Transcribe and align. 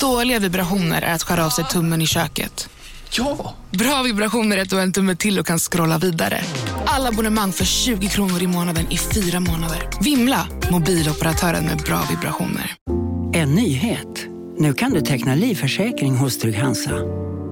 Dåliga 0.00 0.38
vibrationer 0.38 1.02
är 1.02 1.14
att 1.14 1.22
skära 1.22 1.46
av 1.46 1.50
sig 1.50 1.64
tummen 1.64 2.02
i 2.02 2.06
köket. 2.06 2.68
Ja! 3.10 3.54
Bra 3.70 4.02
vibrationer 4.02 4.56
är 4.56 4.62
att 4.62 4.70
du 4.70 4.76
har 4.76 4.82
en 4.82 4.92
tumme 4.92 5.16
till 5.16 5.38
och 5.38 5.46
kan 5.46 5.58
scrolla 5.58 5.98
vidare. 5.98 6.40
Alla 6.86 7.08
abonnemang 7.08 7.52
för 7.52 7.64
20 7.64 8.08
kronor 8.08 8.42
i 8.42 8.46
månaden 8.46 8.86
i 8.90 8.98
fyra 8.98 9.40
månader. 9.40 9.88
Vimla! 10.00 10.46
Mobiloperatören 10.70 11.64
med 11.64 11.78
bra 11.78 12.02
vibrationer. 12.10 12.74
En 13.34 13.54
nyhet. 13.54 14.26
Nu 14.58 14.74
kan 14.74 14.92
du 14.92 15.00
teckna 15.00 15.34
livförsäkring 15.34 16.16
hos 16.16 16.38
Trygg-Hansa. 16.38 16.94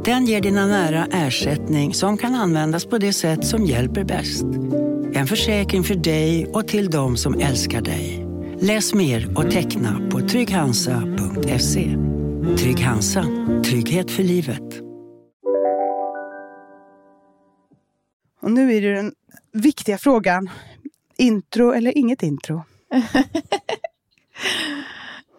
Den 0.05 0.27
ger 0.27 0.41
dina 0.41 0.67
nära 0.67 1.07
ersättning 1.13 1.95
som 1.95 2.19
kan 2.19 2.35
användas 2.35 2.85
på 2.85 2.99
det 2.99 3.13
sätt 3.13 3.47
som 3.47 3.67
hjälper 3.67 4.05
bäst. 4.05 4.45
En 5.15 5.27
försäkring 5.27 5.85
för 5.85 5.95
dig 5.95 6.47
och 6.47 6.69
till 6.69 6.91
de 6.91 7.17
som 7.17 7.41
älskar 7.41 7.81
dig. 7.81 8.27
Läs 8.61 8.95
mer 8.95 9.39
och 9.39 9.51
teckna 9.51 10.01
på 10.11 10.21
trygghansa.se. 10.21 12.08
Trygg 12.57 12.81
Hansa. 12.81 13.25
Trygghet 13.65 14.11
för 14.11 14.23
livet. 14.23 14.63
Och 18.41 18.51
nu 18.51 18.73
är 18.75 18.83
det 18.83 18.95
den 18.95 19.13
viktiga 19.53 19.99
frågan. 19.99 20.51
Intro 21.17 21.73
eller 21.73 21.99
inget 21.99 22.23
intro? 22.23 22.63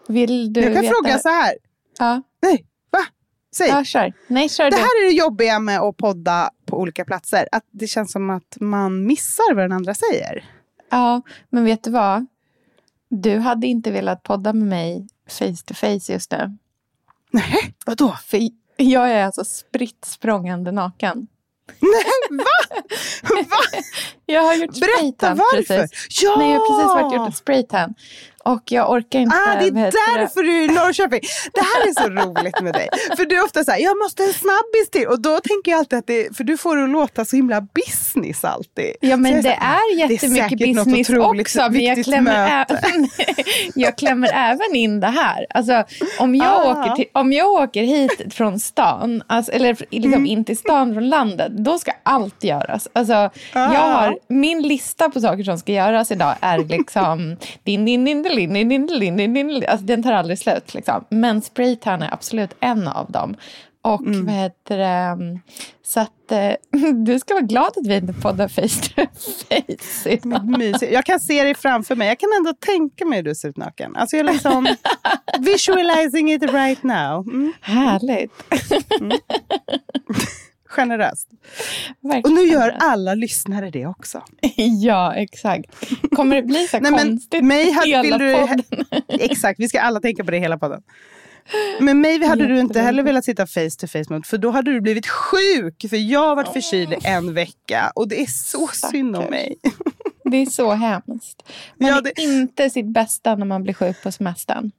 Vill 0.08 0.54
du 0.54 0.62
Jag 0.62 0.74
kan 0.74 0.82
veta? 0.84 0.94
fråga 0.96 1.20
så 1.20 1.30
här. 1.30 1.54
Ja, 2.00 2.22
Nej, 2.42 2.66
va? 2.92 3.00
Säg. 3.56 3.68
ja 3.70 3.84
kör. 3.84 4.14
Nej, 4.28 4.50
kör 4.50 4.64
Det 4.64 4.70
du. 4.70 4.76
här 4.78 5.04
är 5.04 5.10
det 5.10 5.16
jobbiga 5.18 5.60
med 5.60 5.80
att 5.80 5.98
podda 5.98 6.50
på 6.66 6.78
olika 6.80 7.06
platser. 7.06 7.48
Att 7.52 7.66
det 7.72 7.88
känns 7.88 8.12
som 8.12 8.30
att 8.30 8.58
man 8.60 9.06
missar 9.08 9.54
vad 9.56 9.64
den 9.64 9.72
andra 9.72 9.94
säger. 9.94 10.46
Ja, 10.90 11.22
men 11.50 11.64
vet 11.66 11.84
du 11.84 11.92
vad? 11.92 12.26
Du 13.10 13.38
hade 13.38 13.68
inte 13.68 13.92
velat 13.92 14.24
podda 14.24 14.54
med 14.54 14.68
mig 14.68 15.08
face 15.28 15.64
to 15.66 15.74
face 15.74 16.14
just 16.14 16.32
nu. 16.32 16.58
Nej, 17.32 17.74
vadå? 17.86 18.18
För 18.26 18.40
jag 18.78 19.12
är 19.12 19.26
alltså 19.26 19.46
spritt 19.46 20.06
språngande 20.06 20.72
naken. 20.72 21.28
Nej, 21.80 22.38
va? 22.40 22.76
va? 23.36 23.82
Jag 24.26 24.42
har 24.42 24.56
gjort 24.56 24.80
Berätta 24.80 24.98
spraytan 24.98 25.38
varför. 25.38 25.78
precis. 25.78 26.22
Ja! 26.24 26.36
Nej, 26.38 26.52
jag 26.52 26.60
har 26.60 26.68
precis 26.68 27.04
varit 27.04 27.14
gjort 27.16 27.30
ett 27.30 27.38
spraytan. 27.38 27.94
Och 28.44 28.62
jag 28.66 28.92
orkar 28.92 29.20
inte... 29.20 29.36
Ah, 29.36 29.56
det 29.56 29.68
är 29.68 29.76
heter 29.86 30.14
det? 30.14 30.20
därför 30.20 30.44
du 30.44 30.58
är 30.58 30.62
i 30.64 30.68
Norrköping. 30.68 31.20
Det 31.54 31.60
här 31.62 31.88
är 31.90 31.94
så 32.04 32.10
roligt 32.40 32.62
med 32.62 32.74
dig. 32.74 32.90
För 33.18 33.26
du 33.26 33.38
är 33.38 33.44
ofta 33.46 33.64
så 33.64 33.72
här, 33.72 33.80
jag 33.80 33.98
måste 33.98 34.24
en 34.24 34.34
snabbis 34.34 34.90
till. 34.92 35.08
Och 35.08 35.22
då 35.22 35.40
tänker 35.40 35.72
jag 35.72 35.80
alltid 35.80 36.00
att 36.00 36.08
det, 36.08 36.38
för 36.38 36.44
du 36.44 36.58
får 36.58 36.78
det 36.78 36.84
att 36.84 36.90
låta 36.90 37.26
så 37.26 37.36
himla 37.36 37.62
business 37.62 38.44
alltid. 38.44 38.96
Ja, 39.02 39.18
men 39.18 39.34
det 39.36 39.44
så 39.44 39.50
här, 39.50 39.78
är 39.94 39.98
jättemycket 40.00 40.50
säkert 40.50 40.76
något 40.76 40.86
business 40.86 41.10
också. 41.10 41.72
Men 41.72 41.82
jag 41.84 42.04
klämmer, 42.04 42.66
även, 42.70 43.10
jag 43.76 43.98
klämmer 43.98 44.30
även 44.34 44.76
in 44.76 45.00
det 45.00 45.08
här. 45.08 45.46
Alltså, 45.50 45.84
om, 46.20 46.36
jag 46.36 46.48
Ah. 46.48 46.72
åker 46.72 46.96
till, 46.96 47.06
om 47.14 47.34
jag 47.34 47.48
åker 47.48 47.84
hit 47.84 48.22
från 48.34 48.60
stan, 48.60 49.24
alltså, 49.28 49.52
eller 49.52 49.78
liksom 49.90 50.14
Mm. 50.14 50.26
in 50.26 50.46
till 50.46 50.58
stan 50.58 50.94
från 50.94 51.10
landet, 51.10 51.52
då 51.52 51.80
ska 51.80 51.92
allt 52.04 52.44
göras. 52.44 52.88
Alltså, 52.94 53.14
Ah. 53.14 53.30
jag 53.54 53.80
har, 53.80 54.18
min 54.28 54.62
lista 54.62 55.10
på 55.10 55.20
saker 55.22 55.44
som 55.44 55.58
ska 55.58 55.72
göras 55.72 56.12
idag 56.12 56.36
är 56.42 56.58
liksom 56.78 57.38
din, 57.64 57.86
din, 57.86 58.06
din, 58.06 58.24
din, 58.24 58.29
alltså, 59.68 59.86
den 59.86 60.04
tar 60.04 60.12
aldrig 60.12 60.40
slut. 60.40 60.74
Liksom. 60.74 61.06
Men 61.10 61.42
spraytan 61.42 62.02
är 62.02 62.14
absolut 62.14 62.56
en 62.60 62.88
av 62.88 63.12
dem. 63.12 63.36
Och 63.82 64.02
Mm. 64.02 64.26
vad 64.26 64.36
heter 64.36 64.78
det? 64.78 65.40
Så 65.84 66.00
att 66.00 66.32
eh, 66.32 66.52
du 67.06 67.20
ska 67.20 67.34
vara 67.34 67.44
glad 67.46 67.68
att 67.78 67.88
vi 67.88 67.96
inte 67.96 68.14
poddar 68.14 68.48
face 68.48 68.62
to 68.82 69.02
face 69.50 70.10
idag. 70.10 70.92
Jag 70.94 71.06
kan 71.06 71.20
se 71.20 71.44
dig 71.44 71.56
framför 71.56 71.96
mig. 71.96 72.08
Jag 72.08 72.20
kan 72.20 72.30
ändå 72.38 72.54
tänka 72.54 73.06
mig 73.06 73.18
hur 73.20 73.24
du 73.24 73.36
ser 73.36 73.50
ut 73.50 73.58
naken. 73.58 73.96
Alltså 73.96 74.16
jag 74.18 74.28
är 74.30 74.34
liksom 74.34 74.68
visualizing 75.40 76.32
it 76.34 76.44
right 76.44 76.84
now. 76.84 77.28
Mm. 77.28 77.54
Härligt. 77.62 78.32
Generöst. 80.70 81.28
Och 82.04 82.10
Verkligen. 82.10 82.36
nu 82.36 82.42
gör 82.44 82.76
alla 82.80 83.14
lyssnare 83.16 83.70
det 83.70 83.86
också. 83.86 84.24
Ja, 84.82 85.14
exakt. 85.16 85.66
Kommer 86.16 86.36
det 86.36 86.42
bli 86.44 86.68
så 86.68 86.80
Nej, 86.80 86.92
men 86.92 87.08
konstigt 87.08 87.44
mig 87.46 87.72
hade- 87.72 87.88
hela 87.88 88.18
du- 88.18 88.34
podden? 88.34 88.64
Exakt, 89.08 89.60
vi 89.60 89.70
ska 89.70 89.80
alla 89.82 90.00
tänka 90.00 90.24
på 90.24 90.32
det 90.32 90.40
hela 90.40 90.58
podden. 90.58 90.82
Men 91.80 92.02
mig 92.02 92.26
hade 92.26 92.48
du 92.48 92.60
inte 92.60 92.82
heller 92.82 93.04
velat 93.04 93.26
sitta 93.26 93.48
face 93.48 93.70
to 93.80 93.88
face 93.88 94.04
mot 94.14 94.28
för 94.28 94.38
då 94.38 94.50
hade 94.52 94.72
du 94.74 94.82
blivit 94.82 95.08
sjuk. 95.08 95.86
För 95.90 95.98
jag 95.98 96.20
har 96.28 96.36
varit 96.36 96.54
förkyld 96.54 96.94
i 96.94 96.98
en 97.04 97.34
vecka 97.34 97.92
och 97.96 98.08
det 98.08 98.22
är 98.22 98.26
så 98.26 98.68
synd 98.68 99.16
om 99.16 99.22
Stackars. 99.24 99.32
mig. 99.32 99.56
Det 100.24 100.38
är 100.38 100.46
så 100.46 100.72
hemskt. 100.72 101.44
Man 101.78 101.90
Ja, 101.90 101.98
är 101.98 102.02
det- 102.02 102.22
inte 102.22 102.70
sitt 102.70 102.86
bästa 102.94 103.36
när 103.36 103.46
man 103.46 103.64
blir 103.64 103.74
sjuk 103.74 104.04
på 104.04 104.12
semestern. 104.12 104.72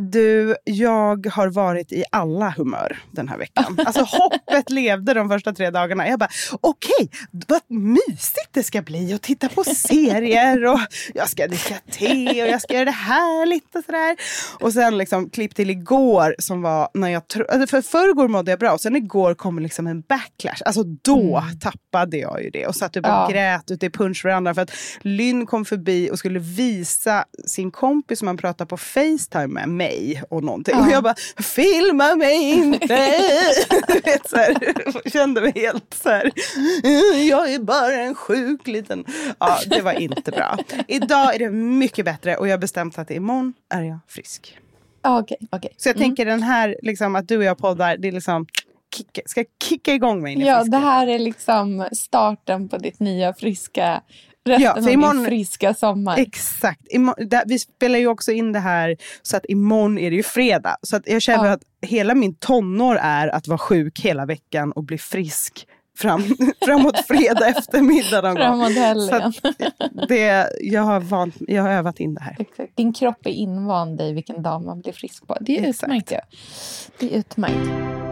Du, 0.00 0.56
jag 0.64 1.26
har 1.26 1.48
varit 1.48 1.92
i 1.92 2.04
alla 2.12 2.50
humör 2.50 2.98
den 3.10 3.28
här 3.28 3.38
veckan. 3.38 3.78
Alltså 3.86 4.02
hoppet 4.02 4.70
levde 4.70 5.14
de 5.14 5.28
första 5.28 5.52
tre 5.52 5.70
dagarna. 5.70 6.08
Jag 6.08 6.18
bara, 6.18 6.28
okej, 6.60 7.10
vad 7.48 7.60
mysigt 7.68 8.48
det 8.52 8.62
ska 8.62 8.82
bli 8.82 9.12
att 9.14 9.22
titta 9.22 9.48
på 9.48 9.64
serier 9.64 10.64
och 10.66 10.80
jag 11.14 11.28
ska 11.28 11.46
dricka 11.46 11.74
te 11.90 12.42
och 12.42 12.48
jag 12.48 12.62
ska 12.62 12.74
göra 12.74 12.84
det 12.84 12.90
härligt 12.90 13.74
och 13.76 13.84
sådär. 13.84 14.16
Och 14.60 14.72
sen 14.72 14.98
liksom 14.98 15.30
klipp 15.30 15.54
till 15.54 15.70
igår 15.70 16.34
som 16.38 16.62
var 16.62 16.88
när 16.94 17.08
jag 17.08 17.22
alltså 17.48 17.66
för 17.66 17.82
förrgår 17.82 18.28
mådde 18.28 18.50
jag 18.52 18.58
bra 18.60 18.72
och 18.72 18.80
sen 18.80 18.96
igår 18.96 19.34
kom 19.34 19.58
liksom 19.58 19.86
en 19.86 20.00
backlash. 20.00 20.62
Alltså 20.64 20.82
då 20.82 21.44
tappade 21.60 22.16
jag 22.16 22.42
ju 22.42 22.50
det 22.50 22.66
och 22.66 22.76
satt 22.76 22.96
och 22.96 23.02
Ja. 23.04 23.28
grät 23.30 23.70
ute 23.70 23.86
i 23.86 23.90
punschverandan 23.90 24.54
för 24.54 24.62
att 24.62 24.70
Lynn 25.00 25.46
kom 25.46 25.64
förbi 25.64 26.10
och 26.10 26.18
skulle 26.18 26.38
visa 26.38 27.24
sin 27.46 27.70
kompis 27.70 28.18
som 28.18 28.28
han 28.28 28.36
pratade 28.36 28.68
på 28.68 28.76
Facetime 28.76 29.46
med 29.46 29.68
mig 29.68 29.87
och 30.28 30.44
någonting. 30.44 30.74
Ja. 30.78 30.84
Och 30.86 30.90
jag 30.92 31.02
bara, 31.02 31.14
filma 31.42 32.14
mig 32.14 32.50
inte! 32.50 32.86
Vet, 34.04 34.30
så 34.30 34.36
här, 34.36 34.54
kände 35.10 35.40
mig 35.40 35.52
helt 35.54 35.94
så 36.02 36.08
här, 36.10 36.30
"Mm, 36.84 37.26
jag 37.26 37.52
är 37.54 37.58
bara 37.58 37.94
en 37.94 38.14
sjuk 38.14 38.66
liten... 38.66 39.04
Ja, 39.38 39.58
det 39.66 39.80
var 39.80 39.92
inte 39.92 40.30
bra. 40.30 40.58
Idag 40.88 41.34
är 41.34 41.38
det 41.38 41.50
mycket 41.50 42.04
bättre 42.04 42.36
och 42.36 42.48
jag 42.48 42.52
har 42.52 42.58
bestämt 42.58 42.98
att 42.98 43.10
imorgon 43.10 43.54
är 43.74 43.82
jag 43.82 43.98
frisk. 44.08 44.58
Ah, 45.02 45.18
Okej, 45.18 45.36
okej. 45.50 45.70
Så 45.76 45.88
jag 45.88 45.96
tänker 45.96 46.26
den 46.26 46.42
här, 46.42 46.76
liksom, 46.82 47.16
att 47.16 47.28
du 47.28 47.36
och 47.36 47.44
jag 47.44 47.58
poddar, 47.58 47.96
det 47.96 48.08
är 48.08 48.12
liksom, 48.12 48.46
kicka, 48.96 49.20
ska 49.26 49.44
kicka 49.62 49.94
igång 49.94 50.22
mig 50.22 50.32
in 50.32 50.42
i 50.42 50.46
Ja, 50.46 50.54
friskheten. 50.58 50.80
det 50.80 50.86
här 50.88 51.06
är 51.06 51.18
liksom 51.18 51.88
starten 51.92 52.68
på 52.68 52.78
ditt 52.78 53.00
nya 53.00 53.34
friska, 53.34 54.02
resten 54.48 54.62
Ja, 54.64 54.72
av 54.72 54.88
imorgon- 54.88 55.16
din 55.16 55.24
friska 55.26 55.74
sommar. 55.74 56.18
Exakt. 56.18 56.80
Imor- 56.94 57.24
där, 57.24 57.42
vi 57.46 57.58
spelar 57.58 57.98
ju 57.98 58.06
också 58.06 58.32
in 58.32 58.52
det 58.52 58.58
här 58.58 58.96
så 59.22 59.36
att 59.36 59.44
imorgon 59.48 59.98
är 59.98 60.10
det 60.10 60.16
ju 60.16 60.22
fredag. 60.22 60.76
Så 60.82 60.96
att 60.96 61.02
jag 61.08 61.22
känner 61.22 61.46
Ja. 61.46 61.52
att 61.52 61.62
hela 61.82 62.14
min 62.14 62.34
tonår 62.34 62.98
är 63.02 63.28
att 63.28 63.48
vara 63.48 63.58
sjuk 63.58 64.00
hela 64.00 64.26
veckan 64.26 64.72
och 64.72 64.84
bli 64.84 64.98
frisk 64.98 65.66
fram, 65.98 66.22
framåt 66.64 66.98
fredag 67.06 67.46
eftermiddag 67.48 68.20
någon. 68.22 68.36
Framåt 68.36 68.72
Så 68.74 68.80
helgen. 68.80 69.32
att 70.02 70.08
det, 70.08 70.48
jag, 70.60 70.82
har 70.82 71.00
vant, 71.00 71.34
jag 71.38 71.62
har 71.62 71.70
övat 71.70 72.00
in 72.00 72.14
det 72.14 72.20
här. 72.20 72.36
Exakt. 72.38 72.76
Din 72.76 72.92
kropp 72.92 73.26
är 73.26 73.30
invand 73.30 74.00
i 74.00 74.12
vilken 74.12 74.42
dag 74.42 74.64
man 74.64 74.80
blir 74.80 74.92
frisk 74.92 75.26
på. 75.26 75.36
Det 75.40 75.58
är 75.58 75.68
Exakt. 75.68 75.82
utmärkt. 75.92 76.10
Ja. 76.10 76.20
Det 76.98 77.14
är 77.14 77.18
utmärkt. 77.18 78.07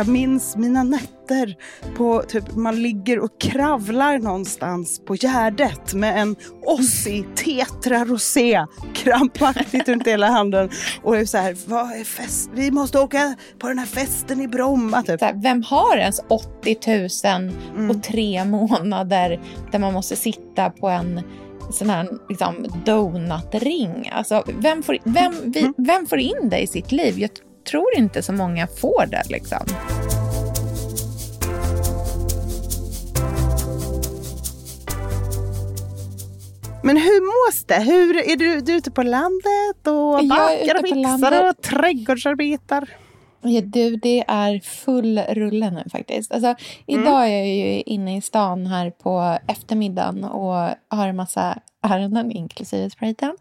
Jag 0.00 0.08
minns 0.08 0.56
mina 0.56 0.82
nätter 0.82 1.54
på 1.96 2.22
typ 2.28 2.54
man 2.54 2.82
ligger 2.82 3.18
och 3.18 3.40
kravlar 3.40 4.18
någonstans 4.18 5.00
på 5.06 5.14
Gärdet 5.16 5.94
med 5.94 6.20
en 6.22 6.36
Ossi 6.66 7.24
Tetra 7.34 8.04
Rosé 8.04 8.66
krampaktigt 8.94 9.88
runt 9.88 10.06
hela 10.06 10.26
handen 10.26 10.70
och 11.02 11.16
är 11.16 11.24
så 11.24 11.38
här, 11.38 11.56
vad 11.66 11.92
är 11.92 12.04
fest? 12.04 12.50
Vi 12.54 12.70
måste 12.70 12.98
åka 13.00 13.34
på 13.58 13.68
den 13.68 13.78
här 13.78 13.86
festen 13.86 14.40
i 14.40 14.48
Bromma 14.48 15.02
typ. 15.02 15.20
Här, 15.20 15.34
vem 15.42 15.62
har 15.62 15.96
ens 15.96 16.20
80 16.28 16.78
000 17.24 17.52
Mm. 17.74 17.90
och 17.90 18.02
tre 18.02 18.44
månader 18.44 19.40
där 19.72 19.78
man 19.78 19.92
måste 19.92 20.16
sitta 20.16 20.70
på 20.70 20.88
en 20.88 21.20
sån 21.72 21.90
här 21.90 22.08
liksom, 22.28 22.66
donutring? 22.84 24.10
Alltså, 24.12 24.44
vem, 24.58 24.82
får, 24.82 24.98
vem, 25.04 25.34
vi, 25.44 25.60
Mm. 25.60 25.74
vem 25.76 26.06
får 26.06 26.18
in 26.18 26.48
det 26.50 26.58
i 26.58 26.66
sitt 26.66 26.92
liv? 26.92 27.18
Jag 27.18 27.30
tror 27.64 27.96
inte 27.96 28.22
så 28.22 28.32
många 28.32 28.66
får 28.66 29.06
det. 29.06 29.22
Liksom. 29.28 29.66
Men 36.82 36.96
hur 36.96 37.20
mås 37.20 37.64
det? 37.64 37.80
Hur, 37.82 38.16
är 38.32 38.36
du, 38.36 38.60
du 38.60 38.72
ute 38.72 38.90
på 38.90 39.02
landet 39.02 39.86
och 39.86 40.28
bakar 40.28 40.78
och 40.90 40.96
landet. 40.96 41.56
och 41.56 41.62
trädgårdsarbetar? 41.62 42.88
Ja, 43.42 43.60
du, 43.60 43.96
det 43.96 44.24
är 44.28 44.60
full 44.60 45.18
rulle 45.18 45.70
nu 45.70 45.84
faktiskt. 45.92 46.32
Alltså, 46.32 46.54
Mm. 46.86 47.02
idag 47.02 47.28
är 47.28 47.36
jag 47.38 47.46
ju 47.46 47.80
inne 47.80 48.16
i 48.16 48.20
stan 48.20 48.66
här 48.66 48.90
på 48.90 49.38
eftermiddagen 49.48 50.24
och 50.24 50.68
har 50.88 51.08
en 51.08 51.16
massa 51.16 51.58
ärenden, 51.82 52.32
inklusive 52.32 52.90
spraytan. 52.90 53.36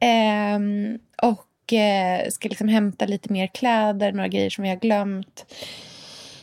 Ehm, 0.00 0.98
och 1.22 1.44
eh, 1.72 2.28
ska 2.30 2.48
liksom 2.48 2.68
hämta 2.68 3.06
lite 3.06 3.32
mer 3.32 3.46
kläder, 3.46 4.12
några 4.12 4.28
grejer 4.28 4.50
som 4.50 4.64
vi 4.64 4.70
har 4.70 4.76
glömt. 4.76 5.46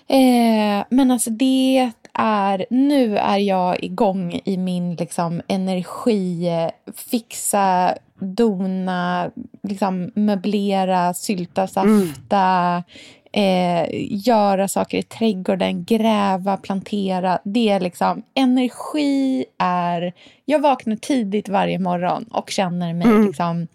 Eh, 0.07 0.85
men 0.89 1.11
alltså 1.11 1.29
det 1.29 1.91
är, 2.13 2.65
nu 2.69 3.17
är 3.17 3.37
jag 3.37 3.83
igång 3.83 4.41
i 4.45 4.57
min 4.57 4.95
liksom, 4.95 5.41
energi, 5.47 6.49
fixa, 6.95 7.95
dona, 8.19 9.31
liksom, 9.63 10.11
möblera, 10.15 11.13
sylta, 11.13 11.67
safta, 11.67 12.83
eh, 13.31 13.87
göra 14.27 14.67
saker 14.67 14.97
i 14.97 15.03
trädgården, 15.03 15.83
gräva, 15.83 16.57
plantera. 16.57 17.39
Det 17.43 17.69
är 17.69 17.79
liksom, 17.79 18.23
energi 18.33 19.45
är, 19.57 20.13
jag 20.45 20.59
vaknar 20.59 20.95
tidigt 20.95 21.49
varje 21.49 21.79
morgon 21.79 22.23
och 22.23 22.49
känner 22.49 22.93
mig 22.93 23.25
liksom 23.27 23.67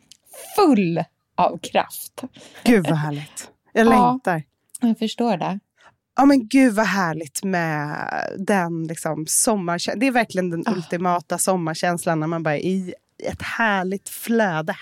full 0.56 1.04
av 1.46 1.58
kraft. 1.58 2.22
Gud 2.64 2.86
vad 2.86 2.98
härligt. 2.98 3.50
Jag 3.72 3.86
Ja. 3.86 3.90
längtar. 3.90 4.42
Jag 4.80 4.98
förstår 4.98 5.36
det. 5.36 5.60
Ja 6.16 6.24
men 6.24 6.48
gud 6.48 6.74
vad 6.74 6.86
härligt 6.86 7.44
med 7.44 7.96
den 8.38 8.84
liksom 8.86 9.24
sommarkänslan. 9.28 9.98
Det 10.00 10.06
är 10.06 10.10
verkligen 10.10 10.50
den 10.50 10.64
ultimata 10.68 11.38
sommarkänslan 11.38 12.20
när 12.20 12.26
man 12.26 12.42
bara 12.42 12.56
är 12.56 12.60
i 12.66 12.94
ett 13.24 13.42
härligt 13.42 14.08
flöde. 14.08 14.76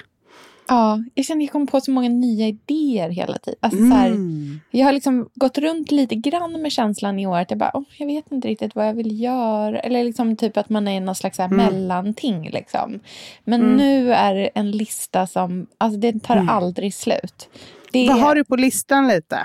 Ja, 0.68 1.04
jag 1.14 1.24
känner 1.24 1.40
att 1.40 1.44
jag 1.44 1.52
kommer 1.52 1.66
på 1.66 1.80
så 1.80 1.90
många 1.90 2.08
nya 2.08 2.46
idéer 2.48 3.10
hela 3.10 3.38
tiden. 3.38 3.58
Alltså, 3.62 3.78
så 3.78 3.84
här, 3.94 4.06
Mm. 4.06 4.60
jag 4.70 4.84
har 4.86 4.92
liksom 4.92 5.28
gått 5.34 5.58
runt 5.58 5.90
lite 5.90 6.14
grann 6.14 6.62
med 6.62 6.72
känslan 6.72 7.18
i 7.18 7.26
år 7.26 7.38
att 7.38 7.50
jag 7.50 7.58
bara, 7.58 7.70
"Åh, 7.74 7.82
jag 7.98 8.06
vet 8.06 8.32
inte 8.32 8.48
riktigt 8.48 8.74
vad 8.74 8.88
jag 8.88 8.94
vill 8.94 9.20
göra. 9.20 9.80
Eller 9.80 10.04
liksom 10.04 10.36
typ 10.36 10.56
att 10.56 10.68
man 10.68 10.88
är 10.88 11.00
någon 11.00 11.14
slags 11.14 11.38
här 11.38 11.48
mellanting. 11.48 12.50
Liksom. 12.50 13.00
Men 13.44 13.60
nu 13.60 14.12
är 14.12 14.34
det 14.34 14.46
en 14.54 14.70
lista 14.70 15.26
som, 15.26 15.66
alltså 15.78 16.00
det 16.00 16.22
tar 16.22 16.36
aldrig 16.50 16.94
slut. 16.94 17.48
Det 17.92 17.98
är 17.98 18.08
Vad 18.08 18.20
har 18.20 18.34
du 18.34 18.44
på 18.44 18.56
listan 18.56 19.08
lite? 19.08 19.38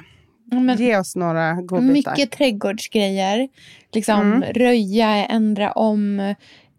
Men, 0.51 0.77
Ge 0.77 0.97
oss 0.97 1.15
några 1.15 1.53
godbitar. 1.53 2.11
mycket 2.11 2.31
trädgårdsgrejer. 2.31 3.47
Liksom 3.93 4.43
röja, 4.55 5.25
ändra 5.25 5.71
om. 5.71 6.19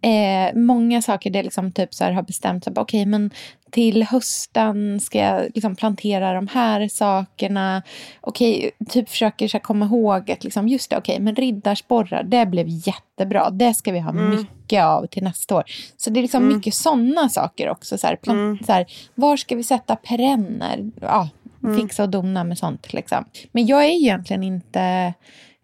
Eh, 0.00 0.55
många 0.55 1.02
saker 1.02 1.31
det 1.31 1.43
liksom 1.43 1.73
typ 1.73 1.94
så 1.94 2.05
har 2.05 2.23
bestämt. 2.23 2.67
Okej, 2.76 3.06
men 3.06 3.31
till 3.75 4.03
hösten 4.03 5.00
ska 5.00 5.19
jag 5.19 5.50
liksom 5.55 5.76
plantera 5.76 6.32
de 6.32 6.49
här 6.49 6.88
sakerna. 6.88 7.82
Okej, 8.21 8.71
typ 8.88 9.09
försöker 9.09 9.49
så 9.49 9.59
komma 9.59 9.87
ihåg 9.87 10.31
att 10.31 10.44
liksom, 10.44 10.69
just 10.69 10.91
det, 10.91 10.99
okej, 10.99 11.21
men 11.21 11.35
riddarsporrar, 11.35 12.23
det 12.23 12.47
blev 12.47 12.67
jättebra. 12.69 13.50
Det 13.50 13.75
ska 13.75 13.93
vi 13.93 13.99
ha 13.99 14.12
mycket 14.12 14.85
av 14.85 15.06
till 15.06 15.23
nästa 15.23 15.56
år. 15.56 15.65
Så 15.97 16.11
det 16.11 16.21
är 16.21 16.23
liksom 16.23 16.49
mycket 16.49 16.75
sådana 16.75 17.29
saker 17.29 17.71
också. 17.71 17.99
Så 17.99 18.06
här, 18.06 18.17
plant, 18.17 18.67
så 18.67 18.73
här, 18.73 18.87
var 19.15 19.37
ska 19.37 19.56
vi 19.56 19.65
sätta 19.65 19.97
perenner? 19.97 20.91
Ja, 21.00 21.29
fixa 21.76 22.03
och 22.03 22.09
dona 22.09 22.44
med 22.44 22.59
sånt. 22.59 22.93
Liksom. 22.93 23.25
Men 23.53 23.67
jag 23.67 23.85
är 23.85 23.91
egentligen 23.91 24.43
inte 24.43 25.15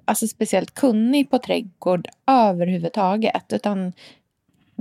alltså, 0.04 0.28
speciellt 0.28 0.74
kunnig 0.74 1.30
på 1.30 1.38
trädgård 1.38 2.08
överhuvudtaget. 2.26 3.52
Utan 3.52 3.92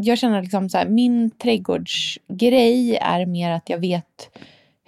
jag 0.03 0.17
känner 0.17 0.41
liksom 0.41 0.69
så 0.69 0.77
här, 0.77 0.89
min 0.89 1.31
trädgårdsgrej 1.31 2.97
är 3.01 3.25
mer 3.25 3.51
att 3.51 3.69
jag 3.69 3.77
vet 3.77 4.29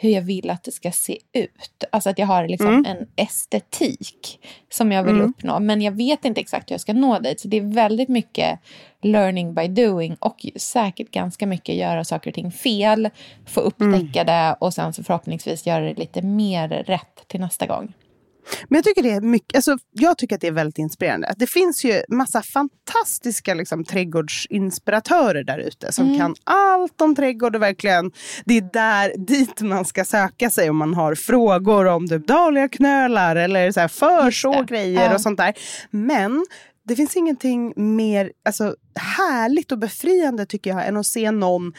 hur 0.01 0.09
jag 0.09 0.21
vill 0.21 0.49
att 0.49 0.63
det 0.63 0.71
ska 0.71 0.91
se 0.91 1.17
ut. 1.33 1.83
Alltså 1.91 2.09
att 2.09 2.19
jag 2.19 2.27
har 2.27 2.47
liksom 2.47 2.85
en 2.87 3.07
estetik 3.15 4.39
som 4.69 4.91
jag 4.91 5.03
vill 5.03 5.21
uppnå. 5.21 5.59
Men 5.59 5.81
jag 5.81 5.91
vet 5.91 6.25
inte 6.25 6.41
exakt 6.41 6.69
hur 6.69 6.73
jag 6.73 6.81
ska 6.81 6.93
nå 6.93 7.19
dit. 7.19 7.39
Så 7.39 7.47
det 7.47 7.57
är 7.57 7.61
väldigt 7.61 8.09
mycket 8.09 8.59
learning 9.01 9.53
by 9.53 9.67
doing 9.67 10.15
och 10.19 10.45
säkert 10.55 11.11
ganska 11.11 11.47
mycket 11.47 11.75
göra 11.75 12.03
saker 12.03 12.31
och 12.31 12.35
ting 12.35 12.51
fel, 12.51 13.09
få 13.45 13.59
upptäcka 13.59 14.23
det 14.23 14.55
och 14.59 14.73
sen 14.73 14.93
så 14.93 15.03
förhoppningsvis 15.03 15.67
göra 15.67 15.85
det 15.85 15.93
lite 15.93 16.21
mer 16.21 16.69
rätt 16.69 17.27
till 17.27 17.39
nästa 17.39 17.65
gång. 17.67 17.93
Men 18.69 18.77
jag 18.77 18.83
tycker, 18.83 19.03
det 19.03 19.11
är 19.11 19.21
mycket, 19.21 19.55
alltså, 19.55 19.77
jag 19.91 20.17
tycker 20.17 20.35
att 20.35 20.41
det 20.41 20.47
är 20.47 20.51
väldigt 20.51 20.77
inspirerande. 20.77 21.33
Det 21.37 21.47
finns 21.47 21.83
ju 21.83 22.03
massa 22.09 22.41
fantastiska 22.41 23.53
liksom, 23.53 23.83
trädgårdsinspiratörer 23.83 25.43
där 25.43 25.57
ute 25.57 25.91
som 25.91 26.17
kan 26.17 26.35
allt 26.43 27.01
om 27.01 27.15
trädgård. 27.15 27.55
Och 27.55 27.61
verkligen, 27.61 28.11
det 28.45 28.57
är 28.57 28.69
där 28.73 29.13
dit 29.27 29.61
man 29.61 29.85
ska 29.85 30.05
söka 30.05 30.49
sig 30.49 30.69
om 30.69 30.77
man 30.77 30.93
har 30.93 31.15
frågor 31.15 31.85
om 31.85 32.07
typ 32.07 32.27
dahliaknölar 32.27 33.35
eller 33.35 33.71
så 33.71 33.79
här, 33.79 33.87
förså 33.87 34.63
grejer 34.63 35.05
Ja. 35.05 35.13
och 35.15 35.21
sånt 35.21 35.37
där. 35.37 35.53
Men 35.91 36.45
det 36.87 36.95
finns 36.95 37.15
ingenting 37.15 37.73
mer 37.75 38.31
alltså, 38.45 38.75
härligt 38.95 39.71
och 39.71 39.79
befriande 39.79 40.45
tycker 40.45 40.69
jag 40.69 40.87
än 40.87 40.97
att 40.97 41.05
se 41.05 41.31
någon 41.31 41.73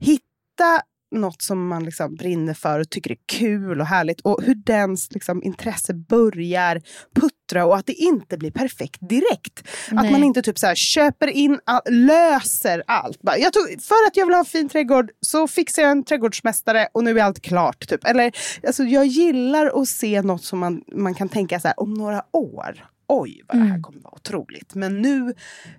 hitta 0.00 0.82
något 1.10 1.42
som 1.42 1.68
man 1.68 1.84
liksom 1.84 2.14
brinner 2.14 2.54
för 2.54 2.80
och 2.80 2.90
tycker 2.90 3.10
är 3.10 3.16
kul 3.26 3.80
och 3.80 3.86
härligt 3.86 4.20
och 4.20 4.42
hur 4.42 4.54
dens 4.54 5.12
liksom, 5.12 5.42
intresse 5.42 5.94
börjar 5.94 6.82
puttra 7.14 7.66
och 7.66 7.76
att 7.76 7.86
det 7.86 7.92
inte 7.92 8.38
blir 8.38 8.50
perfekt 8.50 9.08
direkt. 9.08 9.68
Att 9.88 10.02
Nej. 10.02 10.12
man 10.12 10.24
inte 10.24 10.42
typ 10.42 10.58
så 10.58 10.66
här, 10.66 10.74
köper 10.74 11.26
in, 11.26 11.60
all, 11.64 11.80
löser 11.86 12.82
allt. 12.86 13.22
Bara, 13.22 13.38
jag 13.38 13.52
tog, 13.52 13.82
för 13.82 14.06
att 14.06 14.16
jag 14.16 14.26
vill 14.26 14.34
ha 14.34 14.40
en 14.40 14.44
fin 14.44 14.68
trädgård 14.68 15.10
så 15.20 15.48
fixar 15.48 15.82
jag 15.82 15.90
en 15.90 16.04
trädgårdsmästare 16.04 16.88
och 16.92 17.04
nu 17.04 17.18
är 17.18 17.24
allt 17.24 17.42
klart. 17.42 17.88
Typ. 17.88 18.04
Eller, 18.04 18.32
alltså, 18.66 18.82
jag 18.82 19.06
gillar 19.06 19.82
att 19.82 19.88
se 19.88 20.22
något 20.22 20.44
som 20.44 20.58
man, 20.58 20.82
man 20.92 21.14
kan 21.14 21.28
tänka 21.28 21.60
så 21.60 21.68
här, 21.68 21.80
om 21.80 21.94
några 21.94 22.22
år. 22.32 22.88
Oj, 23.08 23.42
vad 23.48 23.56
det 23.56 23.64
här 23.64 23.80
kommer 23.80 24.00
vara 24.00 24.14
otroligt. 24.14 24.74
Men 24.74 25.02
nu, 25.02 25.34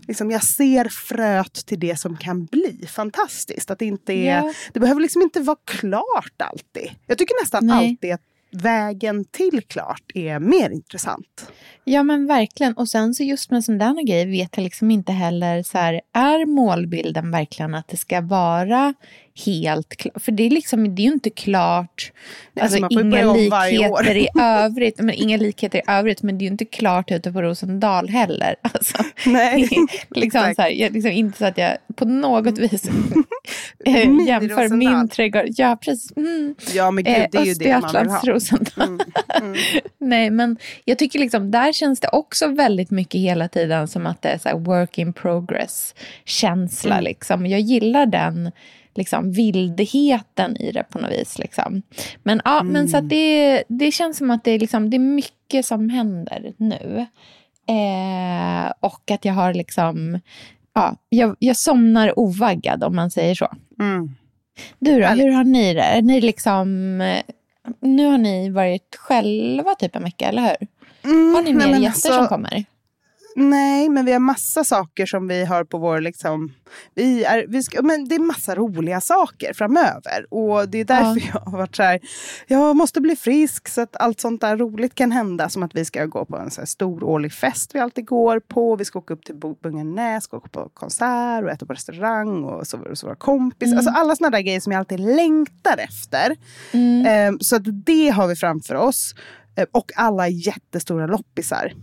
liksom, 0.08 0.32
jag 0.32 0.44
ser 0.44 0.86
fröet 0.90 1.54
till 1.66 1.80
det 1.80 2.00
som 2.00 2.18
kan 2.18 2.46
bli 2.46 2.86
fantastiskt. 2.88 3.72
Att 3.72 3.80
det, 3.80 3.86
inte 3.86 4.14
är, 4.14 4.38
Ja. 4.38 4.54
det 4.74 4.80
behöver 4.80 5.02
liksom 5.02 5.22
inte 5.22 5.40
vara 5.42 5.58
klart 5.66 6.42
alltid. 6.44 6.92
Jag 7.08 7.18
tycker 7.18 7.44
nästan 7.44 7.66
Nej. 7.68 7.90
alltid 7.90 8.14
att 8.14 8.22
vägen 8.52 9.26
till 9.26 9.62
klart 9.68 10.12
är 10.14 10.40
mer 10.40 10.70
intressant. 10.70 11.52
Ja 11.84 12.04
men 12.04 12.28
verkligen. 12.28 12.74
Och 12.74 12.90
sen 12.90 13.14
så 13.14 13.24
just 13.24 13.52
med 13.52 13.64
sådana 13.64 13.94
där 13.94 14.04
grejer 14.04 14.28
vet 14.28 14.58
jag 14.58 14.64
liksom 14.64 14.92
inte 14.92 15.12
heller 15.12 15.64
så 15.64 15.78
här, 15.78 16.02
är 16.14 16.46
målbilden 16.46 17.32
verkligen 17.32 17.76
att 17.76 17.88
det 17.88 17.98
ska 17.98 18.22
vara 18.22 18.94
helt 19.46 19.96
klart? 19.96 20.24
För 20.24 20.32
det 20.32 20.44
är 20.44 20.50
liksom, 20.50 20.96
det 20.96 21.02
är 21.02 21.04
ju 21.04 21.14
inte 21.14 21.30
klart. 21.30 22.12
Nej, 22.54 22.64
Alltså, 22.64 22.84
alltså, 22.84 23.00
inga 23.00 23.34
likheter 23.34 24.16
i 24.16 24.28
övrigt. 24.42 25.00
Men 25.00 25.16
inga 25.16 25.38
likheter 25.38 25.80
i 25.80 25.82
övrigt, 25.88 26.24
men 26.24 26.38
det 26.38 26.42
är 26.42 26.46
ju 26.46 26.52
inte 26.52 26.66
klart 26.66 27.12
ute 27.12 27.32
på 27.32 27.42
Rosendal 27.42 28.10
heller. 28.10 28.56
Alltså, 28.74 29.04
Nej, 29.26 29.70
liksom 30.10 30.54
så 30.56 30.62
här, 30.62 30.70
jag, 30.70 30.94
liksom 30.94 31.12
inte 31.12 31.38
så 31.38 31.46
att 31.46 31.58
jag 31.58 31.78
på 31.96 32.06
något 32.06 32.58
vis 32.58 32.86
eh, 33.86 34.28
jämför 34.28 34.64
Rosendal. 34.64 34.78
min 34.78 35.10
trädgård. 35.10 35.46
Ja, 35.48 35.78
precis. 35.82 36.18
Mm. 36.18 36.56
Ja 36.74 36.92
men 36.92 37.04
gud, 37.04 37.28
det 37.32 37.38
är 37.38 37.46
ju 37.46 37.54
det 37.54 37.80
man 37.80 37.92
vill 37.92 38.12
ha. 38.12 38.20
Mm, 38.22 38.36
Östergötlands 38.36 38.74
Rosendal. 38.78 39.00
Nej, 39.98 40.30
men 40.30 40.58
jag 40.86 41.00
tycker 41.00 41.20
liksom 41.20 41.52
där 41.52 41.74
känns 41.74 42.00
det 42.00 42.08
också 42.12 42.48
väldigt 42.48 42.92
mycket 42.92 43.22
hela 43.22 43.48
tiden 43.48 43.88
som 43.88 44.06
att 44.06 44.22
det 44.22 44.30
är 44.30 44.38
så 44.38 44.58
work 44.58 44.98
in 44.98 45.14
progress 45.14 45.96
känsla. 46.26 46.94
Mm. 46.94 47.04
Liksom. 47.04 47.46
Jag 47.46 47.60
gillar 47.60 48.06
den 48.06 48.52
liksom, 49.00 49.32
vildheten 49.32 50.58
i 50.58 50.72
det 50.72 50.84
på 50.84 51.00
något 51.00 51.12
vis. 51.12 51.40
Liksom. 51.40 51.82
Men, 52.24 52.42
ja, 52.46 52.64
men 52.64 52.88
så 52.90 52.98
Mm. 52.98 53.08
det, 53.08 53.64
det 53.68 53.92
känns 53.92 54.18
som 54.18 54.32
att 54.32 54.44
det 54.44 54.52
är, 54.52 54.60
liksom, 54.60 54.90
det 54.90 54.98
är 54.98 55.00
mycket 55.00 55.66
som 55.66 55.90
händer 55.90 56.54
nu. 56.58 57.06
Eh, 57.68 58.74
och 58.80 59.12
att 59.12 59.26
jag 59.26 59.34
har 59.34 59.54
liksom... 59.54 60.20
Ja, 60.74 60.96
jag, 61.10 61.36
jag 61.40 61.58
somnar 61.58 62.20
ovaggad 62.20 62.84
om 62.84 62.96
man 62.96 63.12
säger 63.12 63.36
så. 63.36 63.48
Mm. 63.80 64.10
Du 64.80 65.00
då, 65.02 65.08
hur 65.08 65.32
har 65.32 65.44
ni 65.44 65.74
det? 65.74 65.82
Är 65.82 66.02
ni 66.02 66.22
liksom... 66.22 66.98
Nu 67.82 68.06
har 68.06 68.18
ni 68.18 68.50
varit 68.50 68.96
själva 68.96 69.76
typ 69.76 69.96
en 69.96 70.04
vecka, 70.04 70.26
eller 70.30 70.42
hur? 70.42 70.68
Mm, 71.12 71.34
Har 71.36 71.42
ni 71.42 71.54
mer 71.54 71.68
gäster 71.68 71.86
alltså, 71.88 72.14
som 72.14 72.28
kommer? 72.28 72.66
Nej, 73.36 73.90
men 73.90 74.06
vi 74.06 74.12
har 74.12 74.20
massa 74.20 74.64
saker 74.64 75.06
som 75.06 75.28
vi 75.28 75.46
har 75.46 75.64
på 75.64 75.78
vår... 75.78 76.02
Liksom, 76.02 76.54
vi 76.96 77.24
är, 77.24 77.46
vi 77.48 77.64
ska, 77.64 77.82
men 77.82 78.08
det 78.08 78.16
är 78.16 78.20
massa 78.20 78.56
roliga 78.56 79.02
saker 79.02 79.54
framöver. 79.54 80.34
Och 80.34 80.70
det 80.70 80.78
är 80.78 80.86
därför 80.86 81.30
jag 81.34 81.42
har 81.42 81.58
varit 81.58 81.76
så 81.76 81.84
här... 81.84 82.00
Jag 82.48 82.76
måste 82.76 83.02
bli 83.02 83.16
frisk 83.16 83.68
så 83.68 83.82
att 83.82 83.96
allt 83.96 84.20
sånt 84.20 84.42
där 84.42 84.58
roligt 84.58 84.96
kan 84.96 85.12
hända. 85.12 85.50
Som 85.50 85.64
att 85.64 85.76
vi 85.76 85.86
ska 85.86 86.06
gå 86.06 86.26
på 86.26 86.38
en 86.38 86.52
så 86.52 86.66
stor 86.66 87.04
årlig 87.04 87.34
fest 87.34 87.76
vi 87.76 87.80
alltid 87.80 88.06
går 88.06 88.40
på. 88.40 88.76
Vi 88.76 88.86
ska 88.86 89.00
åka 89.00 89.14
upp 89.14 89.26
till 89.26 89.36
Bungenäs, 89.36 90.24
ska 90.24 90.38
åka 90.38 90.50
på 90.50 90.70
konsert 90.74 91.44
och 91.44 91.50
äta 91.50 91.66
på 91.66 91.74
restaurang 91.74 92.44
och 92.44 92.68
så, 92.68 92.80
så 92.94 93.08
våra 93.08 93.16
kompisar. 93.16 93.78
Alltså 93.78 93.92
alla 93.92 94.16
såna 94.16 94.30
där 94.30 94.42
grejer 94.42 94.60
som 94.60 94.72
jag 94.72 94.80
alltid 94.80 95.00
längtar 95.00 95.78
efter. 95.78 96.32
Eh, 97.06 97.34
så 97.40 97.56
att 97.56 97.86
det 97.86 98.10
har 98.10 98.28
vi 98.28 98.36
framför 98.36 98.76
oss. 98.76 99.16
Eh, 99.56 99.66
och 99.72 99.92
alla 99.96 100.28
jättestora 100.28 101.08
loppisar. 101.08 101.74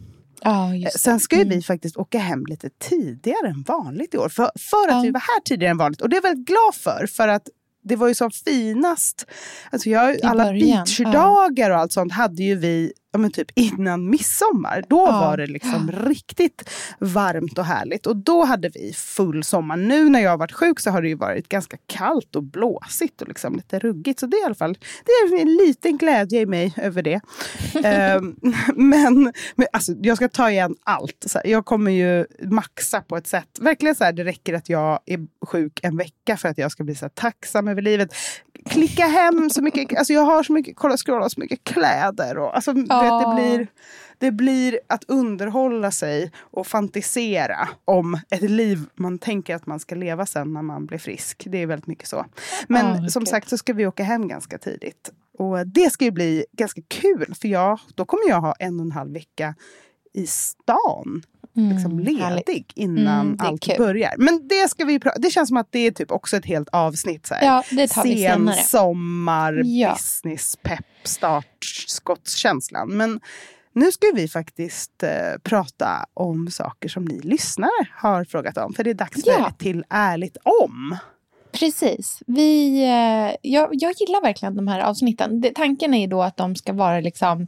Det. 0.85 0.99
Sen 0.99 1.21
ska 1.21 1.37
ju 1.37 1.45
vi 1.45 1.63
faktiskt 1.63 1.97
åka 1.97 2.19
hem 2.19 2.47
lite 2.47 2.71
tidigare 2.79 3.49
än 3.49 3.63
vanligt 3.63 4.15
i 4.15 4.19
år. 4.19 4.29
För, 4.29 4.51
för 4.71 4.89
att 4.89 4.95
Ja. 4.95 5.01
vi 5.03 5.11
var 5.11 5.21
här 5.21 5.41
tidigare 5.45 5.71
än 5.71 5.79
vanligt. 5.79 6.01
Och 6.01 6.09
det 6.09 6.15
är 6.15 6.19
jag 6.19 6.23
väldigt 6.23 6.47
glad 6.47 6.75
för. 6.75 7.07
För 7.07 7.29
att 7.29 7.49
det 7.85 7.97
var 7.97 8.09
ju 8.09 8.15
som 8.15 8.31
finast. 8.31 9.27
Alltså 9.71 9.91
jag, 9.91 10.25
alla 10.25 10.45
början, 10.45 10.85
beachdagar 10.87 11.71
och 11.71 11.77
allt 11.77 11.93
sånt 11.93 12.13
hade 12.13 12.43
ju 12.43 12.55
vi 12.55 12.93
ja, 13.17 13.21
men 13.21 13.31
typ 13.31 13.51
innan 13.55 14.11
midsommar. 14.11 14.85
Då 14.89 14.97
Ja. 14.97 15.21
var 15.21 15.37
det 15.37 15.47
liksom 15.47 15.93
riktigt 15.93 16.71
varmt 16.99 17.59
och 17.59 17.65
härligt. 17.65 18.07
Och 18.07 18.17
då 18.17 18.45
hade 18.45 18.69
vi 18.69 18.93
full 18.93 19.45
sommar. 19.45 19.77
Nu 19.77 20.09
när 20.09 20.21
jag 20.21 20.31
har 20.31 20.39
varit 20.39 20.53
sjuk 20.53 20.81
så 20.81 20.91
har 20.91 21.03
det 21.03 21.09
ju 21.09 21.15
varit 21.15 21.49
ganska 21.49 21.77
kallt 21.87 22.37
och 22.37 22.43
blåsigt 22.43 23.23
och 23.23 23.29
liksom 23.29 23.57
lite 23.57 23.79
ruggigt. 23.79 24.21
Så 24.21 24.27
det 24.27 24.37
är 24.37 24.43
i 24.43 24.45
alla 24.45 24.55
fall 24.55 24.79
det 25.05 25.13
är 25.13 25.41
en 25.41 25.57
liten 25.57 25.97
glädje 25.99 26.41
i 26.41 26.47
mig 26.47 26.75
över 26.77 27.03
det. 27.03 27.21
Ehm, 27.85 28.37
men 28.75 29.33
men 29.55 29.67
alltså, 29.73 29.93
jag 30.03 30.17
ska 30.17 30.29
ta 30.29 30.51
igen 30.51 30.77
allt. 30.85 31.25
Så 31.27 31.39
här, 31.39 31.47
jag 31.47 31.65
kommer 31.65 31.91
ju 31.91 32.27
maxa 32.51 33.01
på 33.01 33.17
ett 33.17 33.27
sätt. 33.27 33.49
Verkligen 33.61 33.95
så 33.95 34.05
här, 34.05 34.13
det 34.13 34.25
räcker 34.25 34.55
att 34.55 34.69
jag 34.69 35.01
är 35.07 35.19
sjuk 35.47 35.81
en 35.83 35.97
vecka 35.97 36.37
för 36.37 36.49
att 36.49 36.59
jag 36.59 36.73
ska 36.73 36.85
bli 36.85 36.95
så 36.95 37.05
här, 37.05 37.11
tacksam 37.11 37.69
över 37.69 37.83
livet. 37.83 38.15
Klicka 38.71 39.07
hem 39.07 39.51
så 39.51 39.63
mycket, 39.63 39.99
alltså 39.99 40.13
jag 40.13 40.23
har 40.23 40.43
så 40.43 40.53
mycket, 40.53 40.77
kolla 40.77 40.97
scrolla 40.97 41.29
så 41.29 41.41
mycket 41.41 41.65
kläder. 41.65 42.39
Och, 42.39 42.55
alltså, 42.57 42.73
du 42.73 42.81
vet, 42.81 42.89
det, 42.89 43.35
blir, 43.35 43.67
det 44.19 44.31
blir 44.33 44.81
att 44.87 45.05
underhålla 45.09 45.91
sig 45.91 46.33
och 46.39 46.67
fantisera 46.67 47.69
om 47.85 48.21
ett 48.31 48.43
liv 48.51 48.79
man 48.95 49.19
tänker 49.19 49.55
att 49.55 49.67
man 49.67 49.81
ska 49.81 49.95
leva 49.95 50.27
sen 50.27 50.53
när 50.53 50.63
man 50.63 50.87
blir 50.87 50.99
frisk. 50.99 51.47
Det 51.51 51.59
är 51.63 51.67
väldigt 51.67 51.87
mycket 51.87 52.09
så. 52.09 52.27
Men 52.69 53.03
Ja, 53.03 53.09
som 53.09 53.21
gud. 53.21 53.29
sagt 53.29 53.49
så 53.49 53.59
ska 53.59 53.73
vi 53.73 53.87
åka 53.87 54.03
hem 54.03 54.29
ganska 54.29 54.59
tidigt. 54.59 55.11
Och 55.39 55.67
det 55.67 55.93
ska 55.93 56.05
ju 56.05 56.11
bli 56.11 56.45
ganska 56.53 56.81
kul 56.89 57.35
för 57.41 57.49
jag, 57.49 57.79
då 57.95 58.05
kommer 58.05 58.29
jag 58.29 58.41
ha 58.41 58.53
en 58.59 58.81
och 58.81 58.87
en 58.87 58.93
halv 58.93 59.13
vecka 59.13 59.55
i 60.15 60.27
stan 60.27 61.23
liksom 61.57 61.91
Mm, 61.99 62.17
härligt. 62.21 62.49
ledig 62.49 62.73
innan 62.75 63.27
Mm, 63.27 63.37
allt 63.41 63.63
kul. 63.63 63.75
börjar. 63.79 64.15
Men 64.19 64.49
det 64.49 64.71
ska 64.71 64.85
vi 64.85 65.01
Det 65.17 65.31
känns 65.31 65.49
som 65.49 65.57
att 65.57 65.69
det 65.71 65.79
är 65.79 65.91
typ 65.91 66.11
också 66.13 66.37
ett 66.37 66.47
helt 66.47 66.69
avsnitt. 66.73 67.27
Så 67.27 67.35
här. 67.35 67.45
Ja, 67.47 67.65
det 67.71 67.89
tar 67.89 68.03
vi 68.03 68.09
Sen 68.09 68.19
senare. 68.39 68.57
sommar, 68.57 69.63
Ja. 69.65 69.93
business, 69.93 70.57
pepp, 70.63 70.85
startskottskänslan. 71.05 72.89
Men 72.97 73.21
nu 73.73 73.93
ska 73.93 74.07
vi 74.15 74.29
faktiskt 74.29 75.03
eh, 75.03 75.11
prata 75.43 76.07
om 76.15 76.51
saker 76.51 76.89
som 76.89 77.05
ni 77.05 77.21
lyssnare 77.21 77.87
har 77.97 78.25
frågat 78.25 78.57
om. 78.59 78.75
För 78.75 78.85
det 78.85 78.91
är 78.91 78.95
dags 78.95 79.25
för 79.25 79.31
Ja. 79.31 79.49
ett 79.49 79.59
till 79.59 79.85
ärligt 79.91 80.37
om. 80.63 80.97
Precis. 81.53 82.23
Vi, 82.27 82.83
eh, 82.85 83.37
jag, 83.43 83.69
jag 83.73 83.93
gillar 84.01 84.23
verkligen 84.23 84.57
de 84.57 84.69
här 84.69 84.81
avsnitten. 84.81 85.41
Det, 85.41 85.55
tanken 85.55 85.95
är 85.95 86.01
ju 86.01 86.07
då 86.07 86.23
att 86.23 86.37
de 86.37 86.57
ska 86.57 86.73
vara 86.73 87.01
liksom 87.01 87.47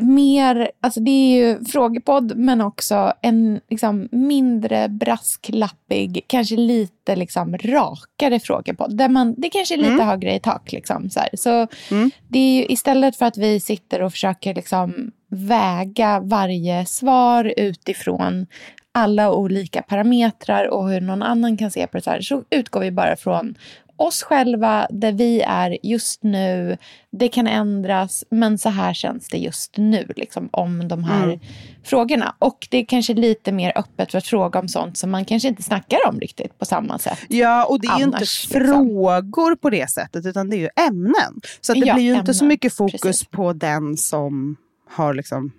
mer, 0.00 0.70
alltså 0.80 1.00
det 1.00 1.10
är 1.10 1.36
ju 1.36 1.64
frågepodd 1.64 2.36
men 2.36 2.60
också 2.60 3.12
en 3.22 3.60
liksom 3.68 4.08
mindre 4.12 4.88
brasklappig, 4.88 6.24
kanske 6.26 6.56
lite 6.56 7.16
liksom 7.16 7.56
rakare 7.58 8.40
frågepodd. 8.40 8.96
Där 8.96 9.08
man, 9.08 9.34
det 9.38 9.50
kanske 9.50 9.74
är 9.74 9.78
lite 9.78 10.02
högre 10.02 10.34
i 10.34 10.40
tak. 10.40 10.72
Liksom, 10.72 11.10
så 11.10 11.20
här. 11.20 11.30
så 11.34 11.66
Mm. 11.90 12.10
det 12.28 12.38
är 12.38 12.56
ju 12.56 12.66
istället 12.66 13.16
för 13.16 13.26
att 13.26 13.36
vi 13.36 13.60
sitter 13.60 14.02
och 14.02 14.12
försöker 14.12 14.54
liksom 14.54 15.10
väga 15.28 16.20
varje 16.20 16.86
svar 16.86 17.54
utifrån 17.56 18.46
alla 18.92 19.32
olika 19.32 19.82
parametrar 19.82 20.68
och 20.68 20.90
hur 20.90 21.00
någon 21.00 21.22
annan 21.22 21.56
kan 21.56 21.70
se 21.70 21.86
på 21.86 21.96
det 21.96 22.02
så 22.02 22.10
här, 22.10 22.20
så 22.20 22.42
utgår 22.50 22.80
vi 22.80 22.90
bara 22.90 23.16
från 23.16 23.54
oss 24.00 24.22
själva, 24.22 24.86
där 24.90 25.12
vi 25.12 25.40
är 25.40 25.78
just 25.82 26.22
nu. 26.22 26.78
Det 27.12 27.28
kan 27.28 27.46
ändras, 27.46 28.24
men 28.30 28.58
så 28.58 28.68
här 28.68 28.94
känns 28.94 29.28
det 29.28 29.38
just 29.38 29.76
nu 29.76 30.06
liksom, 30.16 30.48
om 30.52 30.88
de 30.88 31.04
här 31.04 31.24
Mm. 31.24 31.40
frågorna. 31.84 32.34
Och 32.38 32.68
det 32.70 32.76
är 32.78 32.84
kanske 32.84 33.14
lite 33.14 33.52
mer 33.52 33.72
öppet 33.76 34.10
för 34.10 34.18
att 34.18 34.26
fråga 34.26 34.58
om 34.60 34.68
sånt 34.68 34.96
som 34.98 35.10
man 35.10 35.24
kanske 35.24 35.48
inte 35.48 35.62
snackar 35.62 35.98
om 36.08 36.20
riktigt 36.20 36.58
på 36.58 36.64
samma 36.64 36.98
sätt. 36.98 37.18
Ja, 37.28 37.64
och 37.66 37.80
det 37.80 37.88
är 37.88 37.98
ju 37.98 38.04
inte 38.04 38.16
Annars, 38.16 38.48
liksom. 38.50 38.66
frågor 38.66 39.56
på 39.56 39.70
det 39.70 39.90
sättet, 39.90 40.26
utan 40.26 40.50
det 40.50 40.56
är 40.56 40.60
ju 40.60 40.68
ämnen. 40.88 41.40
Så 41.60 41.72
det 41.74 41.78
Ja, 41.86 41.94
blir 41.94 42.04
ju 42.04 42.14
inte 42.14 42.34
så 42.34 42.44
ämnen. 42.44 42.48
mycket 42.48 42.74
fokus 42.76 43.00
Precis. 43.00 43.28
på 43.28 43.52
den 43.52 43.96
som 43.96 44.56
har 44.90 45.14
liksom 45.14 45.52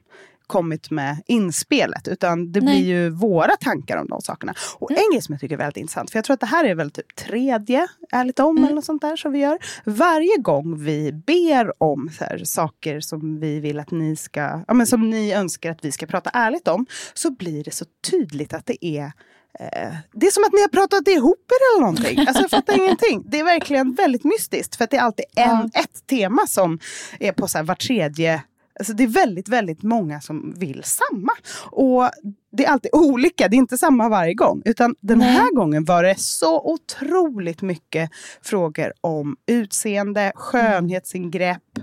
kommit 0.51 0.91
med 0.91 1.17
inspelet, 1.27 2.07
utan 2.07 2.51
det 2.51 2.61
Nej. 2.61 2.75
blir 2.83 2.87
ju 2.93 3.09
våra 3.09 3.55
tankar 3.57 3.97
om 3.97 4.07
de 4.07 4.21
sakerna. 4.21 4.53
Och 4.77 4.91
en 4.91 4.97
grej 5.11 5.21
som 5.21 5.33
jag 5.33 5.39
tycker 5.41 5.55
är 5.55 5.57
väldigt 5.59 5.77
intressant, 5.77 6.11
för 6.11 6.17
jag 6.17 6.25
tror 6.25 6.33
att 6.33 6.39
det 6.39 6.45
här 6.45 6.65
är 6.65 6.75
väl 6.75 6.91
typ 6.91 7.15
tredje 7.15 7.87
Ärligt 8.11 8.39
om 8.39 8.51
Mm. 8.57 8.63
eller 8.63 8.75
något 8.75 8.85
sånt 8.85 9.01
där 9.01 9.15
som 9.15 9.31
vi 9.31 9.39
gör. 9.39 9.57
Varje 9.85 10.37
gång 10.37 10.83
vi 10.83 11.11
ber 11.13 11.83
om 11.83 12.09
här, 12.19 12.41
saker 12.43 12.99
som 12.99 13.39
vi 13.39 13.59
vill 13.59 13.79
att 13.79 13.91
ni 13.91 14.15
ska, 14.15 14.63
ja, 14.67 14.73
men 14.73 14.87
som 14.87 15.09
ni 15.09 15.33
önskar 15.33 15.71
att 15.71 15.85
vi 15.85 15.91
ska 15.91 16.05
prata 16.05 16.29
ärligt 16.29 16.67
om, 16.67 16.85
så 17.13 17.31
blir 17.31 17.63
det 17.63 17.71
så 17.71 17.85
tydligt 18.11 18.53
att 18.53 18.65
det 18.65 18.85
är 18.85 19.11
Eh, 19.59 19.93
Det 20.13 20.27
är 20.27 20.31
som 20.31 20.43
att 20.43 20.53
ni 20.53 20.61
har 20.61 20.67
pratat 20.67 21.07
ihop 21.07 21.45
er 21.51 21.75
eller 21.75 21.81
någonting. 21.85 22.19
Alltså 22.19 22.41
jag 22.41 22.49
fattar 22.49 22.75
ingenting. 22.83 23.23
Det 23.25 23.39
är 23.39 23.43
verkligen 23.43 23.93
väldigt 23.93 24.23
mystiskt. 24.23 24.75
För 24.75 24.83
att 24.83 24.89
det 24.91 24.97
är 24.97 25.01
alltid 25.01 25.25
en, 25.35 25.49
Ja. 25.73 25.79
ett 25.81 26.07
tema 26.09 26.47
som 26.47 26.79
är 27.19 27.31
på 27.31 27.47
så 27.47 27.57
här 27.57 27.65
var 27.65 27.75
tredje 27.75 28.43
Alltså 28.79 28.93
det 28.93 29.03
är 29.03 29.07
väldigt, 29.07 29.49
väldigt 29.49 29.83
många 29.83 30.21
som 30.21 30.53
vill 30.57 30.83
samma. 30.83 31.31
Och 31.71 32.09
det 32.51 32.65
är 32.65 32.69
alltid 32.69 32.91
olika, 32.93 33.47
det 33.47 33.55
är 33.55 33.57
inte 33.57 33.77
samma 33.77 34.09
varje 34.09 34.33
gång. 34.33 34.61
Utan 34.65 34.95
den 34.99 35.21
här 35.21 35.55
gången 35.55 35.85
var 35.85 36.03
det 36.03 36.19
så 36.19 36.61
otroligt 36.61 37.61
mycket 37.61 38.09
frågor 38.41 38.93
om 39.01 39.37
utseende, 39.45 40.31
skönhetsingrepp, 40.35 41.79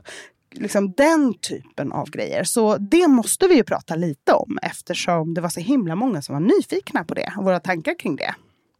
liksom 0.53 0.93
den 0.93 1.35
typen 1.35 1.93
av 1.93 2.11
grejer. 2.11 2.45
Så 2.45 2.77
det 2.77 3.09
måste 3.09 3.47
vi 3.49 3.55
ju 3.55 3.65
prata 3.65 3.95
lite 3.95 4.33
om 4.33 4.59
eftersom 4.63 5.35
det 5.35 5.41
var 5.41 5.49
så 5.49 5.61
himla 5.61 5.97
många 5.97 6.23
som 6.23 6.33
var 6.33 6.41
nyfikna 6.41 7.05
på 7.05 7.15
det 7.15 7.33
och 7.37 7.45
våra 7.45 7.61
tankar 7.61 7.99
kring 7.99 8.17
det. 8.17 8.35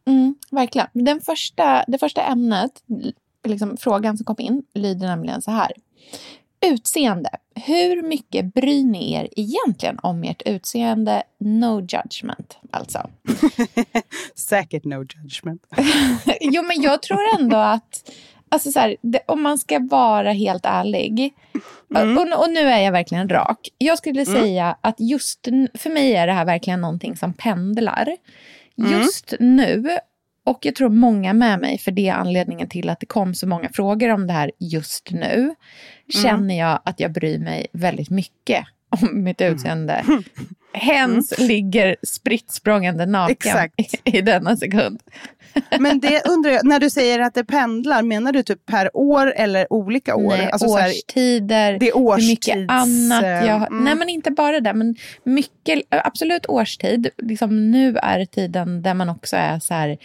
Mm, 0.07 0.35
verkligen. 0.51 0.87
Den 0.93 1.21
första, 1.21 1.83
det 1.87 1.97
första 1.97 2.21
ämnet, 2.21 2.71
liksom 3.43 3.77
frågan 3.77 4.17
som 4.17 4.25
kom 4.25 4.35
in, 4.39 4.63
lyder 4.73 5.07
nämligen 5.07 5.41
så 5.41 5.51
här. 5.51 5.71
Utseende. 6.65 7.29
Hur 7.65 8.01
mycket 8.01 8.53
bryr 8.53 8.83
ni 8.83 9.13
er 9.13 9.27
egentligen 9.35 9.99
om 10.03 10.23
ert 10.23 10.41
utseende? 10.45 11.23
No 11.39 11.81
judgment, 11.81 12.57
alltså. 12.71 13.09
Säkert 14.35 14.83
no 14.85 14.95
judgment. 14.95 15.61
jo, 16.41 16.63
men 16.63 16.81
jag 16.81 17.01
tror 17.01 17.39
ändå 17.39 17.57
att... 17.57 18.11
Alltså 18.51 18.71
så 18.71 18.79
här, 18.79 18.95
det, 19.01 19.19
om 19.25 19.41
man 19.41 19.57
ska 19.57 19.79
vara 19.79 20.31
helt 20.31 20.65
ärlig, 20.65 21.33
och, 21.89 22.41
och 22.43 22.49
nu 22.49 22.59
är 22.59 22.79
jag 22.79 22.91
verkligen 22.91 23.29
rak. 23.29 23.69
Jag 23.77 23.97
skulle 23.97 24.25
säga 24.25 24.77
att 24.81 24.99
just 24.99 25.47
för 25.73 25.89
mig 25.89 26.15
är 26.15 26.27
det 26.27 26.33
här 26.33 26.45
verkligen 26.45 26.81
någonting 26.81 27.17
som 27.17 27.33
pendlar. 27.33 28.15
Just 28.75 29.33
nu, 29.39 29.97
och 30.43 30.65
jag 30.65 30.75
tror 30.75 30.89
många 30.89 31.33
med 31.33 31.59
mig, 31.59 31.77
för 31.77 31.91
det 31.91 32.07
är 32.07 32.13
anledningen 32.13 32.69
till 32.69 32.89
att 32.89 32.99
det 32.99 33.05
kom 33.05 33.35
så 33.35 33.47
många 33.47 33.69
frågor 33.69 34.09
om 34.09 34.27
det 34.27 34.33
här 34.33 34.51
just 34.59 35.11
nu, 35.11 35.55
känner 36.09 36.59
jag 36.59 36.79
att 36.85 36.99
jag 36.99 37.11
bryr 37.11 37.39
mig 37.39 37.67
väldigt 37.71 38.09
mycket 38.09 38.65
om 38.89 39.23
mitt 39.23 39.41
utseende. 39.41 40.05
Hens 40.73 41.39
ligger 41.39 41.95
spritt 42.03 42.51
språngande 42.51 43.05
naken 43.05 43.35
Exakt. 43.51 43.73
i, 43.77 44.17
i 44.17 44.21
denna 44.21 44.57
sekund. 44.57 44.99
Men 45.79 45.99
det 45.99 46.21
undrar 46.27 46.51
jag, 46.51 46.65
när 46.65 46.79
du 46.79 46.89
säger 46.89 47.19
att 47.19 47.33
det 47.33 47.43
pendlar, 47.43 48.03
menar 48.03 48.31
du 48.31 48.43
typ 48.43 48.65
per 48.65 48.97
år 48.97 49.33
eller 49.35 49.73
olika 49.73 50.15
år? 50.15 50.37
Nej, 50.37 50.49
Alltså 50.51 50.67
så 50.67 50.77
här, 50.77 50.89
årstider, 50.89 51.79
det 51.79 51.89
är 51.89 51.93
hur 51.95 52.27
mycket 52.27 52.55
årstids, 52.55 52.69
annat 52.69 53.23
eh, 53.23 53.29
jag 53.29 53.67
mm. 53.67 53.83
Nej, 53.83 53.95
men 53.95 54.09
inte 54.09 54.31
bara 54.31 54.59
det. 54.59 54.73
Men 54.73 54.95
mycket, 55.23 55.83
absolut 55.89 56.45
årstid. 56.45 57.09
Liksom, 57.17 57.71
nu 57.71 57.97
är 57.97 58.25
tiden 58.25 58.81
där 58.81 58.93
man 58.93 59.09
också 59.09 59.35
är 59.35 59.59
så 59.59 59.73
här 59.73 59.97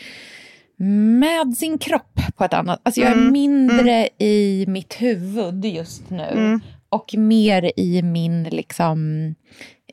med 0.77 1.57
sin 1.57 1.79
kropp 1.79 2.21
på 2.37 2.45
ett 2.45 2.55
annat... 2.55 2.81
Alltså 2.83 3.01
jag 3.01 3.11
är 3.11 3.17
Mm, 3.17 3.33
mindre 3.33 4.09
i 4.19 4.65
mitt 4.69 4.95
huvud 4.95 5.65
just 5.65 6.11
nu. 6.11 6.29
Mm. 6.33 6.61
Och 6.89 7.15
mer 7.17 7.73
i 7.77 8.03
min, 8.03 8.45
liksom, 8.45 9.29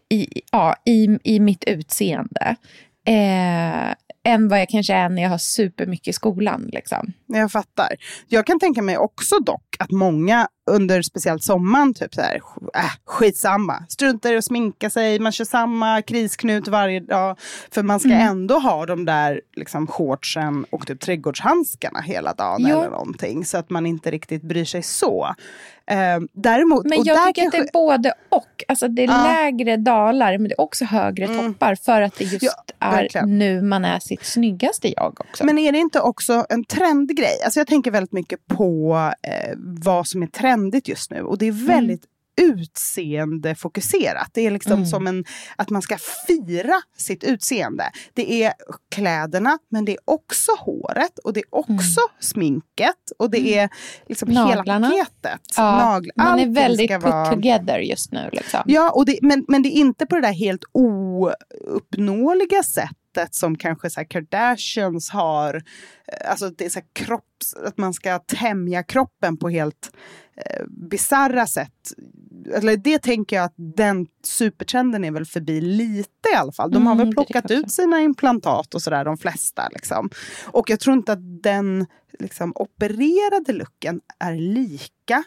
i, 0.09 0.41
ja, 0.51 0.75
i, 0.85 1.17
i 1.23 1.39
mitt 1.39 1.63
utseende. 1.63 2.55
Eh, 3.07 3.95
än 4.23 4.47
vad 4.47 4.59
jag 4.61 4.69
kanske 4.69 4.93
är 4.93 5.09
när 5.09 5.21
jag 5.21 5.29
har 5.29 5.37
supermycket 5.37 6.07
i 6.07 6.13
skolan. 6.13 6.69
Liksom. 6.73 7.13
Jag 7.27 7.51
fattar. 7.51 7.87
Jag 8.27 8.45
kan 8.45 8.59
tänka 8.59 8.81
mig 8.81 8.97
också 8.97 9.39
dock 9.39 9.75
att 9.79 9.91
många 9.91 10.47
under 10.71 11.01
speciellt 11.01 11.43
sommaren 11.43 11.93
typ 11.93 12.13
så 12.13 12.21
här, 12.21 12.35
äh, 12.75 12.81
skitsamma, 13.05 13.83
struntar 13.89 14.33
i 14.33 14.37
att 14.37 14.45
sminka 14.45 14.89
sig, 14.89 15.19
man 15.19 15.31
kör 15.31 15.45
samma 15.45 16.01
krisknut 16.01 16.67
varje 16.67 16.99
dag. 16.99 17.39
För 17.71 17.83
man 17.83 17.99
ska 17.99 18.09
Mm. 18.09 18.27
ändå 18.27 18.59
ha 18.59 18.85
de 18.85 19.05
där 19.05 19.41
liksom, 19.55 19.87
shortsen 19.87 20.65
och 20.69 20.87
typ 20.87 20.99
trädgårdshandskarna 20.99 22.01
hela 22.01 22.33
dagen 22.33 22.61
Ja. 22.67 22.79
eller 22.79 22.89
någonting. 22.89 23.45
Så 23.45 23.57
att 23.57 23.69
man 23.69 23.85
inte 23.85 24.11
riktigt 24.11 24.41
bryr 24.43 24.65
sig 24.65 24.83
så. 24.83 25.35
Eh, 25.91 25.97
däremot, 26.33 26.85
Men 26.85 27.03
jag 27.03 27.27
tycker 27.27 27.45
att 27.47 27.51
det 27.51 27.57
kanske- 27.57 27.57
är 27.57 27.69
både 27.73 28.13
och. 28.29 28.63
Alltså 28.67 28.87
det 28.87 29.03
är 29.03 29.07
Ja. 29.07 29.23
lägre 29.23 29.77
dalar, 29.77 30.37
men 30.37 30.43
det 30.49 30.53
är 30.53 30.61
också 30.61 30.85
högre 30.85 31.25
Mm. 31.25 31.53
toppar. 31.53 31.75
För 31.75 32.01
att 32.01 32.15
det 32.17 32.23
just 32.23 32.43
Ja, 32.43 32.70
är 32.81 32.91
verkligen. 32.91 33.37
nu 33.37 33.61
man 33.61 33.85
är 33.85 33.99
sitt 33.99 34.25
snyggaste 34.25 34.93
jag 34.95 35.19
också. 35.19 35.45
Men 35.45 35.57
är 35.57 35.71
det 35.71 35.77
inte 35.77 36.01
också 36.01 36.45
en 36.49 36.63
trendgrej? 36.63 37.41
Alltså 37.45 37.59
jag 37.59 37.67
tänker 37.67 37.91
väldigt 37.91 38.11
mycket 38.11 38.47
på 38.47 38.95
eh, 39.23 39.53
vad 39.57 40.07
som 40.07 40.23
är 40.23 40.27
trendigt 40.27 40.87
just 40.87 41.11
nu. 41.11 41.21
Och 41.21 41.37
det 41.37 41.47
är 41.47 41.67
väldigt 41.67 42.03
utseendefokuserat. 42.41 44.29
Det 44.33 44.45
är 44.45 44.51
liksom 44.51 44.73
mm. 44.73 44.85
som 44.85 45.07
en, 45.07 45.25
att 45.55 45.69
man 45.69 45.81
ska 45.81 45.97
fira 46.27 46.81
sitt 46.97 47.23
utseende. 47.23 47.91
Det 48.13 48.43
är 48.43 48.53
kläderna, 48.95 49.57
men 49.69 49.85
det 49.85 49.91
är 49.91 49.99
också 50.05 50.51
håret 50.59 51.19
och 51.19 51.33
det 51.33 51.39
är 51.39 51.55
också 51.55 51.99
mm. 51.99 52.09
sminket 52.19 53.11
och 53.19 53.31
det 53.31 53.37
mm. 53.37 53.59
är 53.59 53.69
liksom 54.07 54.29
Naglarna. 54.29 54.87
hela 54.87 55.05
paketet. 55.05 55.41
Ja, 55.57 55.77
Nagl 55.77 56.09
man 56.15 56.39
är 56.39 56.47
väldigt 56.47 56.91
put 56.91 57.03
vara... 57.03 57.31
together 57.31 57.79
just 57.79 58.11
nu. 58.11 58.29
Liksom. 58.31 58.59
Ja, 58.65 58.91
och 58.91 59.05
det, 59.05 59.19
men, 59.21 59.45
men 59.47 59.63
det 59.63 59.69
är 59.69 59.79
inte 59.79 60.05
på 60.05 60.15
det 60.15 60.21
där 60.21 60.33
helt 60.33 60.63
ouppnåeliga 60.73 62.63
sättet 62.63 63.00
sättet 63.15 63.35
som 63.35 63.57
kanske 63.57 63.89
så 63.89 64.05
Kardashians 64.05 65.09
har. 65.09 65.55
Eh, 65.55 66.31
alltså 66.31 66.49
det 66.49 66.65
är 66.65 66.69
så 66.69 66.81
kropps, 66.93 67.53
att 67.65 67.77
man 67.77 67.93
ska 67.93 68.19
tämja 68.19 68.83
kroppen 68.83 69.37
på 69.37 69.49
helt 69.49 69.91
eh, 70.37 70.65
bizarra 70.67 71.47
sätt. 71.47 71.93
Eller 72.55 72.77
det 72.77 72.99
tänker 72.99 73.35
jag 73.35 73.45
att 73.45 73.55
den 73.57 74.07
supertrenden 74.23 75.03
är 75.03 75.11
väl 75.11 75.25
förbi 75.25 75.61
lite 75.61 76.29
i 76.33 76.35
alla 76.35 76.51
fall. 76.51 76.71
De 76.71 76.87
har 76.87 76.93
mm, 76.93 77.05
väl 77.05 77.13
plockat 77.13 77.51
ut 77.51 77.71
sina 77.71 78.01
implantat 78.01 78.75
och 78.75 78.81
sådär, 78.81 79.05
de 79.05 79.17
flesta. 79.17 79.69
Liksom. 79.71 80.09
Och 80.45 80.69
jag 80.69 80.79
tror 80.79 80.95
inte 80.95 81.11
att 81.11 81.43
den 81.43 81.85
liksom, 82.19 82.53
opererade 82.55 83.53
looken 83.53 84.01
är 84.19 84.35
lika 84.35 85.23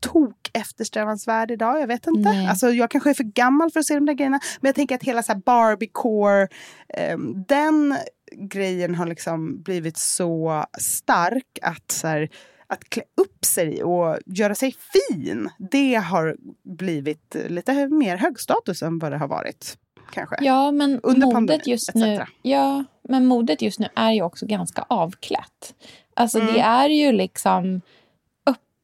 tok 0.00 0.50
eftersträvansvärd 0.52 1.50
idag. 1.50 1.80
Jag 1.80 1.86
vet 1.86 2.06
inte. 2.06 2.46
Alltså, 2.50 2.68
jag 2.68 2.90
kanske 2.90 3.10
är 3.10 3.14
för 3.14 3.24
gammal 3.24 3.70
för 3.70 3.80
att 3.80 3.86
se 3.86 3.94
de 3.94 4.06
där 4.06 4.14
grejerna. 4.14 4.40
Men 4.60 4.68
jag 4.68 4.74
tänker 4.74 4.94
att 4.94 5.02
hela 5.02 5.22
så 5.22 5.32
här 5.32 5.40
Barbie-core, 5.40 6.48
eh, 6.88 7.18
den 7.48 7.96
grejen 8.32 8.94
har 8.94 9.06
liksom 9.06 9.62
blivit 9.62 9.96
så 9.96 10.64
stark 10.78 11.58
att 11.62 11.90
så 11.90 12.06
här, 12.06 12.28
att 12.66 12.84
klä 12.84 13.02
upp 13.20 13.44
sig 13.44 13.82
och 13.84 14.18
göra 14.26 14.54
sig 14.54 14.74
fin, 14.92 15.50
det 15.58 15.94
har 15.94 16.36
blivit 16.64 17.36
lite 17.48 17.88
mer 17.88 18.16
högstatus 18.16 18.82
än 18.82 18.98
vad 18.98 19.12
det 19.12 19.18
har 19.18 19.28
varit. 19.28 19.78
Kanske. 20.12 20.36
Ja, 20.40 20.70
men 20.70 21.00
Under 21.02 21.26
modet 21.26 21.34
pandemin, 21.34 21.60
just 21.64 21.94
nu, 21.94 22.24
ja, 22.42 22.84
men 23.08 23.26
modet 23.26 23.62
just 23.62 23.78
nu 23.78 23.88
är 23.96 24.12
ju 24.12 24.22
också 24.22 24.46
ganska 24.46 24.84
avklätt. 24.88 25.74
Alltså 26.14 26.38
mm. 26.38 26.54
det 26.54 26.60
är 26.60 26.88
ju 26.88 27.12
liksom 27.12 27.80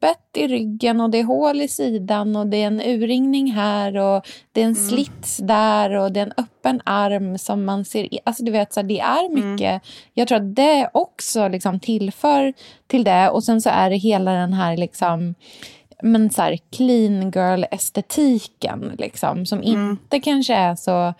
öppet 0.05 0.37
i 0.37 0.47
ryggen 0.47 1.01
och 1.01 1.11
det 1.11 1.19
är 1.19 1.25
hål 1.25 1.61
i 1.61 1.69
sidan 1.69 2.37
och 2.37 2.47
det 2.47 2.63
är 2.63 2.67
en 2.67 2.81
urringning 2.81 3.53
här 3.53 3.97
och 3.97 4.27
det 4.53 4.61
är 4.61 4.65
en 4.65 4.77
mm. 4.77 4.89
slits 4.89 5.37
där 5.37 5.91
och 5.91 6.13
det 6.13 6.21
är 6.21 6.27
en 6.27 6.33
öppen 6.37 6.81
arm 6.85 7.39
som 7.39 7.65
man 7.65 7.85
ser. 7.85 8.09
Alltså 8.25 8.45
du 8.45 8.53
vet, 8.53 8.73
så 8.73 8.81
här, 8.81 8.89
det 8.89 9.01
är 9.01 9.27
mm. 9.27 9.51
mycket. 9.51 9.71
Mm. 9.71 9.81
Jag 10.15 10.29
tror 10.29 10.39
att 10.39 10.57
det 10.57 10.91
också 10.95 11.49
liksom 11.49 11.81
tillför 11.81 12.53
till 12.87 13.05
det 13.05 13.31
och 13.31 13.45
sen 13.45 13.61
så 13.61 13.71
är 13.71 13.91
det 13.91 13.97
hela 13.97 14.33
den 14.33 14.53
här 14.53 14.77
liksom 14.77 15.35
men 16.03 16.31
så 16.31 16.43
här, 16.43 16.59
clean 16.71 17.31
girl-estetiken 17.31 18.93
liksom, 18.99 19.47
som 19.47 19.59
mm. 19.59 19.91
inte 19.91 20.21
kanske 20.21 20.55
är 20.55 20.75
så 20.75 21.15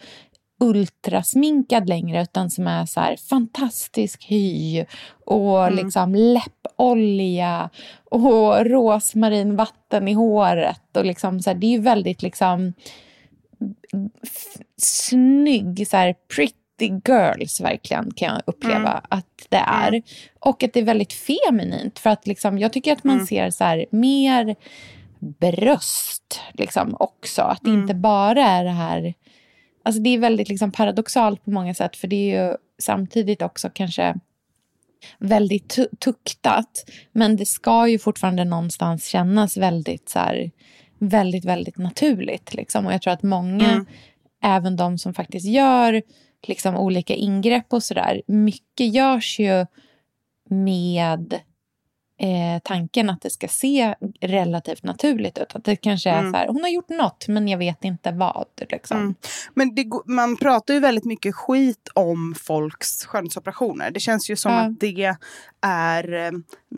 ultrasminkad 0.65 1.89
längre 1.89 2.23
utan 2.23 2.51
som 2.51 2.67
är 2.67 2.87
så 2.87 3.01
här 3.01 3.17
fantastisk 3.17 4.25
hy 4.29 4.85
och 5.27 5.67
mm. 5.67 5.85
liksom 5.85 6.15
läppolja 6.15 7.71
och 8.11 8.67
rosmarinvatten 8.67 10.09
i 10.09 10.13
håret. 10.13 10.97
Och 10.97 11.05
liksom 11.05 11.41
så 11.41 11.51
här, 11.51 11.55
det 11.55 11.67
är 11.67 11.71
ju 11.71 11.81
väldigt 11.81 12.23
liksom 12.23 12.73
snygg, 14.77 15.89
så 15.89 15.97
här, 15.97 16.15
pretty 16.37 17.01
girls 17.09 17.61
verkligen 17.61 18.11
kan 18.15 18.29
jag 18.29 18.43
uppleva 18.47 18.91
mm. 18.91 19.03
att 19.09 19.47
det 19.49 19.57
är. 19.57 19.89
Mm. 19.89 20.03
Och 20.41 20.63
att 20.63 20.73
det 20.73 20.81
är 20.81 20.85
väldigt 20.85 21.13
feminint 21.13 21.99
för 21.99 22.11
att 22.11 22.27
liksom, 22.27 22.59
jag 22.59 22.73
tycker 22.73 22.93
att 22.93 23.05
man 23.05 23.15
mm. 23.15 23.27
ser 23.27 23.51
så 23.51 23.65
här, 23.65 23.87
mer 23.91 24.57
bröst 25.19 26.41
liksom 26.53 26.97
också. 26.99 27.43
Att 27.43 27.61
det 27.63 27.71
mm. 27.71 27.83
inte 27.83 27.95
bara 27.95 28.47
är 28.47 28.65
det 28.65 28.71
här 28.71 29.15
Alltså 29.85 30.03
det 30.03 30.11
är 30.11 30.19
väldigt 30.19 30.49
liksom 30.49 30.73
paradoxalt 30.73 31.45
på 31.45 31.51
många 31.51 31.75
sätt 31.75 31.97
för 31.97 32.09
det 32.09 32.17
är 32.17 32.49
ju 32.49 32.57
samtidigt 32.79 33.43
också 33.43 33.71
kanske 33.75 34.15
väldigt 35.19 35.79
tuktat. 35.99 36.85
Men 37.13 37.37
det 37.37 37.47
ska 37.47 37.89
ju 37.89 37.99
fortfarande 37.99 38.45
någonstans 38.45 39.07
kännas 39.07 39.57
väldigt 39.57 40.09
så 40.09 40.19
här, 40.19 40.51
väldigt, 40.99 41.45
väldigt 41.45 41.79
naturligt. 41.79 42.55
Liksom. 42.55 42.87
Och 42.87 42.93
jag 42.93 43.03
tror 43.03 43.13
att 43.13 43.23
många, 43.23 43.71
mm. 43.71 43.87
även 44.43 44.77
de 44.77 44.99
som 44.99 45.15
faktiskt 45.15 45.47
gör 45.47 46.03
liksom, 46.47 46.77
olika 46.77 47.15
ingrepp 47.15 47.73
och 47.73 47.83
sådär, 47.83 48.23
mycket 48.27 48.95
görs 48.95 49.39
ju 49.39 49.67
med 50.51 51.35
eh, 52.19 52.61
tanken 52.65 53.11
att 53.11 53.21
det 53.21 53.31
ska 53.31 53.49
se 53.49 53.95
relativt 54.21 54.83
naturligt 54.83 55.39
ut. 55.39 55.57
Att 55.57 55.65
det 55.65 55.77
kanske 55.77 56.11
är 56.11 56.19
mm. 56.19 56.33
så 56.33 56.39
här, 56.39 56.49
hon 56.49 56.63
har 56.63 56.69
gjort 56.69 56.89
något 56.89 57.29
men 57.29 57.49
jag 57.49 57.59
vet 57.59 57.85
inte 57.85 58.13
vad. 58.13 58.47
Liksom. 58.71 58.97
Mm. 58.97 59.15
Men 59.55 59.75
det, 59.75 59.87
man 60.07 60.37
pratar 60.37 60.75
ju 60.75 60.81
väldigt 60.81 61.05
mycket 61.05 61.35
skit 61.35 61.89
om 61.95 62.35
folks 62.47 63.05
skönhetsoperationer. 63.05 63.91
Det 63.91 64.01
känns 64.01 64.31
ju 64.31 64.37
som 64.37 64.53
ja. 64.53 64.61
att 64.61 64.81
det 64.81 65.17
är 65.67 66.13
eh, 66.13 66.33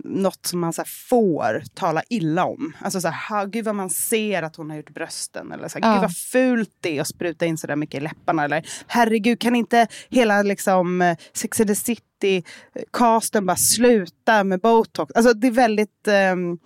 något 0.05 0.47
som 0.47 0.61
man 0.61 0.73
så 0.73 0.85
får 1.09 1.63
tala 1.75 2.03
illa 2.09 2.45
om. 2.45 2.73
Alltså 2.81 3.01
så 3.01 3.09
här, 3.09 3.47
gud 3.47 3.65
vad 3.65 3.75
man 3.75 3.91
ser 3.91 4.43
att 4.43 4.57
hon 4.57 4.71
har 4.71 4.77
gjort 4.77 4.91
brösten. 4.91 5.53
Eller 5.53 5.69
så 5.69 5.79
här, 5.79 5.89
ja. 5.89 5.93
gud 5.93 6.03
vad 6.03 6.17
fult 6.17 6.71
det 6.81 6.97
är 6.97 7.01
att 7.01 7.09
spruta 7.09 7.47
in 7.47 7.59
så 7.59 7.67
där 7.67 7.77
mycket 7.77 8.01
i 8.01 8.01
läpparna. 8.01 8.45
Eller 8.45 8.67
herregud, 8.87 9.41
kan 9.41 9.57
inte 9.57 9.87
hela 10.09 10.43
liksom, 10.43 11.03
eh, 11.03 11.17
Sex 11.33 11.61
and 11.61 11.69
the 11.69 11.75
City-casten 11.75 13.47
bara 13.47 13.57
sluta 13.57 14.45
med 14.45 14.61
botox? 14.61 15.13
Alltså 15.15 15.33
det 15.33 15.47
är 15.47 15.51
väldigt... 15.51 16.09
Um, 16.33 16.59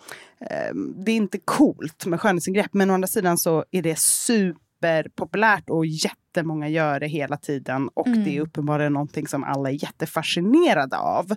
um, 0.72 0.94
det 1.04 1.12
är 1.12 1.16
inte 1.16 1.38
coolt 1.38 2.06
med 2.06 2.20
skönhetsingrepp 2.20 2.74
men 2.74 2.90
å 2.90 2.94
andra 2.94 3.08
sidan 3.08 3.38
så 3.38 3.64
är 3.70 3.82
det 3.82 3.98
superpopulärt 4.80 5.70
och 5.70 5.86
jättemånga 5.86 6.68
gör 6.68 7.00
det 7.00 7.06
hela 7.06 7.36
tiden 7.36 7.88
och 7.94 8.06
mm. 8.06 8.24
det 8.24 8.36
är 8.36 8.40
uppenbarligen 8.40 8.92
någonting 8.92 9.28
som 9.28 9.44
alla 9.44 9.70
är 9.70 9.82
jättefascinerade 9.82 10.96
av. 10.96 11.30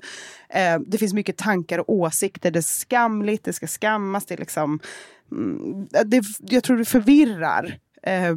Eh, 0.49 0.79
det 0.88 0.97
finns 0.97 1.13
mycket 1.13 1.38
tankar 1.38 1.79
och 1.79 1.89
åsikter. 1.89 2.51
Det 2.51 2.60
är 2.60 2.62
skamligt, 2.62 3.43
det 3.43 3.53
ska 3.53 3.67
skammas. 3.67 4.25
Det 4.25 4.34
är 4.34 4.38
liksom, 4.38 4.79
mm, 5.32 5.88
det, 6.06 6.23
jag 6.39 6.63
tror 6.63 6.77
det 6.77 6.86
förvirrar 6.86 7.77
eh, 8.03 8.36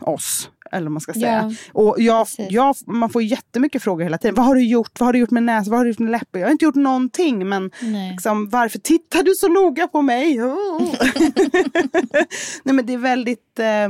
oss. 0.00 0.50
Eller 0.72 0.90
man 0.90 1.00
ska 1.00 1.12
säga. 1.12 1.54
Ja, 1.72 1.80
och 1.80 1.96
jag, 1.98 2.26
jag, 2.36 2.76
man 2.86 3.10
får 3.10 3.22
jättemycket 3.22 3.82
frågor 3.82 4.04
hela 4.04 4.18
tiden. 4.18 4.34
Vad 4.34 4.46
har 4.46 4.54
du 4.54 4.64
gjort? 4.64 5.00
Vad 5.00 5.06
har 5.06 5.12
du 5.12 5.18
gjort 5.18 5.30
med 5.30 5.42
näsan? 5.42 5.70
Vad 5.70 5.78
har 5.78 5.84
du 5.84 5.90
gjort 5.90 5.98
med 5.98 6.10
läppen? 6.10 6.40
Jag 6.40 6.48
har 6.48 6.52
inte 6.52 6.64
gjort 6.64 6.74
någonting. 6.74 7.48
Men 7.48 7.70
liksom, 8.10 8.48
varför 8.48 8.78
tittar 8.78 9.22
du 9.22 9.34
så 9.34 9.48
noga 9.48 9.88
på 9.88 10.02
mig? 10.02 10.42
Oh. 10.42 10.82
Nej 12.62 12.74
men 12.74 12.86
det 12.86 12.92
är 12.92 12.98
väldigt... 12.98 13.58
Eh, 13.58 13.88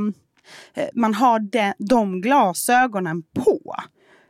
man 0.93 1.13
har 1.13 1.39
de, 1.39 1.73
de 1.77 2.21
glasögonen 2.21 3.23
på. 3.23 3.75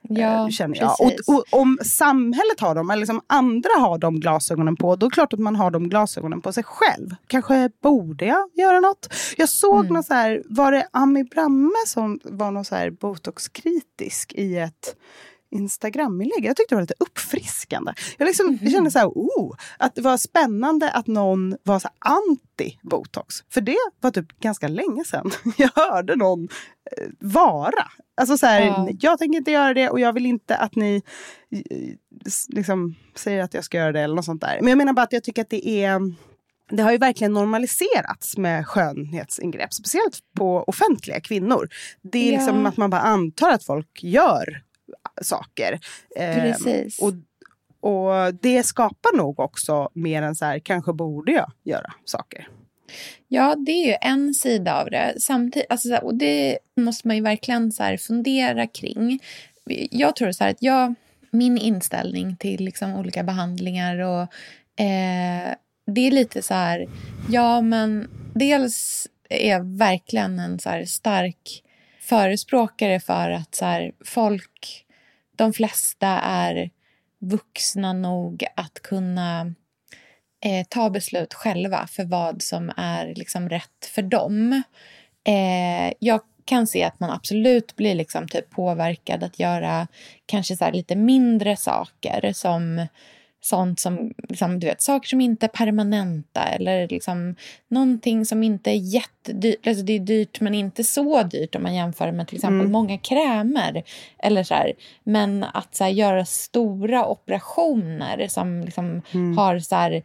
Ja, 0.10 0.43
eh, 0.43 0.49
känner 0.49 0.78
jag. 0.78 1.02
Och, 1.02 1.13
och, 1.28 1.43
om 1.62 1.80
samhället 1.84 2.60
har 2.60 2.76
dem, 2.76 2.89
eller 2.89 2.99
liksom 2.99 3.21
andra 3.28 3.69
har 3.80 3.97
de 3.97 4.19
glasögonen 4.19 4.76
på, 4.76 4.95
då 4.95 5.06
är 5.06 5.10
det 5.10 5.13
klart 5.13 5.34
att 5.34 5.39
man 5.39 5.56
har 5.56 5.71
de 5.71 5.89
glasögonen 5.89 6.41
på 6.41 6.54
sig 6.54 6.63
själv. 6.63 7.15
Kanske 7.28 7.69
borde 7.82 8.26
jag 8.26 8.49
göra 8.54 8.80
något? 8.80 9.13
Jag 9.38 9.49
såg 9.49 9.80
mm. 9.80 9.93
något 9.93 10.06
så 10.06 10.13
här, 10.13 10.43
var 10.45 10.71
det 10.71 10.88
Ami 10.91 11.23
Bramme 11.23 11.86
som 11.88 12.19
var 12.23 12.52
någon 12.52 12.65
så 12.65 12.76
här 12.76 12.89
botoxkritisk 12.89 14.34
i 14.34 14.58
ett 14.58 14.95
Instagram-inlägg. 15.54 16.46
Jag 16.46 16.56
tyckte 16.56 16.76
det 16.76 16.78
var 16.78 16.82
lite 16.82 16.94
uppfriskande. 17.00 17.94
Jag 18.18 18.26
liksom 18.26 18.48
mm. 18.48 18.72
kände 18.72 18.92
så 18.92 19.00
här, 19.00 19.08
oh, 19.08 19.56
att 19.78 19.96
det 19.96 20.02
var 20.02 20.18
spännande 20.18 20.92
att 20.92 21.08
någon 21.08 21.58
var 21.63 21.80
så 21.80 21.89
anti-botox. 22.00 23.44
För 23.50 23.62
det 23.62 23.78
var 24.02 24.12
typ 24.12 24.39
ganska 24.39 24.68
länge 24.68 25.04
sedan 25.06 25.32
jag 25.58 25.70
hörde 25.76 26.16
någon 26.16 26.44
eh, 26.98 27.08
vara. 27.20 27.88
Alltså 28.18 28.38
så 28.38 28.46
här, 28.46 28.62
ja. 28.62 28.89
jag 29.00 29.20
tänker 29.20 29.38
inte 29.38 29.52
göra 29.52 29.74
det 29.74 29.89
och 29.89 30.00
jag 30.00 30.13
vill 30.13 30.26
inte 30.26 30.58
att 30.58 30.76
ni 30.76 31.02
eh, 31.52 31.94
liksom, 32.48 32.96
säger 33.16 33.44
att 33.44 33.54
jag 33.54 33.63
ska 33.63 33.78
göra 33.78 33.92
det 33.92 34.02
eller 34.02 34.16
något 34.16 34.26
sånt 34.26 34.42
där. 34.42 34.58
Men 34.60 34.70
jag 34.70 34.78
menar 34.78 34.94
bara 34.94 35.02
att 35.02 35.13
jag 35.13 35.24
tycker 35.24 35.42
att 35.42 35.50
det 35.50 35.68
är 35.68 36.00
det 36.72 36.84
har 36.84 36.92
ju 36.92 36.98
verkligen 36.98 37.34
normaliserats 37.34 38.38
med 38.38 38.68
skönhetsingrepp, 38.68 39.74
speciellt 39.74 40.20
på 40.36 40.63
offentliga 40.68 41.22
kvinnor. 41.22 41.70
Det 42.02 42.30
är 42.30 42.32
ja. 42.32 42.38
liksom 42.38 42.66
att 42.66 42.78
man 42.78 42.89
bara 42.89 43.02
antar 43.02 43.50
att 43.50 43.63
folk 43.63 44.04
gör 44.04 44.63
saker. 45.21 45.80
Precis. 46.15 46.99
Eh, 46.99 47.06
och, 47.06 47.13
och 47.80 48.34
det 48.41 48.63
skapar 48.63 49.17
nog 49.17 49.39
också 49.39 49.89
mer 49.93 50.21
än 50.21 50.36
så 50.36 50.45
här, 50.45 50.60
kanske 50.60 50.93
borde 50.93 51.32
jag 51.32 51.52
göra 51.63 51.93
saker. 52.06 52.47
Ja, 53.28 53.56
det 53.56 53.71
är 53.71 53.88
ju 53.88 53.95
en 54.02 54.34
sida 54.34 54.82
av 54.82 54.89
det. 54.89 55.13
Samtidigt, 55.17 55.71
alltså, 55.71 55.95
och 55.95 56.15
det 56.15 56.58
måste 56.78 57.08
man 57.08 57.15
ju 57.15 57.23
verkligen 57.23 57.71
så 57.71 57.97
fundera 57.99 58.67
kring. 58.67 59.19
Jag 59.91 60.15
tror 60.15 60.32
så 60.32 60.43
här 60.43 60.52
att 60.52 60.62
jag, 60.63 60.93
min 61.32 61.58
inställning 61.58 62.36
till 62.36 62.65
liksom 62.65 62.95
olika 62.95 63.23
behandlingar 63.23 63.99
och 63.99 64.21
eh, 64.84 65.56
det 65.86 66.08
är 66.08 66.12
lite 66.12 66.41
så 66.41 66.54
här, 66.54 66.88
ja 67.30 67.62
men 67.62 68.08
dels 68.34 69.08
är 69.30 69.49
jag 69.49 69.78
verkligen 69.78 70.39
en 70.39 70.60
så 70.60 70.84
stark 70.88 71.63
förespråkare 72.02 72.99
för 72.99 73.30
att 73.30 73.56
så 73.56 73.65
här, 73.65 73.91
folk 74.06 74.83
de 75.36 75.54
flesta 75.54 76.08
är 76.22 76.69
vuxna 77.19 77.93
nog 77.93 78.46
att 78.56 78.74
kunna 78.74 79.54
eh, 80.46 80.67
ta 80.69 80.89
beslut 80.89 81.34
själva 81.34 81.88
för 81.88 82.04
vad 82.04 82.41
som 82.41 82.72
är 82.78 83.13
liksom 83.15 83.50
rätt 83.50 83.86
för 83.96 84.02
dem. 84.02 84.63
Eh, 85.28 85.93
jag 86.00 86.22
kan 86.46 86.67
se 86.67 86.84
att 86.84 87.00
man 87.00 87.10
absolut 87.10 87.76
blir 87.76 87.96
liksom 87.96 88.28
typ 88.28 88.50
påverkad 88.50 89.24
att 89.24 89.39
göra 89.39 89.88
kanske 90.26 90.58
så 90.58 90.72
lite 90.72 90.96
mindre 90.96 91.56
saker 91.56 92.34
som 92.34 92.88
sånt 93.45 93.79
som, 93.79 94.13
liksom, 94.29 94.60
du 94.60 94.67
vet, 94.67 94.82
saker 94.82 95.08
som 95.08 95.21
inte 95.21 95.45
är 95.45 95.47
permanenta 95.47 96.43
eller 96.43 96.88
liksom 96.88 97.36
någonting 97.67 98.25
som 98.25 98.43
inte 98.43 98.71
är 98.71 98.93
jättedyrt. 98.93 99.67
Alltså 99.67 99.84
det 99.84 99.93
är 99.93 99.99
dyrt 99.99 100.39
men 100.41 100.53
inte 100.53 100.84
så 100.84 101.23
dyrt 101.23 101.56
om 101.56 101.63
man 101.63 101.75
jämför 101.75 102.12
med 102.12 102.27
till 102.27 102.38
exempel 102.38 102.60
mm. 102.60 102.71
många 102.71 102.97
krämer. 102.97 103.84
Eller 104.19 104.43
så 104.43 104.53
här. 104.53 104.73
Men 105.03 105.43
att 105.43 105.75
så 105.75 105.84
här, 105.84 105.91
göra 105.91 106.25
stora 106.25 107.06
operationer 107.06 108.27
som 108.27 108.62
liksom 108.62 109.01
mm. 109.12 109.38
har 109.38 109.60
så 109.60 109.75
här, 109.75 110.03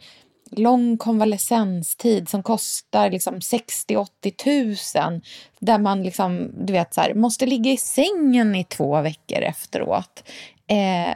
lång 0.50 0.96
konvalescenstid 0.96 2.28
som 2.28 2.42
kostar 2.42 3.10
liksom 3.10 3.34
60-80 3.38 4.06
tusen. 4.44 5.22
Där 5.60 5.78
man 5.78 6.02
liksom, 6.02 6.50
du 6.66 6.72
vet, 6.72 6.94
så 6.94 7.00
här, 7.00 7.14
måste 7.14 7.46
ligga 7.46 7.70
i 7.70 7.76
sängen 7.76 8.54
i 8.54 8.64
två 8.64 9.02
veckor 9.02 9.38
efteråt. 9.38 10.24
Eh, 10.66 11.14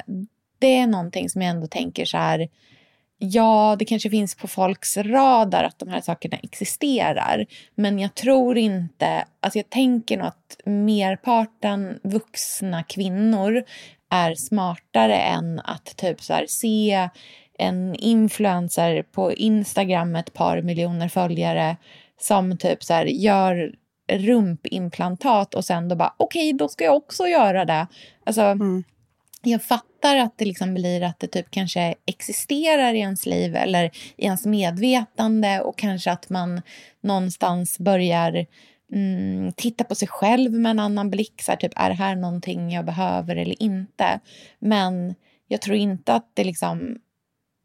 det 0.62 0.79
är 0.79 0.87
någonting 0.87 1.29
som 1.29 1.42
jag 1.42 1.51
ändå 1.51 1.66
tänker 1.66 2.05
så 2.05 2.16
här, 2.16 2.48
ja, 3.18 3.77
det 3.79 3.85
kanske 3.85 4.11
finns 4.11 4.35
på 4.35 4.48
folks 4.48 4.96
radar 4.96 5.64
att 5.64 5.79
de 5.79 5.88
här 5.88 6.01
sakerna 6.01 6.37
existerar. 6.37 7.46
Men 7.75 7.98
jag 7.98 8.14
tror 8.14 8.59
inte, 8.59 9.25
alltså 9.40 9.59
jag 9.59 9.70
tänker 9.70 10.16
nog 10.16 10.27
att 10.27 10.61
merparten 10.64 12.01
vuxna 12.03 12.83
kvinnor 12.83 13.62
är 14.11 14.35
smartare 14.35 15.16
än 15.16 15.61
att 15.61 15.96
typ 15.96 16.20
så 16.20 16.33
här, 16.33 16.46
se 16.48 17.09
en 17.59 17.94
influencer 17.94 19.03
på 19.03 19.33
Instagram 19.33 20.12
med 20.12 20.20
ett 20.20 20.35
par 20.35 20.62
miljoner 20.62 21.09
följare 21.09 21.77
som 22.20 22.59
typ 22.59 22.85
så 22.85 22.94
här, 22.94 23.05
gör 23.05 23.75
rumpimplantat 24.12 25.55
och 25.55 25.64
sen 25.64 25.88
då 25.88 25.96
bara 25.96 26.14
okej, 26.16 26.48
okay, 26.48 26.59
då 26.59 26.68
ska 26.68 26.85
jag 26.85 26.96
också 26.96 27.27
göra 27.27 27.64
det. 27.64 27.87
Alltså, 28.25 28.42
mm 28.42 28.85
jag 29.50 29.62
fattar 29.62 30.16
att 30.16 30.38
det 30.38 30.44
liksom 30.44 30.74
blir 30.74 31.02
att 31.02 31.20
det 31.20 31.26
typ 31.26 31.50
kanske 31.50 31.94
existerar 32.07 32.94
i 32.94 32.98
ens 32.98 33.26
liv 33.26 33.57
eller 33.57 33.85
i 34.16 34.24
ens 34.24 34.46
medvetande 34.46 35.61
och 35.61 35.78
kanske 35.78 36.12
att 36.12 36.31
man 36.31 36.62
någonstans 37.00 37.78
börjar 37.78 38.46
mm, 38.92 39.52
titta 39.52 39.85
på 39.85 39.94
sig 39.94 40.09
själv 40.09 40.52
med 40.52 40.70
en 40.70 40.78
annan 40.78 41.11
blick. 41.11 41.42
Så 41.42 41.52
här, 41.52 41.59
typ, 41.59 41.72
är 41.76 41.88
det 41.88 41.94
här 41.94 42.16
någonting 42.16 42.70
jag 42.70 42.85
behöver 42.85 43.37
eller 43.37 43.62
inte? 43.62 44.20
Men 44.59 45.14
jag 45.48 45.61
tror 45.61 45.76
inte 45.76 46.14
att 46.14 46.31
det 46.35 46.44
liksom 46.44 46.98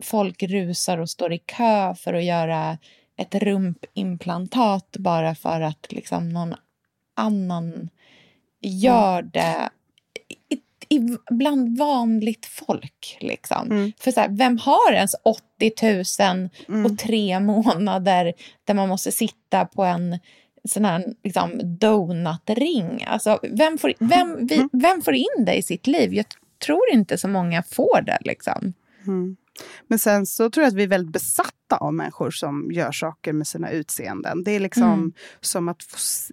folk 0.03 0.43
rusar 0.43 0.97
och 0.97 1.09
står 1.09 1.33
i 1.33 1.37
kö 1.37 1.95
för 1.95 2.13
att 2.13 2.23
göra 2.23 2.77
ett 3.17 3.35
rumpimplantat 3.35 4.95
bara 4.99 5.35
för 5.35 5.61
att 5.61 5.91
liksom 5.91 6.29
någon 6.29 6.55
annan 7.15 7.89
gör 8.61 9.21
det 9.21 9.69
bland 11.31 11.77
vanligt 11.77 12.45
folk. 12.45 13.17
Liksom. 13.19 13.71
Mm. 13.71 13.91
För 13.99 14.11
så 14.11 14.19
här, 14.19 14.29
vem 14.29 14.57
har 14.57 14.93
ens 14.93 15.15
80 15.23 15.71
000 16.19 16.49
mm. 16.67 16.85
och 16.85 16.97
tre 16.97 17.39
månader 17.39 18.33
där 18.65 18.73
man 18.73 18.89
måste 18.89 19.11
sitta 19.11 19.65
på 19.65 19.83
en 19.83 20.19
sån 20.69 20.85
här 20.85 21.05
liksom, 21.23 21.77
donutring? 21.79 23.05
Alltså, 23.07 23.39
vem, 23.43 23.77
får, 23.77 23.93
vem, 23.99 24.47
vi, 24.47 24.55
mm. 24.55 24.69
vem 24.73 25.01
får 25.01 25.13
in 25.13 25.45
det 25.45 25.55
i 25.55 25.61
sitt 25.61 25.87
liv? 25.87 26.13
Jag 26.13 26.25
tror 26.65 26.89
inte 26.93 27.17
så 27.17 27.27
många 27.27 27.63
får 27.63 28.01
det. 28.01 28.17
Liksom. 28.21 28.73
Mm. 29.07 29.37
Men 29.87 29.99
sen 29.99 30.25
så 30.25 30.49
tror 30.49 30.63
jag 30.63 30.67
att 30.67 30.77
vi 30.77 30.83
är 30.83 30.87
väldigt 30.87 31.13
besatta 31.13 31.77
av 31.79 31.93
människor 31.93 32.31
som 32.31 32.71
gör 32.71 32.91
saker 32.91 33.33
med 33.33 33.47
sina 33.47 33.71
utseenden. 33.71 34.43
Det 34.43 34.51
är 34.51 34.59
liksom 34.59 34.83
mm. 34.83 35.13
som 35.41 35.69
att 35.69 35.83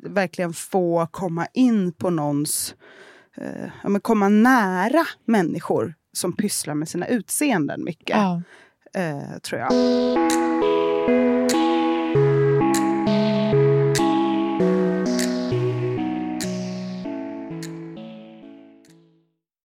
verkligen 0.03 0.53
få 0.53 1.09
komma 1.11 1.47
in 1.53 1.93
på 1.93 2.11
någons 2.11 2.75
eh, 3.37 3.71
ja, 3.83 4.01
komma 4.01 4.29
nära 4.29 5.07
människor 5.25 5.95
som 6.13 6.37
pysslar 6.37 6.75
med 6.75 6.89
sina 6.89 7.07
utseenden 7.07 7.85
mycket. 7.85 8.17
Ja. 8.17 8.43
Eh, 8.95 9.39
tror 9.43 9.61
jag. 9.61 9.73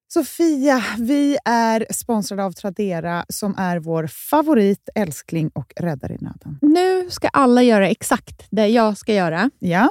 Sofia, 0.09 0.85
vi 0.99 1.39
är 1.45 1.87
sponsrade 1.91 2.45
av 2.45 2.53
Tradera 2.53 3.25
som 3.29 3.55
är 3.59 3.79
vår 3.79 4.07
favorit, 4.07 4.89
älskling 4.95 5.51
och 5.55 5.73
räddare 5.77 6.15
i 6.15 6.19
nöden. 6.21 6.59
Nu 6.63 7.11
ska 7.11 7.29
alla 7.29 7.63
göra 7.63 7.89
exakt 7.89 8.47
det 8.51 8.69
jag 8.69 8.99
ska 8.99 9.15
göra. 9.15 9.51
Ja 9.59 9.91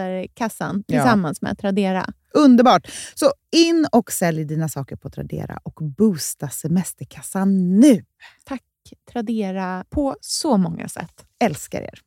tillsammans 0.87 1.37
ja. 1.41 1.47
med 1.47 1.57
Tradera. 1.57 2.05
Underbart! 2.33 2.87
Så 3.15 3.31
in 3.51 3.87
och 3.91 4.11
sälj 4.11 4.45
dina 4.45 4.69
saker 4.69 4.95
på 4.95 5.09
Tradera 5.09 5.59
och 5.63 5.79
boosta 5.97 6.49
semesterkassan 6.49 7.79
nu. 7.79 8.05
Tack 8.45 8.61
Tradera 9.11 9.85
på 9.89 10.15
så 10.21 10.57
många 10.57 10.87
sätt. 10.87 11.25
Älskar 11.39 11.81
er! 11.81 11.99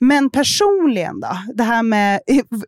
Men 0.00 0.30
personligen 0.30 1.20
då? 1.20 1.38
Det 1.54 1.62
här 1.62 1.82
med 1.82 2.20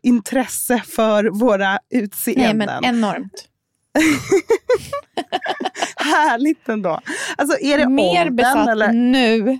intresse 0.02 0.82
för 0.86 1.24
våra 1.24 1.78
utseenden. 1.90 2.58
Nej, 2.58 2.80
men 2.82 2.84
enormt. 2.84 3.48
Härligt 5.96 6.68
ändå. 6.68 7.00
Alltså, 7.36 7.58
är 7.60 7.78
det 7.78 7.88
Mer 7.88 8.20
åldern, 8.20 8.36
besatt 8.36 8.68
eller? 8.68 8.92
nu 8.92 9.40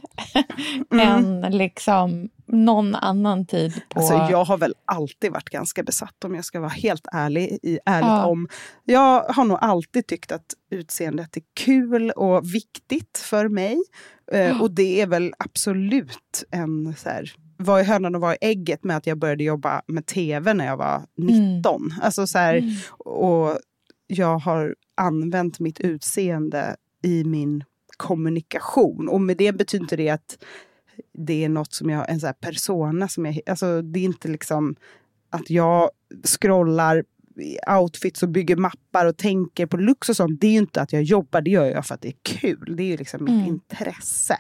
mm. 0.93 1.45
än 1.45 1.59
liksom 1.59 2.29
någon 2.47 2.95
annan 2.95 3.47
tid. 3.47 3.83
På... 3.89 4.01
Alltså, 4.01 4.15
jag 4.15 4.45
har 4.45 4.59
väl 4.59 4.75
alltid 4.85 5.33
varit 5.33 5.51
ganska 5.51 5.83
besatt 5.83 6.25
om 6.25 6.35
jag 6.35 6.45
ska 6.45 6.61
vara 6.61 6.71
helt 6.71 7.07
ärlig. 7.13 7.59
I, 7.63 7.79
ärligt 7.87 8.09
ja. 8.09 8.27
om. 8.27 8.49
Jag 8.85 9.23
har 9.23 9.45
nog 9.45 9.59
alltid 9.61 10.07
tyckt 10.07 10.33
att 10.33 10.55
utseendet 10.71 11.37
är 11.37 11.43
kul 11.55 12.11
och 12.11 12.55
viktigt 12.55 13.19
för 13.19 13.49
mig. 13.49 13.83
Eh, 14.33 14.63
och 14.63 14.71
det 14.71 15.01
är 15.01 15.07
väl 15.07 15.35
absolut 15.39 16.45
en 16.51 16.95
så 16.99 17.09
här, 17.09 17.33
var 17.57 17.81
i 17.81 17.83
hönan 17.83 18.15
och 18.15 18.21
var 18.21 18.33
i 18.33 18.39
ägget 18.41 18.85
med 18.85 18.97
att 18.97 19.07
jag 19.07 19.19
började 19.19 19.45
jobba 19.45 19.83
med 19.87 20.07
tv 20.07 20.55
när 20.55 20.67
jag 20.67 20.77
var 20.77 21.03
19. 21.17 21.83
Mm. 21.83 21.99
Alltså 22.03 22.27
så 22.27 22.39
här, 22.39 22.57
mm. 22.57 22.75
och 22.99 23.59
jag 24.07 24.39
har 24.39 24.75
använt 24.95 25.61
mitt 25.61 25.81
utseende 25.81 26.77
i 27.03 27.25
min 27.25 27.65
kommunikation. 27.97 29.09
Och 29.09 29.21
med 29.21 29.37
det 29.37 29.53
betyder 29.53 29.85
inte 29.85 29.97
det 29.97 30.09
att 30.09 30.39
det 31.13 31.45
är 31.45 31.49
något 31.49 31.73
som 31.73 31.91
jag, 31.91 32.11
en 32.11 32.21
så 32.21 32.33
persona 32.41 33.09
som 33.09 33.27
jag, 33.27 33.41
alltså 33.47 33.83
det 33.83 34.01
är 34.01 34.05
inte 34.05 34.29
liksom 34.29 34.77
att 35.31 35.51
jag 35.51 35.91
scrollar 36.25 37.05
outfits 37.81 38.23
och 38.23 38.29
bygger 38.29 38.57
mappar 38.57 39.07
och 39.07 39.17
tänker 39.17 39.67
på 39.67 39.77
looks 39.77 40.09
och 40.09 40.17
sånt. 40.17 40.41
Det 40.41 40.47
är 40.47 40.51
ju 40.53 40.59
inte 40.59 40.81
att 40.81 40.93
jag 40.93 41.03
jobbar, 41.03 41.41
det 41.41 41.51
gör 41.51 41.65
jag 41.67 41.87
för 41.87 41.95
att 41.95 42.01
det 42.01 42.09
är 42.09 42.15
kul. 42.23 42.75
Det 42.77 42.83
är 42.83 42.87
ju 42.87 42.97
liksom 42.97 43.25
mitt 43.25 43.33
Mm. 43.35 43.47
intresse. 43.47 44.39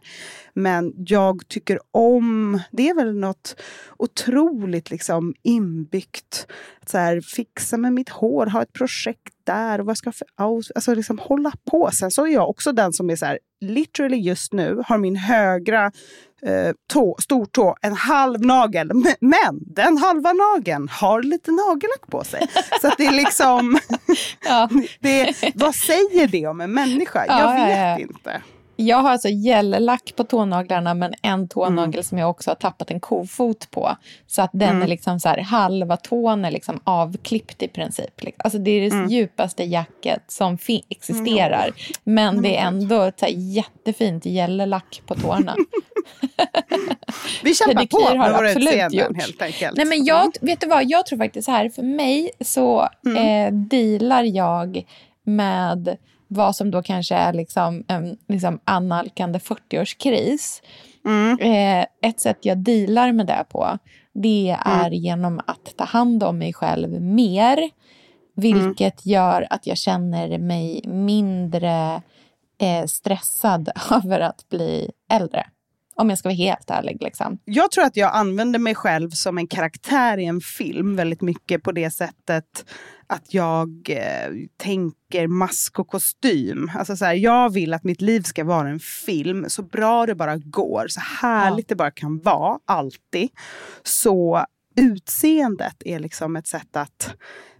Men 0.55 0.93
jag 0.97 1.49
tycker 1.49 1.79
om, 1.91 2.61
det 2.71 2.89
är 2.89 2.95
väl 2.95 3.15
något 3.19 3.57
otroligt 3.99 4.91
liksom 4.91 5.35
inbyggt. 5.43 6.47
Att 6.83 6.89
så 6.89 6.99
här, 6.99 7.21
fixa 7.21 7.77
med 7.77 7.93
mitt 7.93 8.09
hår, 8.09 8.47
ha 8.47 8.63
ett 8.63 8.73
projekt 8.73 9.35
där 9.45 9.81
och 9.81 9.87
vad 9.87 9.99
ska 9.99 10.09
jag 10.09 10.15
för 10.15 10.45
outfit? 10.45 10.77
Alltså 10.77 10.95
liksom 10.95 11.19
hålla 11.19 11.53
på. 11.71 11.91
Sen 11.93 12.11
så 12.11 12.27
är 12.27 12.31
jag 12.33 12.51
också 12.51 12.73
den 12.73 12.93
som 12.93 13.11
är 13.11 13.17
så 13.17 13.27
här, 13.27 13.39
literally 13.61 14.17
just 14.17 14.53
nu 14.53 14.83
har 14.87 14.99
min 14.99 15.17
högra 15.17 15.93
eh, 16.43 16.73
tå, 16.93 17.17
stortå 17.21 17.77
en 17.83 17.95
halv 17.95 18.41
nagel. 18.41 18.91
Men, 19.21 19.61
den 19.67 19.99
halva 19.99 20.33
nageln 20.33 20.89
har 20.89 21.23
lite 21.23 21.51
nagellack 21.51 22.07
på 22.11 22.25
sig. 22.25 22.49
Så 22.81 22.93
det 22.99 23.07
är 23.07 23.13
liksom, 23.13 23.79
Ja. 24.45 24.69
det, 25.01 25.35
vad 25.55 25.75
säger 25.75 26.27
det 26.27 26.47
om 26.47 26.61
en 26.61 26.73
människa? 26.73 27.25
Ja, 27.27 27.41
jag 27.41 27.61
ja, 27.61 27.67
vet 27.67 27.79
ja. 27.79 27.99
inte. 27.99 28.43
Jag 28.77 28.97
har 28.97 29.11
alltså 29.11 29.29
gellack 29.29 30.13
på 30.17 30.25
tånaglarna 30.25 30.95
men 30.95 31.15
en 31.23 31.49
tånagel 31.49 31.95
Mm. 31.95 32.03
som 32.03 32.19
jag 32.19 32.31
också 32.31 32.51
har 32.51 32.55
tappat 32.55 32.91
en 32.91 33.01
kofot 33.01 33.71
på. 33.71 33.97
Så 34.27 34.43
att 34.43 34.51
den 34.53 34.69
Mm. 34.71 34.83
är 34.83 34.87
liksom 34.87 35.21
så 35.21 35.29
här, 35.29 35.39
halva 35.39 35.97
tån 35.97 36.45
är 36.45 36.51
liksom 36.51 36.81
avklippt 36.85 37.63
i 37.63 37.69
princip. 37.69 38.21
Alltså 38.39 38.59
det 38.59 38.71
är 38.71 38.81
det 38.81 38.97
Mm. 38.97 39.09
djupaste 39.11 39.65
jacket 39.65 40.23
som 40.29 40.59
existerar. 40.89 41.71
Men 42.05 42.43
det 42.43 42.57
är 42.57 42.67
ändå 42.67 43.03
ett 43.03 43.19
så 43.21 43.27
här 43.27 43.33
jättefint 43.33 44.27
gällack 44.27 45.03
på 45.07 45.15
tårna. 45.15 45.55
Vi 47.43 47.55
kämpar 47.55 47.87
på 47.87 48.01
har 48.01 48.17
med 48.19 48.33
våra 48.33 48.51
utseenden 48.53 49.15
helt 49.15 49.43
enkelt. 49.43 49.77
Nej 49.77 49.87
men 49.87 50.05
jag, 50.05 50.33
vet 50.41 50.61
du 50.61 50.67
vad, 50.67 50.85
jag 50.85 51.07
tror 51.07 51.19
faktiskt 51.19 51.45
så 51.47 51.51
här, 51.53 51.69
för 51.69 51.83
mig 51.83 52.31
så 52.41 52.89
Mm. 53.07 53.17
eh, 53.47 53.61
dealar 53.69 54.23
jag 54.25 54.85
med 55.25 55.97
vad 56.29 56.57
som 56.57 56.71
då 56.71 56.83
kanske 56.83 57.15
är 57.15 57.33
liksom 57.33 57.85
en 57.89 58.17
liksom 58.29 58.61
annalkande 58.65 59.39
40-årskris. 59.39 60.63
Mm. 61.05 61.39
Eh, 61.41 61.87
ett 62.11 62.21
sätt 62.21 62.39
jag 62.41 62.59
dealar 62.59 63.13
med 63.13 63.27
det 63.27 63.45
på, 63.49 63.79
det 64.15 64.57
är 64.65 64.91
genom 64.91 65.41
att 65.47 65.77
ta 65.77 65.85
hand 65.85 66.23
om 66.23 66.39
mig 66.39 66.53
själv 66.53 67.01
mer. 67.03 67.71
Vilket 68.37 69.07
gör 69.07 69.47
att 69.51 69.67
jag 69.67 69.77
känner 69.77 70.39
mig 70.39 70.83
mindre 70.87 72.03
eh, 72.61 72.87
stressad 72.87 73.69
över 73.91 74.21
att 74.21 74.49
bli 74.49 74.91
äldre. 75.11 75.47
Om 75.99 76.09
jag 76.11 76.19
ska 76.19 76.29
vara 76.29 76.37
helt 76.37 76.71
ärlig. 76.71 77.03
Liksom. 77.03 77.39
Jag 77.45 77.71
tror 77.71 77.85
att 77.85 77.97
jag 77.97 78.15
använder 78.15 78.59
mig 78.59 78.75
själv 78.75 79.11
som 79.11 79.39
en 79.39 79.47
karaktär 79.47 80.19
i 80.19 80.25
en 80.25 80.41
film 80.41 80.97
väldigt 80.97 81.23
mycket 81.23 81.63
på 81.63 81.73
det 81.73 81.91
sättet 81.91 82.65
att 83.07 83.35
jag 83.35 83.91
eh, 83.91 84.33
tänker 84.57 85.27
mask 85.27 85.79
och 85.79 85.89
kostym. 85.89 86.71
Alltså 86.75 86.97
så 86.97 87.05
här, 87.05 87.15
jag 87.15 87.53
vill 87.53 87.75
att 87.75 87.85
mitt 87.85 88.01
liv 88.01 88.23
ska 88.23 88.45
vara 88.45 88.69
en 88.69 88.81
film 88.81 89.45
så 89.49 89.63
bra 89.63 90.07
det 90.07 90.15
bara 90.15 90.37
går, 90.37 90.87
så 90.89 91.01
härligt 91.01 91.69
det 91.69 91.75
bara 91.75 91.91
kan 91.91 92.19
vara, 92.19 92.59
alltid. 92.65 93.29
Så 93.83 94.45
utseendet 94.77 95.77
är 95.85 95.99
liksom 95.99 96.37
ett 96.37 96.47
sätt 96.47 96.77
att 96.77 97.15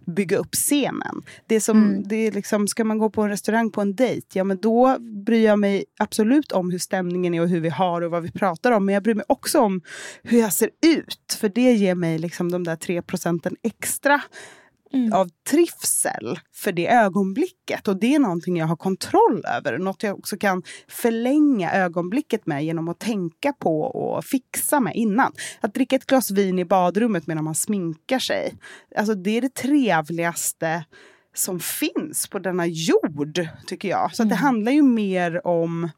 bygga 0.05 0.37
upp 0.37 0.53
scenen. 0.55 1.21
Det 1.47 1.61
som, 1.61 1.83
Mm. 1.83 2.07
det 2.07 2.15
är 2.15 2.31
liksom, 2.31 2.67
ska 2.67 2.83
man 2.83 2.97
gå 2.97 3.09
på 3.09 3.21
en 3.21 3.29
restaurang 3.29 3.71
på 3.71 3.81
en 3.81 3.95
dejt, 3.95 4.27
ja 4.33 4.43
men 4.43 4.57
då 4.57 4.97
bryr 5.25 5.45
jag 5.45 5.59
mig 5.59 5.85
absolut 5.99 6.51
om 6.51 6.71
hur 6.71 6.79
stämningen 6.79 7.33
är 7.33 7.41
och 7.41 7.49
hur 7.49 7.59
vi 7.59 7.69
har 7.69 8.01
och 8.01 8.11
vad 8.11 8.23
vi 8.23 8.31
pratar 8.31 8.71
om. 8.71 8.85
Men 8.85 8.93
jag 8.93 9.03
bryr 9.03 9.15
mig 9.15 9.25
också 9.27 9.59
om 9.59 9.81
hur 10.23 10.39
jag 10.39 10.53
ser 10.53 10.69
ut. 10.85 11.37
För 11.39 11.49
det 11.49 11.73
ger 11.73 11.95
mig 11.95 12.19
liksom 12.19 12.51
de 12.51 12.63
där 12.63 12.75
tre 12.75 13.01
procenten 13.01 13.55
extra 13.63 14.21
Mm. 14.93 15.13
av 15.13 15.29
trivsel 15.49 16.39
för 16.53 16.71
det 16.71 16.87
ögonblicket. 16.87 17.87
Och 17.87 17.99
det 17.99 18.15
är 18.15 18.19
någonting 18.19 18.57
jag 18.57 18.67
har 18.67 18.75
kontroll 18.75 19.43
över. 19.57 19.77
Något 19.77 20.03
jag 20.03 20.19
också 20.19 20.37
kan 20.37 20.63
förlänga 20.87 21.71
ögonblicket 21.71 22.45
med 22.45 22.65
genom 22.65 22.87
att 22.87 22.99
tänka 22.99 23.53
på 23.53 23.81
och 23.81 24.25
fixa 24.25 24.79
med 24.79 24.95
innan. 24.95 25.33
Att 25.61 25.73
dricka 25.73 25.95
ett 25.95 26.05
glas 26.05 26.31
vin 26.31 26.59
i 26.59 26.65
badrummet 26.65 27.27
medan 27.27 27.43
man 27.43 27.55
sminkar 27.55 28.19
sig. 28.19 28.53
Alltså 28.95 29.13
det 29.13 29.37
är 29.37 29.41
det 29.41 29.53
trevligaste 29.53 30.85
som 31.33 31.59
finns 31.59 32.27
på 32.27 32.39
denna 32.39 32.65
jord, 32.65 33.47
tycker 33.67 33.89
jag. 33.89 34.15
Så 34.15 34.23
att 34.23 34.29
det 34.29 34.35
handlar 34.35 34.71
ju 34.71 34.81
mer 34.81 35.47
om 35.47 35.89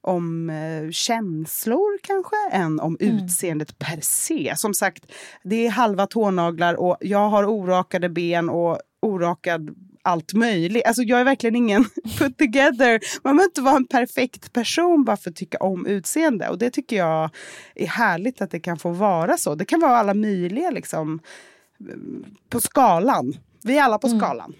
om 0.00 0.50
eh, 0.50 0.90
känslor 0.90 1.98
kanske 2.02 2.36
än 2.52 2.80
om 2.80 2.96
utseendet 3.00 3.78
per 3.78 3.98
se. 4.00 4.52
Som 4.56 4.74
sagt, 4.74 5.04
det 5.42 5.66
är 5.66 5.70
halva 5.70 6.06
tånaglar 6.06 6.74
och 6.74 6.96
jag 7.00 7.28
har 7.28 7.44
orakade 7.44 8.08
ben 8.08 8.48
och 8.48 8.78
orakad 9.02 9.70
allt 10.02 10.34
möjligt. 10.34 10.86
Alltså 10.86 11.02
jag 11.02 11.20
är 11.20 11.24
verkligen 11.24 11.56
ingen 11.56 11.84
put 12.18 12.38
together. 12.38 13.00
Man 13.22 13.36
behöver 13.36 13.50
inte 13.50 13.60
vara 13.60 13.76
en 13.76 13.86
perfekt 13.86 14.52
person 14.52 15.04
bara 15.04 15.16
för 15.16 15.30
att 15.30 15.36
tycka 15.36 15.58
om 15.58 15.86
utseende. 15.86 16.48
Och 16.48 16.58
det 16.58 16.70
tycker 16.70 16.96
jag 16.96 17.30
är 17.74 17.86
härligt 17.86 18.40
att 18.40 18.50
det 18.50 18.60
kan 18.60 18.78
få 18.78 18.90
vara 18.90 19.36
så. 19.36 19.54
Det 19.54 19.64
kan 19.64 19.80
vara 19.80 19.96
alla 19.96 20.14
möjliga 20.14 20.70
liksom 20.70 21.20
på 22.48 22.60
skalan. 22.60 23.34
Vi 23.62 23.78
är 23.78 23.82
alla 23.82 23.98
på 23.98 24.08
skalan. 24.08 24.54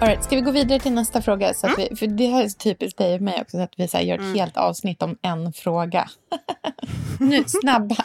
All 0.00 0.08
right, 0.08 0.24
ska 0.24 0.36
vi 0.36 0.42
gå 0.42 0.50
vidare 0.50 0.78
till 0.78 0.92
nästa 0.92 1.22
fråga? 1.22 1.54
Så 1.54 1.66
att 1.66 1.78
vi, 1.78 1.96
för 1.96 2.06
det 2.06 2.26
här 2.26 2.44
är 2.44 2.48
typiskt 2.48 2.98
dig 2.98 3.14
och 3.14 3.20
mig 3.20 3.40
också, 3.40 3.56
så 3.56 3.62
att 3.62 3.72
vi 3.76 3.88
så 3.88 3.98
gör 3.98 4.18
ett 4.18 4.36
helt 4.36 4.56
avsnitt 4.56 5.02
om 5.02 5.16
en 5.22 5.52
fråga. 5.52 6.08
nu, 7.20 7.44
snabba. 7.46 8.04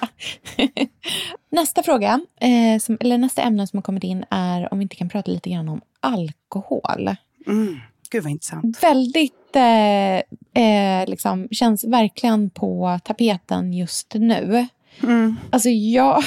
nästa 1.49 1.84
fråga, 1.84 2.19
eh, 2.41 2.79
som, 2.79 2.97
eller 2.99 3.17
nästa 3.17 3.41
ämne 3.41 3.67
som 3.67 3.77
har 3.77 3.81
kommit 3.81 4.03
in 4.03 4.25
är 4.29 4.73
om 4.73 4.79
vi 4.79 4.84
inte 4.84 4.95
kan 4.95 5.10
prata 5.10 5.31
lite 5.31 5.49
grann 5.49 5.69
om 5.69 5.81
alkohol. 5.99 7.15
Mm. 7.47 7.79
Gud 8.10 8.23
vad 8.23 8.31
intressant. 8.31 8.84
Väldigt, 8.84 9.55
eh, 9.55 10.63
eh, 10.63 11.08
liksom, 11.08 11.47
känns 11.51 11.84
verkligen 11.84 12.49
på 12.49 12.99
tapeten 13.03 13.73
just 13.73 14.13
nu. 14.13 14.67
Mm. 15.03 15.36
Alltså 15.49 15.69
jag, 15.69 16.23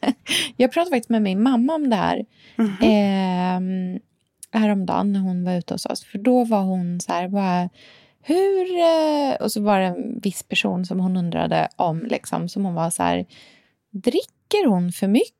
jag 0.56 0.72
pratade 0.72 0.96
faktiskt 0.96 1.10
med 1.10 1.22
min 1.22 1.42
mamma 1.42 1.74
om 1.74 1.90
det 1.90 1.96
här 1.96 2.24
Mhm. 2.56 2.76
eh, 2.82 4.00
häromdagen 4.52 5.12
när 5.12 5.20
hon 5.20 5.44
var 5.44 5.52
ute 5.54 5.74
hos 5.74 5.86
oss. 5.86 6.04
För 6.04 6.18
då 6.18 6.44
var 6.44 6.62
hon 6.62 7.00
så 7.00 7.12
här, 7.12 7.28
bara, 7.28 7.68
hur... 8.22 8.78
Eh, 8.78 9.34
och 9.40 9.52
så 9.52 9.60
var 9.62 9.80
det 9.80 9.86
en 9.86 10.20
viss 10.22 10.42
person 10.42 10.86
som 10.86 11.00
hon 11.00 11.16
undrade 11.16 11.68
om, 11.76 12.02
liksom, 12.06 12.48
som 12.48 12.64
hon 12.64 12.74
var 12.74 12.90
så 12.90 13.02
här, 13.02 13.26
dricker 13.90 14.66
hon 14.68 14.92
för 14.92 15.08
mycket? 15.08 15.34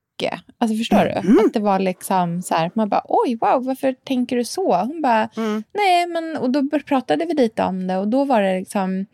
Alltså 0.58 0.76
förstår 0.76 1.04
du? 1.22 1.28
Mhm. 1.28 1.38
Att 1.46 1.52
det 1.52 1.60
var 1.60 1.78
liksom 1.78 2.42
så 2.42 2.54
här, 2.54 2.70
man 2.74 2.88
bara, 2.88 3.02
oj, 3.08 3.38
wow, 3.40 3.64
varför 3.64 3.92
tänker 4.04 4.36
du 4.36 4.44
så? 4.44 4.76
Hon 4.76 5.02
bara, 5.02 5.28
Mm. 5.36 5.62
nej, 5.74 6.06
men, 6.06 6.36
och 6.36 6.50
då 6.50 6.68
pratade 6.86 7.24
vi 7.24 7.34
lite 7.34 7.62
om 7.62 7.86
det 7.86 7.96
och 7.96 8.08
då 8.08 8.24
var 8.24 8.42
det 8.42 8.58
liksom, 8.58 9.06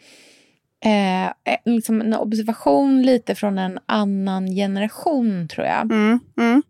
eh, 0.84 1.24
eh, 1.24 1.30
liksom 1.64 2.00
en 2.00 2.14
observation 2.14 3.02
lite 3.02 3.34
från 3.34 3.58
en 3.58 3.78
annan 3.86 4.46
generation, 4.46 5.48
tror 5.48 5.66
jag. 5.66 5.82
Mm, 5.82 6.20
mm. 6.38 6.62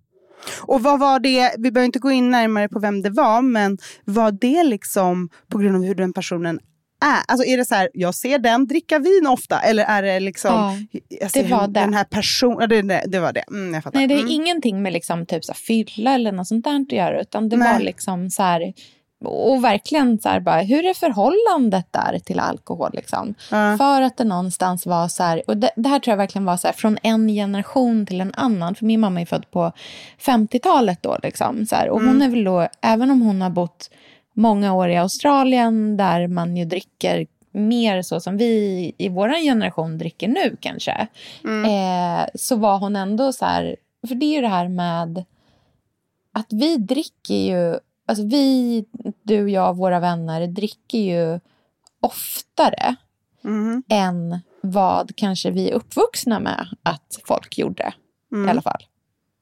Och 0.60 0.82
vad 0.82 1.00
var 1.00 1.20
det, 1.20 1.54
vi 1.58 1.70
behöver 1.70 1.86
inte 1.86 1.98
gå 1.98 2.10
in 2.10 2.30
närmare 2.30 2.68
på 2.68 2.78
vem 2.78 3.02
det 3.02 3.10
var, 3.10 3.42
men 3.42 3.78
var 4.04 4.32
det 4.32 4.64
liksom 4.64 5.28
på 5.48 5.58
grund 5.58 5.76
av 5.76 5.84
hur 5.84 5.94
den 5.94 6.12
personen 6.12 6.60
är? 7.04 7.22
Alltså 7.28 7.46
är 7.46 7.56
det 7.56 7.64
så 7.64 7.74
här, 7.74 7.88
jag 7.94 8.14
ser 8.14 8.38
den 8.38 8.66
dricka 8.66 8.98
vin 8.98 9.26
ofta, 9.26 9.60
eller 9.60 9.84
är 9.84 10.02
det 10.02 10.20
liksom, 10.20 10.50
Ja, 10.90 10.98
jag 11.20 11.30
ser 11.30 11.42
det 11.42 11.50
var 11.50 11.66
det. 11.66 11.80
den 11.80 11.94
här 11.94 12.04
personen, 12.04 12.68
det, 12.68 13.04
det, 13.06 13.20
var 13.20 13.32
det, 13.32 13.44
mm. 13.50 13.82
Nej, 13.92 14.06
det 14.06 14.14
är 14.14 14.18
mm. 14.18 14.30
ingenting 14.30 14.82
med 14.82 14.92
liksom 14.92 15.26
typ 15.26 15.44
så 15.44 15.52
här 15.52 15.58
fylla 15.58 16.14
eller 16.14 16.32
något 16.32 16.48
sånt 16.48 16.64
där 16.64 16.80
att 16.80 16.92
göra, 16.92 17.20
utan 17.20 17.48
det 17.48 17.56
Nej. 17.56 17.72
var 17.72 17.80
liksom 17.80 18.30
så 18.30 18.42
här, 18.42 18.72
och 19.26 19.64
verkligen 19.64 20.18
så 20.18 20.28
här 20.28 20.40
bara, 20.40 20.60
hur 20.60 20.84
är 20.84 20.94
förhållandet 20.94 21.86
där 21.90 22.18
till 22.18 22.40
alkohol 22.40 22.90
liksom? 22.92 23.34
Ja. 23.50 23.76
För 23.78 24.02
att 24.02 24.16
det 24.16 24.24
någonstans 24.24 24.86
var 24.86 25.08
så 25.08 25.22
här, 25.22 25.42
och 25.46 25.56
det, 25.56 25.70
det 25.76 25.88
här 25.88 25.98
tror 25.98 26.12
jag 26.12 26.16
verkligen 26.16 26.44
var 26.44 26.56
så 26.56 26.68
här 26.68 26.74
från 26.74 26.98
en 27.02 27.28
generation 27.28 28.06
till 28.06 28.20
en 28.20 28.34
annan, 28.34 28.74
för 28.74 28.84
min 28.84 29.00
mamma 29.00 29.20
är 29.20 29.26
född 29.26 29.50
på 29.50 29.72
50-talet 30.20 31.02
då 31.02 31.18
liksom, 31.22 31.66
så 31.66 31.76
här, 31.76 31.88
och 31.88 32.00
hon 32.00 32.22
är 32.22 32.28
väl 32.28 32.44
då, 32.44 32.68
även 32.80 33.10
om 33.10 33.20
hon 33.22 33.42
har 33.42 33.50
bott 33.50 33.90
många 34.34 34.74
år 34.74 34.88
i 34.88 34.96
Australien 34.96 35.96
där 35.96 36.26
man 36.26 36.56
ju 36.56 36.64
dricker 36.64 37.26
mer 37.52 38.02
så 38.02 38.20
som 38.20 38.36
vi 38.36 38.92
i 38.98 39.08
vår 39.08 39.42
generation 39.42 39.98
dricker 39.98 40.28
nu 40.28 40.56
kanske. 40.60 41.06
Eh, 41.44 42.26
så 42.34 42.56
var 42.56 42.78
hon 42.78 42.96
ändå 42.96 43.32
så 43.32 43.44
här, 43.44 43.76
för 44.08 44.14
det 44.14 44.26
är 44.26 44.34
ju 44.34 44.40
det 44.40 44.48
här 44.48 44.68
med 44.68 45.24
att 46.32 46.52
vi 46.52 46.76
dricker 46.76 47.34
ju, 47.34 47.78
alltså 48.06 48.24
vi, 48.26 48.84
du, 49.22 49.50
jag, 49.50 49.76
våra 49.76 50.00
vänner 50.00 50.46
dricker 50.46 50.98
ju 50.98 51.40
oftare 52.00 52.94
Mhm. 53.42 53.82
än 53.88 54.40
vad 54.60 55.16
kanske 55.16 55.50
vi 55.50 55.70
är 55.70 55.74
uppvuxna 55.74 56.40
med 56.40 56.68
att 56.82 57.20
folk 57.26 57.58
gjorde 57.58 57.94
Mm. 58.32 58.46
i 58.46 58.50
alla 58.50 58.62
fall. 58.62 58.82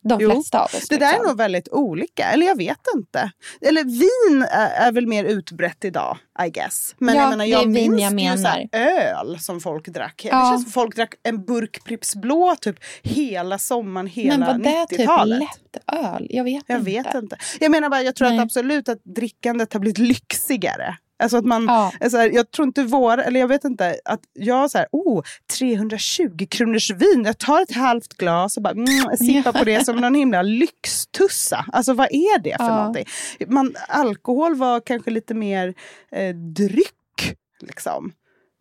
De 0.05 0.21
Jo, 0.21 0.31
flesta 0.31 0.59
av 0.61 0.65
oss. 0.65 0.89
Det 0.89 0.97
där 0.97 1.07
är 1.07 1.11
liksom. 1.13 1.27
nog 1.27 1.37
väldigt 1.37 1.69
olika. 1.69 2.25
Eller 2.25 2.47
jag 2.47 2.57
vet 2.57 2.81
inte. 2.97 3.31
Eller 3.61 3.85
vin 3.85 4.43
är, 4.51 4.87
är 4.89 4.93
väl 4.93 5.07
mer 5.07 5.25
utbrett 5.25 5.85
idag, 5.85 6.19
I 6.47 6.51
guess. 6.51 6.95
Men 6.99 7.15
Ja, 7.15 7.21
jag 7.21 7.31
menar, 7.31 7.45
det 7.45 7.51
jag 7.51 7.69
minns 7.69 8.01
jag 8.03 8.37
ju 8.37 8.43
så 8.43 8.49
här 8.49 8.69
öl 8.73 9.39
som 9.41 9.61
folk 9.61 9.89
drack. 9.89 10.21
Det 10.23 10.29
Ja. 10.29 10.51
känns 10.51 10.63
som 10.63 10.73
folk 10.73 10.97
drack 10.97 11.15
en 11.23 11.45
burk 11.45 11.85
Pripps 11.85 12.17
blå 12.17 12.57
typ 12.61 12.77
hela 13.03 13.59
sommaren, 13.59 14.07
hela 14.07 14.39
Men 14.39 14.47
var 14.47 14.71
det 14.73 14.87
typ 14.87 14.99
90-talet. 15.01 15.39
lätt 15.41 15.85
öl? 15.93 16.27
Jag 16.31 16.45
vet 16.45 16.65
jag 16.67 16.79
inte. 16.79 16.91
vet 16.91 17.15
inte. 17.15 17.37
Jag 17.61 17.71
menar 17.71 17.89
bara, 17.89 18.03
jag 18.03 18.17
tror 18.17 18.29
Nej. 18.29 18.39
att 18.39 18.45
absolut 18.45 18.89
att 18.89 19.01
drickandet 19.05 19.73
har 19.73 19.81
blivit 19.81 19.99
lyxigare. 19.99 20.97
Alltså 21.23 21.37
att 21.37 21.45
man, 21.45 21.65
Ja. 21.65 21.93
alltså 22.01 22.19
här, 22.19 22.31
jag 22.35 22.51
tror 22.51 22.67
inte 22.69 22.83
vår, 22.83 23.19
eller 23.19 23.41
jag 23.41 23.49
vet 23.49 23.65
inte, 23.65 23.97
att 24.05 24.21
jag 24.33 24.71
så 24.71 24.79
här, 24.79 24.87
oh, 24.93 25.23
320 25.59 26.47
kronors 26.51 26.91
vin, 26.91 27.23
jag 27.25 27.39
tar 27.39 27.63
ett 27.63 27.75
halvt 27.75 28.15
glas 28.17 28.57
och 28.57 28.63
bara 28.63 28.71
mm, 28.73 29.17
sippar 29.17 29.53
på 29.53 29.65
det 29.65 29.85
som 29.85 29.97
någon 29.97 30.15
himla 30.15 30.43
lyxtussa. 30.43 31.65
Alltså 31.73 31.95
vad 31.95 32.07
är 32.11 32.39
det 32.39 32.57
för 32.57 32.65
Ja. 32.65 32.77
någonting? 32.77 33.05
Man, 33.47 33.75
alkohol 33.89 34.55
var 34.55 34.81
kanske 34.81 35.11
lite 35.11 35.35
mer 35.35 35.75
eh, 36.13 36.35
dryck, 36.35 37.37
liksom. 37.61 38.13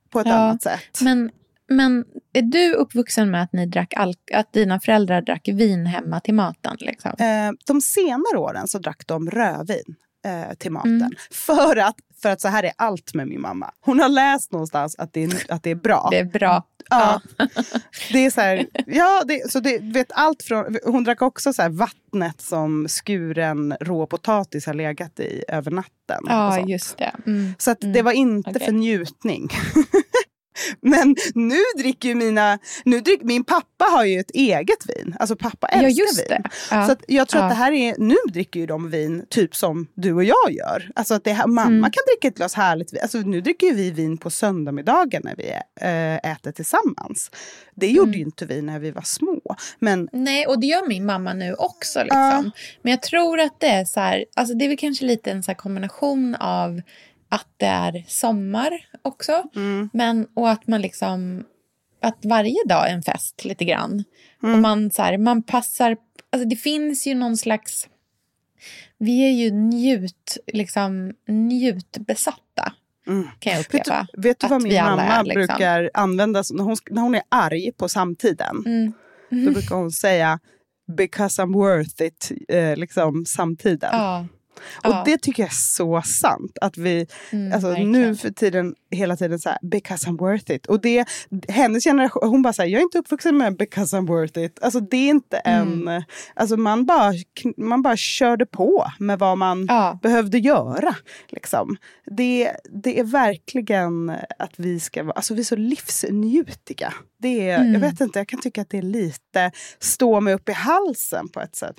På 0.10 0.20
ett 0.20 0.28
Ja, 0.28 0.34
annat 0.34 0.62
sätt. 0.64 1.02
Men, 1.02 1.32
men 1.70 2.06
är 2.34 2.42
du 2.42 2.74
uppvuxen 2.74 3.32
med 3.32 3.44
att, 3.44 3.54
ni 3.54 3.66
drack 3.66 3.94
att 4.34 4.54
dina 4.54 4.80
föräldrar 4.80 5.22
drack 5.22 5.48
vin 5.48 5.86
hemma 5.86 6.20
till 6.20 6.34
maten? 6.34 6.78
Liksom? 6.80 7.12
Eh, 7.20 7.52
de 7.68 7.82
senare 7.82 8.38
åren 8.38 8.68
så 8.68 8.80
drack 8.80 9.04
de 9.08 9.32
rödvin 9.32 9.96
eh, 10.26 10.54
till 10.58 10.72
maten. 10.72 10.96
Mm. 11.02 11.12
För, 11.32 11.76
att, 11.78 11.96
för 12.22 12.30
att 12.30 12.42
så 12.42 12.48
här 12.48 12.64
är 12.64 12.72
allt 12.78 13.14
med 13.14 13.28
min 13.28 13.42
mamma. 13.42 13.72
Hon 13.82 14.00
har 14.00 14.10
läst 14.10 14.52
någonstans 14.52 14.96
att 14.98 15.14
det 15.14 15.24
är, 15.24 15.52
att 15.54 15.64
det 15.64 15.70
är 15.72 15.76
bra. 15.76 16.08
Det 16.12 16.18
är 16.18 16.26
bra. 16.26 16.64
Ja. 16.90 17.22
Det 18.12 18.26
är 18.26 18.30
så 18.32 18.42
här, 18.42 18.66
ja, 18.88 19.24
det, 19.28 19.52
så 19.52 19.60
det, 19.60 19.80
vet 19.82 20.12
allt 20.12 20.44
från, 20.44 20.78
hon 20.86 21.04
drack 21.04 21.22
också 21.22 21.54
så 21.54 21.70
vattnet 21.70 22.42
som 22.42 22.88
skuren 22.88 23.76
rå 23.82 24.06
potatis 24.06 24.66
har 24.66 24.74
legat 24.74 25.20
i 25.20 25.44
över 25.48 25.72
natten. 25.72 26.24
Ja, 26.26 26.60
just 26.60 26.98
det. 26.98 27.12
Mm. 27.26 27.54
Så 27.58 27.72
att 27.72 27.84
Mm. 27.84 27.94
det 27.94 28.02
var 28.02 28.12
inte 28.12 28.50
Okej. 28.50 28.66
för 28.66 28.72
njutning. 28.72 29.50
Men 30.82 31.16
nu 31.36 31.56
dricker 31.78 32.10
ju 32.10 32.16
mina... 32.16 32.60
Nu 32.86 33.00
drick, 33.02 33.22
min 33.24 33.44
pappa 33.44 33.86
har 33.86 34.06
ju 34.06 34.20
ett 34.20 34.32
eget 34.32 34.90
vin. 34.90 35.16
Alltså 35.20 35.36
pappa 35.36 35.68
älskar 35.68 35.90
Ja, 35.90 35.90
just 36.08 36.20
vin. 36.20 36.26
det. 36.30 36.44
Ja. 36.72 36.88
Så 36.88 36.96
jag 37.08 37.28
tror 37.28 37.42
Ja. 37.42 37.46
att 37.46 37.52
det 37.52 37.56
här 37.56 37.72
är... 37.72 37.96
Nu 37.98 38.16
dricker 38.34 38.60
ju 38.60 38.66
de 38.66 38.90
vin 38.90 39.26
typ 39.30 39.56
som 39.56 39.88
du 39.94 40.14
och 40.14 40.24
jag 40.24 40.52
gör. 40.52 40.90
Alltså 40.96 41.14
att 41.14 41.24
det 41.24 41.34
här, 41.34 41.48
mamma 41.48 41.68
Mm. 41.68 41.82
kan 41.92 42.04
dricka 42.08 42.28
ett 42.28 42.36
glas 42.38 42.54
härligt 42.54 42.94
vin. 42.94 43.00
Alltså 43.02 43.18
nu 43.18 43.42
dricker 43.42 43.68
ju 43.68 43.74
vi 43.74 43.92
vin 43.92 44.18
på 44.18 44.30
söndagsmiddagar 44.30 45.22
när 45.24 45.36
vi 45.36 45.50
äh, 45.82 46.32
äter 46.32 46.52
tillsammans. 46.52 47.32
Det 47.76 47.88
gjorde 47.88 48.10
Mm. 48.10 48.20
ju 48.20 48.26
inte 48.26 48.46
vi 48.46 48.62
när 48.62 48.80
vi 48.80 48.92
var 48.92 49.02
små. 49.02 49.42
Men 49.80 50.10
Nej, 50.14 50.48
och 50.48 50.60
det 50.60 50.68
gör 50.68 50.88
min 50.88 51.06
mamma 51.06 51.34
nu 51.34 51.54
också. 51.54 52.00
Liksom. 52.04 52.20
Ja. 52.20 52.44
Men 52.82 52.92
jag 52.92 53.02
tror 53.02 53.40
att 53.40 53.60
det 53.60 53.68
är 53.68 53.86
så 53.86 54.00
här, 54.00 54.26
alltså 54.36 54.56
det 54.56 54.66
är 54.66 54.70
väl 54.70 54.78
kanske 54.78 55.06
lite 55.06 55.32
en 55.32 55.44
så 55.44 55.56
kombination 55.56 56.36
av 56.36 56.82
att 57.32 57.48
det 57.58 57.66
är 57.66 58.06
sommar 58.08 58.72
också. 59.02 59.44
mm, 59.56 59.90
Men, 59.94 60.28
och 60.34 60.50
att 60.50 60.68
man 60.68 60.82
liksom, 60.82 61.44
att 62.02 62.26
varje 62.26 62.64
dag 62.66 62.90
är 62.90 62.94
en 62.94 63.04
fest 63.04 63.46
lite 63.46 63.66
grann. 63.66 64.04
Mm. 64.44 64.56
Och 64.56 64.62
man, 64.62 64.92
så 64.92 65.02
här, 65.02 65.18
man 65.18 65.44
passar, 65.44 65.98
alltså 66.32 66.50
det 66.50 66.56
finns 66.56 67.08
ju 67.08 67.16
någon 67.16 67.38
slags, 67.38 67.88
vi 68.98 69.26
är 69.28 69.32
ju 69.32 69.52
njut, 69.52 70.38
liksom 70.54 71.14
njutbesatta. 71.28 72.74
Mm. 73.08 73.28
Kan 73.40 73.54
jag 73.54 73.60
vet, 73.60 73.72
du, 73.72 73.78
uppleva. 73.78 74.08
vet 74.14 74.40
du 74.40 74.48
vad 74.48 74.62
min 74.62 74.76
mamma 74.84 75.04
är, 75.04 75.24
liksom. 75.24 75.48
brukar 75.48 75.92
använda 75.94 76.44
när 76.54 76.64
hon, 76.64 76.78
när 76.90 77.02
hon 77.02 77.16
är 77.16 77.24
arg 77.30 77.72
på 77.72 77.90
samtiden? 77.90 78.64
Mm. 78.66 78.94
Då 79.46 79.52
brukar 79.52 79.76
hon 79.76 79.92
säga 79.92 80.40
because 80.98 81.42
I'm 81.42 81.54
worth 81.54 82.02
it, 82.02 82.32
eh, 82.48 82.76
liksom 82.78 83.26
samtiden. 83.26 83.90
Ja. 83.92 84.26
Och 84.56 84.92
ja. 84.92 85.04
det 85.06 85.18
tycker 85.18 85.44
jag 85.44 85.50
är 85.50 85.56
så 85.56 86.02
sant. 86.06 86.58
Att 86.62 86.78
vi 86.78 87.08
Mm, 87.32 87.54
alltså, 87.54 87.68
verkligen. 87.68 87.92
nu 87.92 88.16
för 88.16 88.30
tiden 88.30 88.76
hela 88.92 89.16
tiden 89.18 89.40
så 89.40 89.50
här, 89.50 89.58
because 89.62 90.08
I'm 90.10 90.18
worth 90.18 90.52
it. 90.52 90.66
Och 90.68 90.82
det, 90.82 91.06
hennes 91.48 91.84
generation, 91.84 92.30
hon 92.30 92.42
bara 92.42 92.54
säger 92.54 92.72
jag 92.72 92.80
är 92.80 92.84
inte 92.84 92.98
uppvuxen 93.00 93.38
med 93.38 93.58
because 93.58 93.98
I'm 93.98 94.08
worth 94.08 94.40
it. 94.40 94.60
Alltså 94.62 94.80
det 94.80 94.98
är 94.98 95.10
inte 95.10 95.38
Mm. 95.38 95.88
en, 95.88 96.04
alltså 96.34 96.58
man 96.58 96.86
bara, 96.86 97.12
man 97.58 97.82
bara 97.82 97.98
körde 97.98 98.46
på 98.46 98.86
med 99.00 99.20
vad 99.20 99.38
man 99.38 99.66
Ja. 99.70 100.00
behövde 100.04 100.38
göra. 100.38 100.96
Liksom. 101.30 101.78
Det, 102.18 102.52
det 102.84 103.00
är 103.00 103.04
verkligen 103.04 104.10
att 104.40 104.54
vi 104.58 104.80
ska 104.80 105.04
vara, 105.04 105.14
alltså 105.16 105.34
vi 105.34 105.40
är 105.40 105.46
så 105.46 105.56
livsnjutiga. 105.56 106.94
Det 107.20 107.50
är, 107.50 107.60
Mm. 107.60 107.74
Jag 107.74 107.80
vet 107.80 108.02
inte, 108.02 108.20
jag 108.20 108.28
kan 108.28 108.42
tycka 108.42 108.62
att 108.62 108.70
det 108.70 108.78
är 108.78 108.82
lite 108.82 109.52
stå 109.80 110.22
mig 110.22 110.34
upp 110.34 110.50
i 110.50 110.52
halsen 110.54 111.30
på 111.30 111.42
ett 111.42 111.56
sätt. 111.56 111.76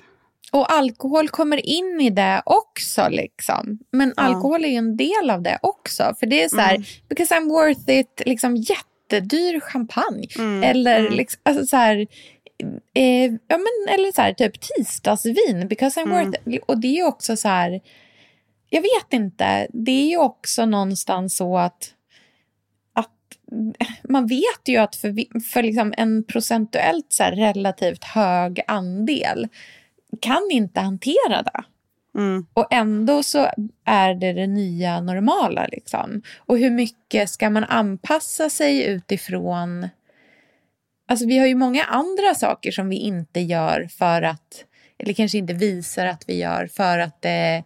Och 0.51 0.71
alkohol 0.73 1.29
kommer 1.29 1.65
in 1.65 2.01
i 2.01 2.09
det 2.09 2.41
också. 2.45 3.07
Liksom. 3.09 3.79
Men 3.91 4.13
Ja. 4.17 4.23
alkohol 4.23 4.65
är 4.65 4.69
ju 4.69 4.75
en 4.75 4.97
del 4.97 5.29
av 5.29 5.41
det 5.41 5.59
också. 5.61 6.15
För 6.19 6.27
det 6.27 6.43
är 6.43 6.49
så 6.49 6.57
här, 6.57 6.75
Mm. 6.75 6.85
because 7.09 7.35
I'm 7.35 7.49
worth 7.49 7.89
it, 7.89 8.21
liksom 8.25 8.55
jättedyr 8.55 9.59
champagne. 9.59 10.27
Mm, 10.37 10.63
Eller 10.63 10.99
mm. 10.99 11.13
liksom, 11.13 11.41
alltså 11.45 11.65
så 11.65 11.77
här, 11.77 12.07
eh, 12.93 13.31
ja, 13.47 13.57
men, 13.57 13.93
eller 13.95 14.11
så 14.11 14.21
här, 14.21 14.33
typ 14.33 14.53
tisdagsvin, 14.61 15.67
because 15.69 15.99
I'm 15.99 16.03
Mm. 16.03 16.25
worth 16.25 16.39
it. 16.49 16.63
Och 16.67 16.77
det 16.81 16.87
är 16.87 16.95
ju 16.95 17.05
också 17.05 17.37
så 17.37 17.47
här, 17.47 17.81
jag 18.69 18.81
vet 18.81 19.13
inte, 19.13 19.67
det 19.73 19.91
är 19.91 20.09
ju 20.09 20.17
också 20.17 20.65
någonstans 20.65 21.37
så 21.37 21.57
att, 21.57 21.93
man 24.09 24.27
vet 24.27 24.67
ju 24.67 24.77
att 24.77 24.95
för, 24.95 25.39
för 25.41 25.63
liksom 25.63 25.93
en 25.97 26.23
procentuellt 26.23 27.05
så 27.13 27.23
här 27.23 27.31
relativt 27.31 28.03
hög 28.03 28.61
andel 28.67 29.47
kan 30.21 30.47
inte 30.51 30.79
hantera 30.79 31.41
det. 31.41 31.63
Mm. 32.15 32.45
Och 32.53 32.67
ändå 32.73 33.23
så 33.23 33.49
är 33.85 34.13
det 34.13 34.33
det 34.33 34.47
nya 34.47 35.01
normala. 35.01 35.67
Liksom. 35.67 36.21
Och 36.37 36.57
hur 36.57 36.71
mycket 36.71 37.29
ska 37.29 37.49
man 37.49 37.63
anpassa 37.63 38.49
sig 38.49 38.85
utifrån... 38.85 39.89
Alltså 41.07 41.27
vi 41.27 41.37
har 41.37 41.47
ju 41.47 41.55
många 41.55 41.83
andra 41.83 42.35
saker 42.35 42.71
som 42.71 42.89
vi 42.89 42.95
inte 42.95 43.39
gör 43.39 43.87
för 43.91 44.21
att... 44.21 44.65
Eller 44.97 45.13
kanske 45.13 45.37
inte 45.37 45.53
visar 45.53 46.05
att 46.05 46.23
vi 46.27 46.37
gör 46.37 46.67
för 46.67 46.99
att 46.99 47.21
det 47.21 47.63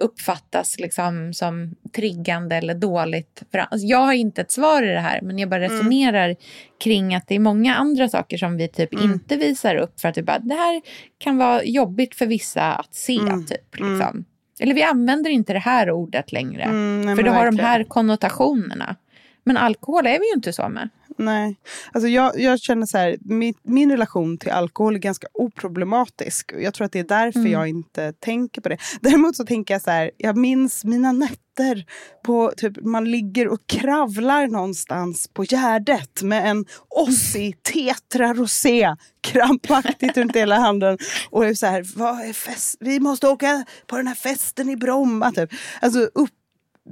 uppfattas 0.00 0.78
liksom 0.78 1.32
som 1.34 1.74
triggande 1.96 2.56
eller 2.56 2.74
dåligt. 2.74 3.42
Alltså 3.52 3.86
jag 3.86 3.98
har 3.98 4.12
inte 4.12 4.40
ett 4.40 4.52
svar 4.52 4.82
i 4.82 4.86
det 4.86 5.00
här, 5.00 5.20
men 5.22 5.38
jag 5.38 5.48
bara 5.50 5.60
resonerar 5.60 6.36
kring 6.84 7.14
att 7.14 7.28
det 7.28 7.34
är 7.34 7.38
många 7.38 7.74
andra 7.74 8.08
saker 8.08 8.36
som 8.36 8.56
vi 8.56 8.68
typ 8.68 8.92
Mm. 8.94 9.04
inte 9.12 9.36
visar 9.36 9.76
upp 9.76 10.00
för 10.00 10.08
att 10.08 10.18
vi 10.18 10.22
bara, 10.22 10.38
det 10.38 10.54
här 10.54 10.82
kan 11.18 11.36
vara 11.38 11.64
jobbigt 11.64 12.14
för 12.14 12.26
vissa 12.26 12.72
att 12.74 12.94
se. 12.94 13.18
Mm. 13.18 13.46
Typ, 13.46 13.74
liksom. 13.78 14.24
Eller 14.60 14.74
vi 14.74 14.82
använder 14.82 15.30
inte 15.30 15.52
det 15.52 15.58
här 15.58 15.90
ordet 15.90 16.32
längre, 16.32 16.62
Mm, 16.62 17.00
nej, 17.00 17.16
för 17.16 17.22
det 17.22 17.30
har 17.30 17.38
de 17.38 17.44
verkligen. 17.44 17.66
här 17.66 17.84
konnotationerna. 17.84 18.96
Men 19.44 19.56
alkohol 19.56 20.06
är 20.06 20.18
vi 20.18 20.26
ju 20.26 20.34
inte 20.34 20.52
så 20.52 20.68
med. 20.68 20.88
Nej, 21.18 21.56
alltså 21.92 22.08
jag, 22.08 22.40
jag 22.40 22.60
känner 22.60 22.86
så 22.86 22.98
här, 22.98 23.16
min, 23.20 23.54
min 23.62 23.90
relation 23.90 24.38
till 24.38 24.50
alkohol 24.50 24.94
är 24.94 24.98
ganska 24.98 25.26
oproblematisk. 25.34 26.52
Jag 26.58 26.74
tror 26.74 26.84
att 26.84 26.92
det 26.92 26.98
är 26.98 27.04
därför 27.04 27.40
Mm. 27.40 27.52
jag 27.52 27.68
inte 27.68 28.12
tänker 28.12 28.60
på 28.60 28.68
det. 28.68 28.76
Däremot 29.00 29.36
så 29.36 29.44
tänker 29.44 29.74
jag 29.74 29.82
så 29.82 29.90
här, 29.90 30.10
jag 30.16 30.36
minns 30.36 30.84
mina 30.84 31.12
nätter 31.12 31.84
på 32.24 32.52
typ 32.56 32.84
man 32.84 33.10
ligger 33.10 33.48
och 33.48 33.58
kravlar 33.66 34.46
någonstans 34.46 35.28
på 35.32 35.44
Gärdet 35.44 36.22
med 36.22 36.50
en 36.50 36.64
Ossi 36.88 37.52
Tetra 37.62 38.34
Rosé 38.34 38.96
krampaktigt 39.20 40.16
runt 40.16 40.36
hela 40.36 40.56
handen 40.58 40.98
och 41.30 41.46
är 41.46 41.54
så 41.54 41.66
här, 41.66 41.86
vad 41.96 42.20
är 42.20 42.32
fest? 42.32 42.76
Vi 42.80 43.00
måste 43.00 43.28
åka 43.28 43.64
på 43.86 43.96
den 43.96 44.06
här 44.06 44.14
festen 44.14 44.70
i 44.70 44.76
Bromma 44.76 45.32
typ. 45.32 45.50
Alltså 45.80 46.00
upp 46.00 46.30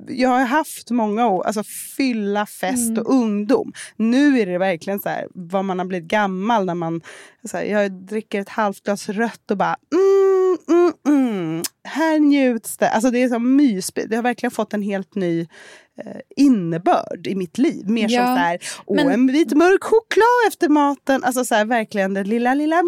jag 0.09 0.29
har 0.29 0.44
haft 0.44 0.90
många 0.90 1.27
år, 1.29 1.44
alltså 1.46 1.62
fylla, 1.96 2.46
fest 2.46 2.88
Mm. 2.90 2.98
och 3.03 3.14
ungdom. 3.14 3.72
Nu 3.96 4.40
är 4.40 4.46
det 4.46 4.59
verkligen 4.59 5.01
så 5.01 5.09
här, 5.09 5.29
vad 5.35 5.64
man 5.64 5.79
har 5.79 5.87
blivit 5.87 6.09
gammal 6.09 6.64
när 6.66 6.74
man, 6.74 7.01
så 7.51 7.57
här, 7.57 7.64
jag 7.64 7.92
dricker 7.92 8.40
ett 8.40 8.48
halvt 8.48 8.83
glas 8.85 9.09
rött 9.09 9.51
och 9.51 9.57
bara 9.57 9.77
mm, 9.94 10.59
mm, 10.81 10.92
mm. 11.09 11.62
Här 11.85 12.18
njuts 12.18 12.77
det. 12.77 12.90
Alltså 12.90 13.11
det 13.11 13.22
är 13.22 13.29
så 13.29 13.38
mysigt. 13.38 14.11
Det 14.11 14.16
har 14.16 14.22
verkligen 14.22 14.51
fått 14.51 14.74
en 14.74 14.83
helt 14.83 15.14
ny 15.14 15.40
eh, 16.05 16.16
innebörd 16.37 17.27
i 17.27 17.35
mitt 17.35 17.59
liv. 17.59 17.88
Mer 17.88 18.09
Ja, 18.11 18.27
som 18.27 18.35
så 18.35 18.38
här, 18.40 18.59
åh, 18.87 18.96
men- 18.96 19.09
en 19.09 19.27
vit 19.27 19.53
mörk 19.53 19.85
choklad 19.85 20.48
efter 20.48 20.68
maten. 20.68 21.24
Alltså 21.24 21.44
så 21.44 21.55
här, 21.55 21.64
verkligen 21.64 22.14
det 22.14 22.24
lilla, 22.24 22.55
lilla, 22.55 22.83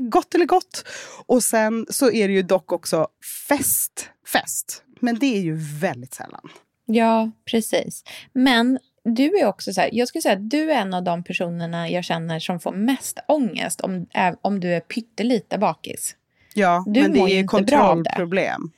gott 0.00 0.34
eller 0.34 0.46
gott. 0.46 0.84
Och 1.26 1.42
sen 1.42 1.86
så 1.90 2.10
är 2.10 2.28
det 2.28 2.34
ju 2.34 2.42
dock 2.42 2.72
också 2.72 3.06
fest, 3.48 4.08
fest. 4.32 4.82
Men 5.02 5.18
det 5.18 5.36
är 5.36 5.40
ju 5.40 5.54
väldigt 5.80 6.14
sällan. 6.14 6.48
Ja, 6.86 7.30
precis. 7.50 8.04
Men 8.32 8.78
du 9.04 9.38
är 9.38 9.46
också 9.46 9.72
så 9.72 9.80
här, 9.80 9.90
jag 9.92 10.08
skulle 10.08 10.22
säga 10.22 10.34
att 10.34 10.50
du 10.50 10.72
är 10.72 10.76
en 10.80 10.94
av 10.94 11.02
de 11.02 11.24
personerna 11.24 11.88
jag 11.90 12.04
känner 12.04 12.38
som 12.40 12.60
får 12.60 12.72
mest 12.72 13.18
ångest 13.28 13.80
om, 13.80 14.06
om 14.42 14.60
du 14.60 14.74
är 14.74 14.80
pyttelite 14.80 15.58
bakis. 15.58 16.16
Ja, 16.54 16.84
Du 16.86 17.00
men 17.02 17.12
det 17.12 17.20
är 17.20 17.28
ju 17.28 17.44
kontrollproblem. 17.44 18.70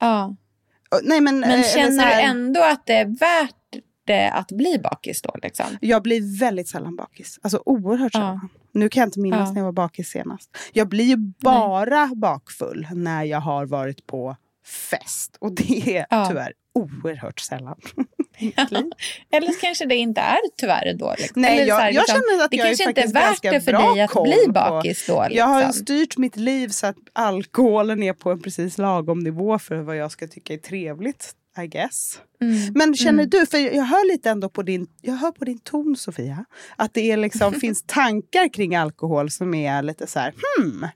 Ja. 0.00 0.36
Nej, 1.02 1.20
men, 1.20 1.40
Men 1.40 1.58
eh, 1.60 1.64
känner 1.66 2.04
här- 2.04 2.22
du 2.22 2.28
ändå 2.28 2.62
att 2.62 2.86
det 2.86 2.94
är 2.94 3.04
värt 3.04 3.54
det 4.04 4.30
att 4.30 4.52
bli 4.52 4.78
bakis 4.82 5.22
då? 5.22 5.36
Liksom? 5.42 5.66
Jag 5.80 6.02
blir 6.02 6.38
väldigt 6.40 6.68
sällan 6.68 6.96
bakis. 6.96 7.38
Alltså 7.42 7.62
oerhört 7.66 8.14
Ja. 8.14 8.20
sällan. 8.20 8.48
Nu 8.72 8.88
kan 8.88 9.00
jag 9.00 9.06
inte 9.06 9.20
minnas 9.20 9.48
Ja. 9.48 9.52
när 9.52 9.60
jag 9.60 9.64
var 9.64 9.72
bakis 9.72 10.08
senast. 10.08 10.56
Jag 10.72 10.88
blir 10.88 11.04
ju 11.04 11.16
bara 11.38 12.06
bakfull 12.14 12.86
när 12.94 13.24
jag 13.24 13.40
har 13.40 13.66
varit 13.66 14.06
på 14.06 14.36
fest. 14.66 15.36
Och 15.40 15.52
det 15.52 15.96
är 15.96 16.06
Ja. 16.10 16.26
tyvärr 16.28 16.52
oerhört 16.74 17.40
sällan. 17.40 17.76
Eller 19.32 19.52
så 19.52 19.60
kanske 19.60 19.84
det 19.86 19.96
inte 19.96 20.20
är 20.20 20.38
tyvärr 20.56 20.94
då? 20.98 21.14
Liksom. 21.18 21.42
Nej, 21.42 21.54
Eller 21.58 21.66
jag- 21.68 21.92
jag 21.92 22.08
känner 22.08 22.44
att 22.44 22.50
det 22.50 22.56
jag 22.56 22.66
är 22.66 22.70
kanske 22.70 22.88
inte 22.88 23.00
är 23.00 23.12
värt 23.12 23.42
det 23.42 23.60
för 23.60 23.72
dig 23.72 24.00
att 24.02 24.22
bli 24.24 24.46
på- 24.46 24.52
bakis 24.52 25.06
då. 25.06 25.22
Liksom. 25.22 25.36
Jag 25.38 25.46
har 25.46 25.72
styrt 25.72 26.16
mitt 26.18 26.36
liv 26.36 26.68
så 26.68 26.86
att 26.86 26.96
alkoholen 27.12 28.02
är 28.02 28.12
på 28.12 28.30
en 28.30 28.42
precis 28.42 28.78
lagom 28.78 29.18
nivå 29.18 29.58
för 29.58 29.76
vad 29.76 29.96
jag 29.96 30.10
ska 30.12 30.26
tycka 30.28 30.54
är 30.54 30.58
trevligt. 30.58 31.34
I 31.62 31.66
guess. 31.66 32.20
Mm. 32.40 32.72
Men 32.74 32.94
känner 32.94 33.22
Mm. 33.24 33.30
du, 33.30 33.46
för 33.46 33.58
jag 33.58 33.84
hör 33.84 34.12
lite 34.12 34.30
ändå 34.30 34.48
på 34.48 34.62
din, 34.62 34.86
jag 35.00 35.14
hör 35.14 35.32
på 35.32 35.44
din 35.44 35.58
ton 35.58 35.96
Sofia, 35.96 36.44
att 36.76 36.94
det 36.94 37.10
är 37.10 37.16
liksom, 37.16 37.52
finns 37.60 37.82
tankar 37.86 38.52
kring 38.52 38.76
alkohol 38.76 39.30
som 39.30 39.54
är 39.54 39.82
lite 39.82 40.06
så 40.06 40.18
här, 40.18 40.34
hmm. 40.58 40.86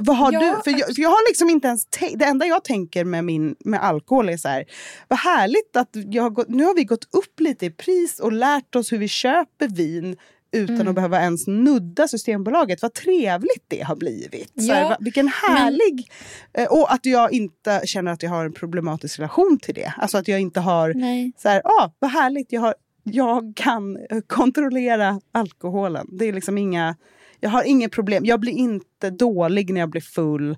Vad 0.00 0.16
har 0.16 0.32
Ja, 0.32 0.40
du? 0.40 0.46
För 0.72 0.78
jag, 0.78 0.94
för 0.94 1.02
jag 1.02 1.08
har 1.08 1.28
liksom 1.30 1.50
inte 1.50 1.68
ens 1.68 1.86
det 2.14 2.24
enda 2.24 2.46
jag 2.46 2.64
tänker 2.64 3.04
med, 3.04 3.24
min, 3.24 3.56
med 3.64 3.84
alkohol 3.84 4.28
är 4.28 4.36
så 4.36 4.48
här, 4.48 4.64
vad 5.08 5.18
härligt 5.18 5.76
att 5.76 5.88
jag 5.92 6.22
har 6.22 6.30
gått, 6.30 6.48
nu 6.48 6.64
har 6.64 6.74
vi 6.74 6.84
gått 6.84 7.04
upp 7.14 7.40
lite 7.40 7.66
i 7.66 7.70
pris 7.70 8.20
och 8.20 8.32
lärt 8.32 8.74
oss 8.74 8.92
hur 8.92 8.98
vi 8.98 9.08
köper 9.08 9.68
vin 9.68 10.16
utan 10.52 10.74
Mm. 10.76 10.88
att 10.88 10.94
behöva 10.94 11.20
ens 11.22 11.46
nudda 11.46 12.08
Systembolaget. 12.08 12.82
Vad 12.82 12.94
trevligt 12.94 13.64
det 13.68 13.80
har 13.82 13.96
blivit. 13.96 14.52
Så 14.62 14.72
här, 14.72 14.82
Ja, 14.82 14.88
va- 14.88 14.96
vilken 15.00 15.28
härlig... 15.28 16.10
eh, 16.52 16.64
Och 16.68 16.92
att 16.92 17.06
jag 17.06 17.32
inte 17.32 17.80
känner 17.84 18.12
att 18.12 18.22
jag 18.22 18.30
har 18.30 18.44
en 18.44 18.52
problematisk 18.52 19.18
relation 19.18 19.58
till 19.62 19.74
det. 19.74 19.92
Alltså 19.98 20.18
att 20.18 20.28
jag 20.28 20.40
inte 20.40 20.60
har 20.60 20.94
Nej. 20.94 21.32
så 21.38 21.48
här, 21.48 21.62
ah, 21.64 21.90
vad 21.98 22.10
härligt, 22.10 22.52
jag, 22.52 22.60
har, 22.60 22.74
jag 23.04 23.52
kan 23.56 23.98
kontrollera 24.26 25.20
alkoholen. 25.32 26.06
Det 26.12 26.24
är 26.24 26.32
liksom 26.32 26.58
inga, 26.58 26.96
jag 27.40 27.50
har 27.50 27.62
inget 27.62 27.92
problem. 27.92 28.24
Jag 28.24 28.40
blir 28.40 28.52
inte 28.52 29.10
dålig 29.10 29.72
när 29.72 29.80
jag 29.80 29.90
blir 29.90 30.00
full. 30.00 30.56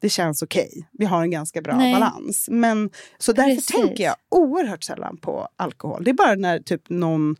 Det 0.00 0.08
känns 0.08 0.42
okej. 0.42 0.88
Vi 0.92 1.04
har 1.04 1.22
en 1.22 1.30
ganska 1.30 1.62
bra 1.62 1.76
Nej. 1.76 1.92
balans. 1.92 2.48
Men, 2.50 2.90
så 3.18 3.32
därför 3.32 3.54
Precis. 3.54 3.76
tänker 3.76 4.04
jag 4.04 4.14
oerhört 4.28 4.84
sällan 4.84 5.16
på 5.16 5.48
alkohol. 5.56 6.04
Det 6.04 6.10
är 6.10 6.14
bara 6.14 6.34
när 6.34 6.58
typ 6.58 6.88
någon 6.88 7.36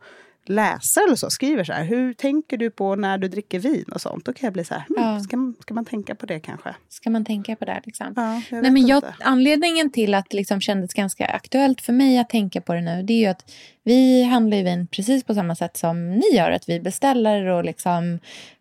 läsare 0.49 1.05
eller 1.05 1.17
så 1.17 1.31
skriver 1.31 1.65
så 1.65 1.73
här, 1.73 1.85
hur 1.85 2.13
tänker 2.13 2.57
du 2.57 2.71
på 2.71 2.95
när 2.95 3.19
du 3.19 3.29
dricker 3.29 3.59
vin 3.59 3.85
och 3.93 4.01
sånt? 4.01 4.25
Då 4.25 4.33
kan 4.33 4.47
jag 4.47 4.53
bli 4.53 4.65
så 4.65 4.75
här, 4.75 4.85
hmm, 4.89 4.97
Ja. 4.99 5.21
ska, 5.21 5.37
man, 5.37 5.55
ska 5.61 5.75
man 5.75 5.85
tänka 5.85 6.15
på 6.15 6.27
det 6.27 6.41
kanske? 6.41 6.75
Ska 6.89 7.11
man 7.11 7.25
tänka 7.25 7.57
på 7.57 7.65
det? 7.65 7.81
Liksom? 7.85 8.13
Ja, 8.17 8.43
jag 8.51 8.63
Nej, 8.63 8.71
men 8.71 8.87
jag, 8.87 9.03
anledningen 9.21 9.91
till 9.93 10.15
att 10.15 10.31
det 10.31 10.37
liksom 10.37 10.61
kändes 10.61 10.95
ganska 10.95 11.27
aktuellt 11.27 11.81
för 11.81 11.93
mig 11.93 12.19
att 12.19 12.29
tänka 12.29 12.61
på 12.61 12.75
det 12.75 12.81
nu 12.81 13.03
det 13.03 13.13
är 13.13 13.19
ju 13.19 13.27
att 13.27 13.53
vi 13.83 14.23
handlar 14.23 14.57
ju 14.57 14.63
vin 14.63 14.87
precis 14.87 15.25
på 15.25 15.35
samma 15.35 15.57
sätt 15.57 15.77
som 15.77 16.11
ni 16.11 16.37
gör. 16.37 16.51
Att 16.51 16.69
vi 16.69 16.81
beställer 16.81 17.47
och 17.47 17.65
liksom... 17.65 18.19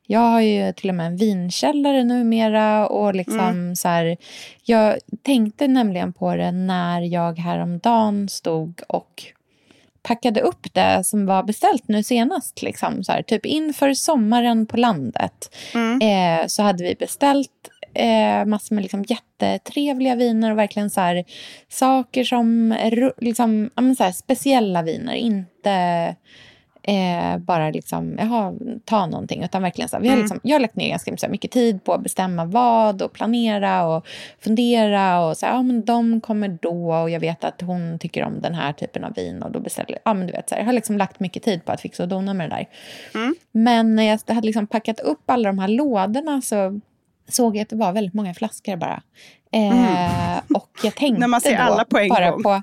Jag 0.08 0.20
har 0.20 0.42
ju 0.42 0.74
till 0.74 0.90
och 0.90 0.96
med 0.96 1.08
en 1.08 1.18
vinkällare 1.18 2.04
numera. 2.04 2.88
Och 2.88 3.16
liksom 3.16 3.40
Mm. 3.40 3.76
så 3.76 3.88
här, 3.88 4.18
jag 4.64 4.98
tänkte 5.24 5.68
nämligen 5.68 6.14
på 6.14 6.36
det 6.36 6.52
när 6.52 7.02
jag 7.02 7.40
häromdagen 7.40 8.30
stod 8.30 8.82
och 8.88 9.24
packade 10.02 10.42
upp 10.42 10.74
det 10.74 11.04
som 11.04 11.26
var 11.26 11.44
beställt 11.44 11.88
nu 11.88 12.04
senast. 12.04 12.62
Liksom, 12.62 13.04
så 13.04 13.12
här, 13.12 13.22
typ 13.22 13.46
inför 13.46 13.94
sommaren 13.94 14.66
på 14.66 14.78
landet 14.78 15.56
Mm. 15.76 16.02
eh, 16.42 16.48
så 16.48 16.64
hade 16.64 16.84
vi 16.84 16.96
beställt 16.96 17.50
eh, 17.94 18.46
massor 18.46 18.76
med 18.76 18.82
liksom 18.82 19.06
jättetrevliga 19.08 20.16
viner 20.16 20.52
och 20.52 20.58
verkligen 20.58 20.90
så 20.90 21.02
här, 21.02 21.24
saker 21.70 22.24
som 22.24 22.76
liksom, 23.18 23.70
ja, 23.76 23.96
så 23.96 24.04
här, 24.04 24.12
speciella 24.12 24.82
viner. 24.82 25.14
Inte 25.14 26.16
eh, 26.88 27.38
bara 27.38 27.70
liksom, 27.70 28.16
jaha, 28.20 28.54
ta 28.86 29.06
någonting. 29.06 29.44
Utan 29.44 29.62
verkligen 29.62 29.90
så 29.90 29.96
här, 29.96 30.02
vi 30.04 30.08
har 30.08 30.16
Mm. 30.16 30.24
liksom, 30.24 30.40
jag 30.44 30.56
har 30.56 30.60
lagt 30.60 30.76
ner 30.76 30.90
ganska 31.06 31.30
mycket 31.30 31.52
tid 31.52 31.84
på 31.84 31.94
att 31.94 32.02
bestämma 32.02 32.46
vad 32.46 33.02
och 33.02 33.14
planera 33.14 33.84
och 33.86 34.08
fundera. 34.40 35.20
Och 35.26 35.38
så 35.38 35.46
här, 35.46 35.54
ja, 35.54 35.62
men 35.62 35.86
de 35.86 36.22
kommer 36.22 36.58
då 36.62 36.94
och 36.94 37.10
jag 37.10 37.20
vet 37.20 37.44
att 37.44 37.62
hon 37.62 38.00
tycker 38.00 38.24
om 38.24 38.42
den 38.42 38.54
här 38.56 38.74
typen 38.74 39.04
av 39.04 39.14
vin 39.14 39.44
och 39.44 39.52
då 39.52 39.60
beställer 39.60 40.00
ja, 40.06 40.14
men 40.14 40.28
du 40.28 40.34
vet, 40.34 40.50
så 40.50 40.56
här, 40.56 40.62
Jag 40.62 40.66
har 40.66 40.74
liksom 40.74 40.98
lagt 40.98 41.20
mycket 41.20 41.44
tid 41.44 41.66
på 41.66 41.72
att 41.72 41.82
fixa 41.82 42.04
och 42.04 42.10
dona 42.10 42.34
med 42.34 42.50
det 42.50 42.56
där. 42.56 42.66
Mm. 43.22 43.36
Men 43.52 43.96
när 43.96 44.04
jag 44.04 44.20
hade 44.36 44.46
liksom 44.46 44.68
packat 44.68 45.00
upp 45.00 45.22
alla 45.30 45.50
de 45.50 45.60
här 45.60 45.68
lådorna 45.68 46.42
så 46.42 46.80
såg 47.30 47.56
jag 47.56 47.62
att 47.62 47.70
det 47.70 47.76
var 47.76 47.92
väldigt 47.92 48.14
många 48.14 48.34
flaskor 48.34 48.76
bara. 48.76 49.02
Eh, 49.52 50.38
Och 50.54 50.70
jag 50.84 50.96
tänkte 50.96 51.06
Mm. 51.08 51.20
När 51.20 51.28
man 51.28 51.42
ser 51.42 51.56
alla 51.56 51.86
på 51.86 51.98
en 51.98 52.10
bara 52.10 52.32
gång. 52.32 52.44
På, 52.44 52.62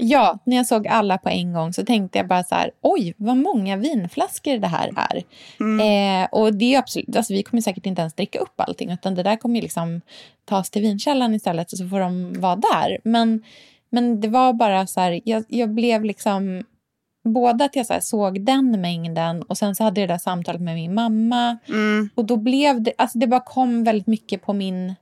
ja, 0.00 0.38
när 0.44 0.56
jag 0.56 0.66
såg 0.66 0.88
alla 0.88 1.18
på 1.18 1.28
en 1.28 1.52
gång 1.52 1.72
så 1.72 1.84
tänkte 1.84 2.18
jag 2.18 2.28
bara 2.28 2.44
så 2.44 2.54
här, 2.54 2.70
oj, 2.80 3.14
vad 3.16 3.36
många 3.36 3.76
vinflaskor 3.76 4.58
det 4.58 4.66
här 4.66 4.92
är. 4.96 5.22
Mm. 5.60 6.22
Eh, 6.22 6.28
och 6.32 6.54
det 6.54 6.74
är 6.74 6.78
absolut, 6.78 7.16
alltså 7.16 7.32
vi 7.32 7.42
kommer 7.42 7.60
säkert 7.60 7.86
inte 7.86 8.00
ens 8.00 8.14
dricka 8.14 8.38
upp 8.38 8.60
allting, 8.60 8.92
utan 8.92 9.14
det 9.14 9.22
där 9.22 9.36
kommer 9.36 9.54
ju 9.54 9.62
liksom 9.62 10.00
tas 10.44 10.70
till 10.70 10.82
vinkällan 10.82 11.34
istället 11.34 11.72
och 11.72 11.78
så 11.78 11.88
får 11.88 12.00
de 12.00 12.40
vara 12.40 12.56
där. 12.56 12.98
Men, 13.04 13.42
men 13.90 14.20
det 14.20 14.28
var 14.28 14.52
bara 14.52 14.86
så 14.86 15.00
här, 15.00 15.20
jag, 15.24 15.44
jag 15.48 15.70
blev 15.70 16.04
liksom 16.04 16.64
Både 17.24 17.64
att 17.64 17.76
jag 17.76 17.86
så 17.86 17.94
såg 18.00 18.44
den 18.44 18.80
mängden 18.80 19.42
och 19.42 19.58
sen 19.58 19.74
så 19.74 19.84
hade 19.84 20.00
jag 20.00 20.08
det 20.08 20.14
där 20.14 20.18
samtalet 20.18 20.60
med 20.60 20.74
min 20.74 20.94
mamma. 20.94 21.58
Mm. 21.68 22.10
Och 22.14 22.24
då 22.24 22.36
blev 22.36 22.82
det, 22.82 22.92
alltså 22.98 23.18
det 23.18 23.26
bara 23.26 23.40
kom 23.40 23.84
väldigt 23.84 24.06
mycket 24.06 24.42
på 24.42 24.52
min 24.52 24.94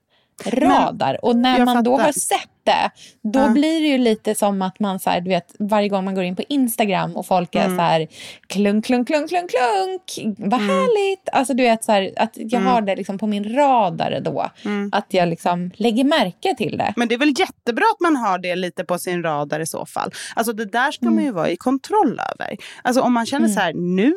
radar. 0.45 1.25
och 1.25 1.37
när 1.37 1.65
man 1.65 1.85
då 1.85 1.93
fattar. 1.93 2.05
har 2.05 2.13
sett 2.13 2.51
det, 2.67 2.91
då 3.23 3.39
Ja. 3.39 3.49
blir 3.49 3.81
det 3.81 3.87
ju 3.87 3.99
lite 3.99 4.35
som 4.35 4.63
att 4.63 4.81
man 4.81 5.01
så 5.01 5.11
här, 5.11 5.21
du 5.21 5.29
vet, 5.29 5.55
varje 5.59 5.89
gång 5.89 6.05
man 6.05 6.15
går 6.15 6.25
in 6.25 6.37
på 6.37 6.43
Instagram 6.49 7.17
och 7.17 7.27
folk 7.27 7.55
är 7.55 7.65
Mm. 7.65 7.77
så 7.77 7.83
här 7.83 8.07
klunk, 8.47 8.85
klunk, 8.85 9.09
klunk, 9.09 9.31
klunk, 9.31 9.51
klunk, 9.51 10.37
vad 10.39 10.61
Mm. 10.61 10.69
härligt. 10.77 11.29
Alltså 11.33 11.55
du 11.55 11.63
vet 11.63 11.85
så 11.85 11.93
här, 11.93 12.13
att 12.17 12.31
jag 12.35 12.53
Mm. 12.61 12.67
har 12.67 12.81
det 12.81 12.97
liksom 12.97 13.19
på 13.19 13.27
min 13.27 13.55
radar 13.57 14.21
då. 14.21 14.51
Mm. 14.65 14.89
Att 14.93 15.07
jag 15.09 15.29
liksom 15.29 15.71
lägger 15.75 16.05
märke 16.05 16.55
till 16.57 16.79
det. 16.79 16.93
Men 16.97 17.09
det 17.09 17.15
är 17.15 17.19
väl 17.19 17.35
jättebra 17.39 17.85
att 17.95 18.01
man 18.01 18.17
har 18.17 18.39
det 18.39 18.57
lite 18.57 18.85
på 18.85 18.99
sin 18.99 19.23
radar 19.23 19.61
i 19.61 19.67
så 19.67 19.87
fall. 19.87 20.11
Alltså 20.37 20.53
det 20.53 20.65
där 20.65 20.91
ska 20.93 21.05
Mm. 21.05 21.15
man 21.15 21.25
ju 21.25 21.31
vara 21.31 21.51
i 21.51 21.57
kontroll 21.57 22.21
över. 22.33 22.57
Alltså 22.83 23.01
om 23.03 23.13
man 23.13 23.27
känner 23.27 23.45
Mm. 23.47 23.55
så 23.55 23.61
här, 23.61 23.73
nu 23.75 24.15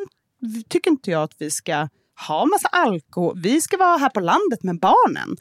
tycker 0.70 0.92
inte 0.92 1.12
jag 1.12 1.24
att 1.24 1.34
vi 1.38 1.52
ska 1.52 1.88
ha 2.28 2.46
massa 2.46 2.68
alkohol. 2.68 3.40
Vi 3.44 3.62
ska 3.62 3.78
vara 3.78 3.98
här 3.98 4.10
på 4.10 4.20
landet 4.20 4.64
med 4.64 4.80
barnen. 4.80 5.38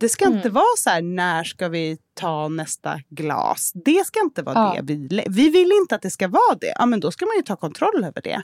Det 0.00 0.08
ska 0.08 0.24
Mm. 0.24 0.36
inte 0.36 0.50
vara 0.50 0.76
så 0.78 0.90
här, 0.90 1.02
när 1.02 1.44
ska 1.44 1.68
vi 1.68 1.98
ta 2.14 2.48
nästa 2.48 3.00
glas? 3.08 3.72
Det 3.74 4.06
ska 4.06 4.20
inte 4.20 4.42
vara 4.42 4.54
Ja. 4.76 4.82
det. 4.82 4.94
Vi, 4.94 5.24
vi 5.28 5.50
vill 5.50 5.72
inte 5.82 5.94
att 5.94 6.02
det 6.02 6.10
ska 6.10 6.28
vara 6.28 6.54
det. 6.60 6.74
Ja, 6.78 6.86
men 6.86 7.00
då 7.00 7.10
ska 7.10 7.26
man 7.26 7.36
ju 7.36 7.42
ta 7.42 7.56
kontroll 7.56 8.04
över 8.04 8.20
det. 8.22 8.42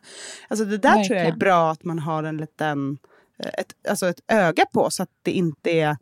Alltså 0.48 0.64
det 0.64 0.78
där 0.78 0.92
tror 0.92 1.00
jag 1.00 1.10
är 1.10 1.14
Verkligen. 1.16 1.38
bra 1.38 1.70
att 1.70 1.84
man 1.84 1.98
har 1.98 2.22
en 2.24 2.36
liten, 2.36 2.98
eh, 3.38 3.46
ett, 3.60 3.72
alltså 3.88 4.06
ett 4.08 4.20
öga 4.28 4.66
på 4.72 4.90
så 4.90 5.02
att 5.02 5.10
det 5.22 5.30
inte 5.32 5.70
är 5.70 5.96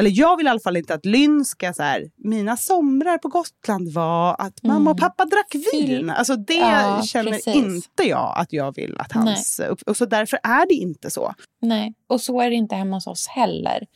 eller 0.00 0.10
jag 0.14 0.36
vill 0.36 0.46
i 0.46 0.50
alla 0.50 0.60
fall 0.60 0.76
inte 0.76 0.94
att 0.94 1.06
Lynn 1.06 1.44
ska 1.44 1.72
så 1.72 1.82
här, 1.82 2.10
mina 2.16 2.56
somrar 2.56 3.18
på 3.18 3.28
Gotland 3.28 3.92
var 3.92 4.36
att 4.38 4.62
mamma 4.62 4.90
och 4.90 4.98
pappa 4.98 5.24
drack 5.24 5.54
vin. 5.72 6.10
Alltså 6.10 6.36
det 6.36 6.60
Mm. 6.60 6.70
Ja, 6.70 7.02
känner 7.02 7.32
precis. 7.32 7.54
inte 7.54 8.02
jag 8.02 8.34
att 8.36 8.52
jag 8.52 8.74
vill 8.74 8.96
att 8.98 9.12
hans... 9.12 9.60
Och 9.86 9.96
så 9.96 10.06
därför 10.06 10.38
är 10.42 10.68
det 10.68 10.74
inte 10.74 11.10
så. 11.10 11.34
Nej, 11.62 11.94
och 12.08 12.20
så 12.20 12.40
är 12.40 12.50
det 12.50 12.56
inte 12.56 12.74
hemma 12.74 12.96
hos 12.96 13.06
oss 13.06 13.26
heller. 13.28 13.86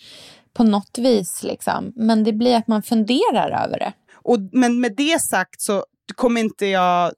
På 0.53 0.65
något 0.65 0.99
vis 0.99 1.43
liksom. 1.43 1.93
Men 1.97 2.25
det 2.25 2.33
blir 2.33 2.57
att 2.57 2.67
man 2.69 2.83
funderar 2.83 3.65
över 3.65 3.79
det. 3.79 3.93
Och, 4.15 4.39
men 4.53 4.81
med 4.81 4.97
det 4.97 5.23
sagt 5.23 5.61
så 5.61 5.85
kommer 6.15 6.41
inte 6.41 6.67
jag 6.67 7.13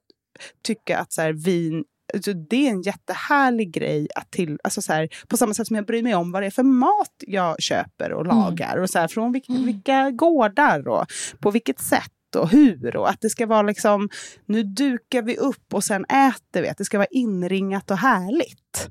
tycka 0.66 0.98
att 0.98 1.12
så 1.12 1.22
här, 1.22 1.32
vin 1.32 1.84
alltså 2.16 2.32
det 2.32 2.66
är 2.66 2.70
en 2.70 2.82
jättehärlig 2.82 3.70
grej 3.72 4.08
att 4.14 4.30
till, 4.30 4.58
alltså 4.64 4.82
så 4.82 4.92
här, 4.92 5.08
på 5.28 5.36
samma 5.36 5.54
sätt 5.54 5.66
som 5.66 5.76
jag 5.76 5.86
bryr 5.86 6.02
mig 6.02 6.14
om 6.14 6.32
vad 6.32 6.42
det 6.42 6.46
är 6.46 6.50
för 6.50 6.62
mat 6.62 7.12
jag 7.26 7.62
köper 7.62 8.12
och 8.12 8.24
Mm. 8.24 8.36
lagar. 8.36 8.76
Och 8.76 8.90
så 8.90 8.98
här, 8.98 9.08
från 9.08 9.32
vilka, 9.32 9.52
Mm. 9.52 9.66
vilka 9.66 10.10
gårdar 10.10 10.88
och 10.88 11.06
på 11.40 11.50
vilket 11.50 11.80
sätt 11.80 12.12
och 12.36 12.48
hur. 12.50 12.96
Och 12.96 13.10
att 13.10 13.20
det 13.20 13.30
ska 13.30 13.46
vara 13.46 13.62
liksom, 13.62 14.08
nu 14.46 14.62
dukar 14.62 15.22
vi 15.22 15.36
upp 15.36 15.74
och 15.74 15.84
sen 15.84 16.04
äter 16.04 16.62
vi. 16.62 16.68
Att 16.68 16.78
det 16.78 16.84
ska 16.84 16.98
vara 16.98 17.08
inringat 17.10 17.90
och 17.90 17.98
härligt. 17.98 18.88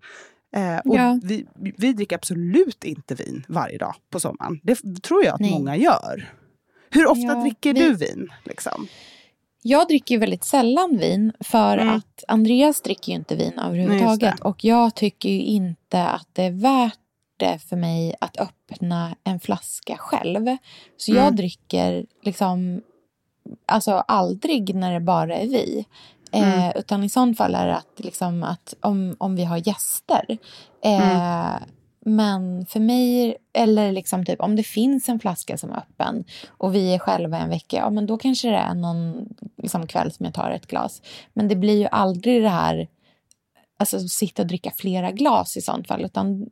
Eh, 0.55 0.77
och 0.77 0.95
Ja. 0.97 1.19
vi, 1.23 1.45
vi 1.77 1.93
dricker 1.93 2.15
absolut 2.15 2.83
inte 2.83 3.15
vin 3.15 3.45
varje 3.47 3.77
dag 3.77 3.95
på 4.09 4.19
sommaren. 4.19 4.59
Det 4.63 5.01
tror 5.03 5.25
jag 5.25 5.33
att 5.33 5.39
Nej. 5.39 5.51
många 5.51 5.75
gör. 5.75 6.29
Hur 6.89 7.05
ofta 7.07 7.21
Ja, 7.21 7.41
dricker 7.41 7.73
vi- 7.73 7.79
du 7.79 7.93
vin? 7.93 8.29
Liksom? 8.43 8.87
Jag 9.67 9.87
dricker 9.87 10.15
ju 10.15 10.19
väldigt 10.19 10.43
sällan 10.43 10.97
vin 10.97 11.33
för 11.39 11.77
Mm. 11.77 11.95
att 11.95 12.23
Andreas 12.27 12.81
dricker 12.81 13.11
ju 13.11 13.15
inte 13.15 13.35
vin 13.35 13.53
Nej, 13.55 13.65
överhuvudtaget. 13.65 14.37
det. 14.37 14.43
och 14.43 14.63
jag 14.65 14.95
tycker 14.95 15.29
ju 15.29 15.41
inte 15.41 16.03
att 16.07 16.27
det 16.33 16.43
är 16.43 16.51
värt 16.51 16.99
det 17.37 17.59
för 17.59 17.75
mig 17.75 18.15
att 18.21 18.37
öppna 18.39 19.15
en 19.23 19.39
flaska 19.39 19.97
själv. 19.97 20.57
Så 20.97 21.11
jag 21.11 21.23
Mm. 21.23 21.35
dricker 21.35 22.05
liksom 22.23 22.81
alltså 23.65 23.91
aldrig 23.91 24.75
när 24.75 24.93
det 24.93 24.99
bara 24.99 25.35
är 25.37 25.47
vi. 25.47 25.85
Eh, 26.31 26.53
Mm. 26.63 26.71
utan 26.75 27.03
i 27.03 27.09
sånt 27.09 27.37
fall 27.37 27.55
är 27.55 27.67
det 27.67 27.75
att, 27.75 27.93
liksom 27.99 28.43
att 28.43 28.73
om, 28.81 29.15
om 29.19 29.35
vi 29.35 29.43
har 29.43 29.67
gäster. 29.67 30.37
Eh, 30.83 31.51
Mm. 31.51 31.63
Men 32.07 32.65
för 32.65 32.79
mig, 32.79 33.37
eller 33.53 33.91
liksom 33.91 34.25
typ 34.25 34.41
om 34.41 34.55
det 34.55 34.63
finns 34.63 35.09
en 35.09 35.19
flaska 35.19 35.57
som 35.57 35.71
är 35.71 35.77
öppen 35.77 36.23
och 36.47 36.75
vi 36.75 36.93
är 36.93 36.99
själva 36.99 37.37
en 37.37 37.49
vecka, 37.49 37.77
ja 37.77 37.89
men 37.89 38.05
då 38.05 38.17
kanske 38.17 38.49
det 38.49 38.57
är 38.57 38.73
någon 38.73 39.29
liksom, 39.57 39.87
kväll 39.87 40.11
som 40.11 40.25
jag 40.25 40.33
tar 40.33 40.51
ett 40.51 40.67
glas. 40.67 41.01
Men 41.33 41.47
det 41.47 41.55
blir 41.55 41.77
ju 41.77 41.87
aldrig 41.91 42.43
det 42.43 42.49
här 42.49 42.87
alltså, 43.77 43.99
sitta 43.99 44.41
och 44.41 44.47
dricka 44.47 44.71
flera 44.77 45.11
glas 45.11 45.57
i 45.57 45.61
sånt 45.61 45.87
fall. 45.87 46.05
Utan, 46.05 46.45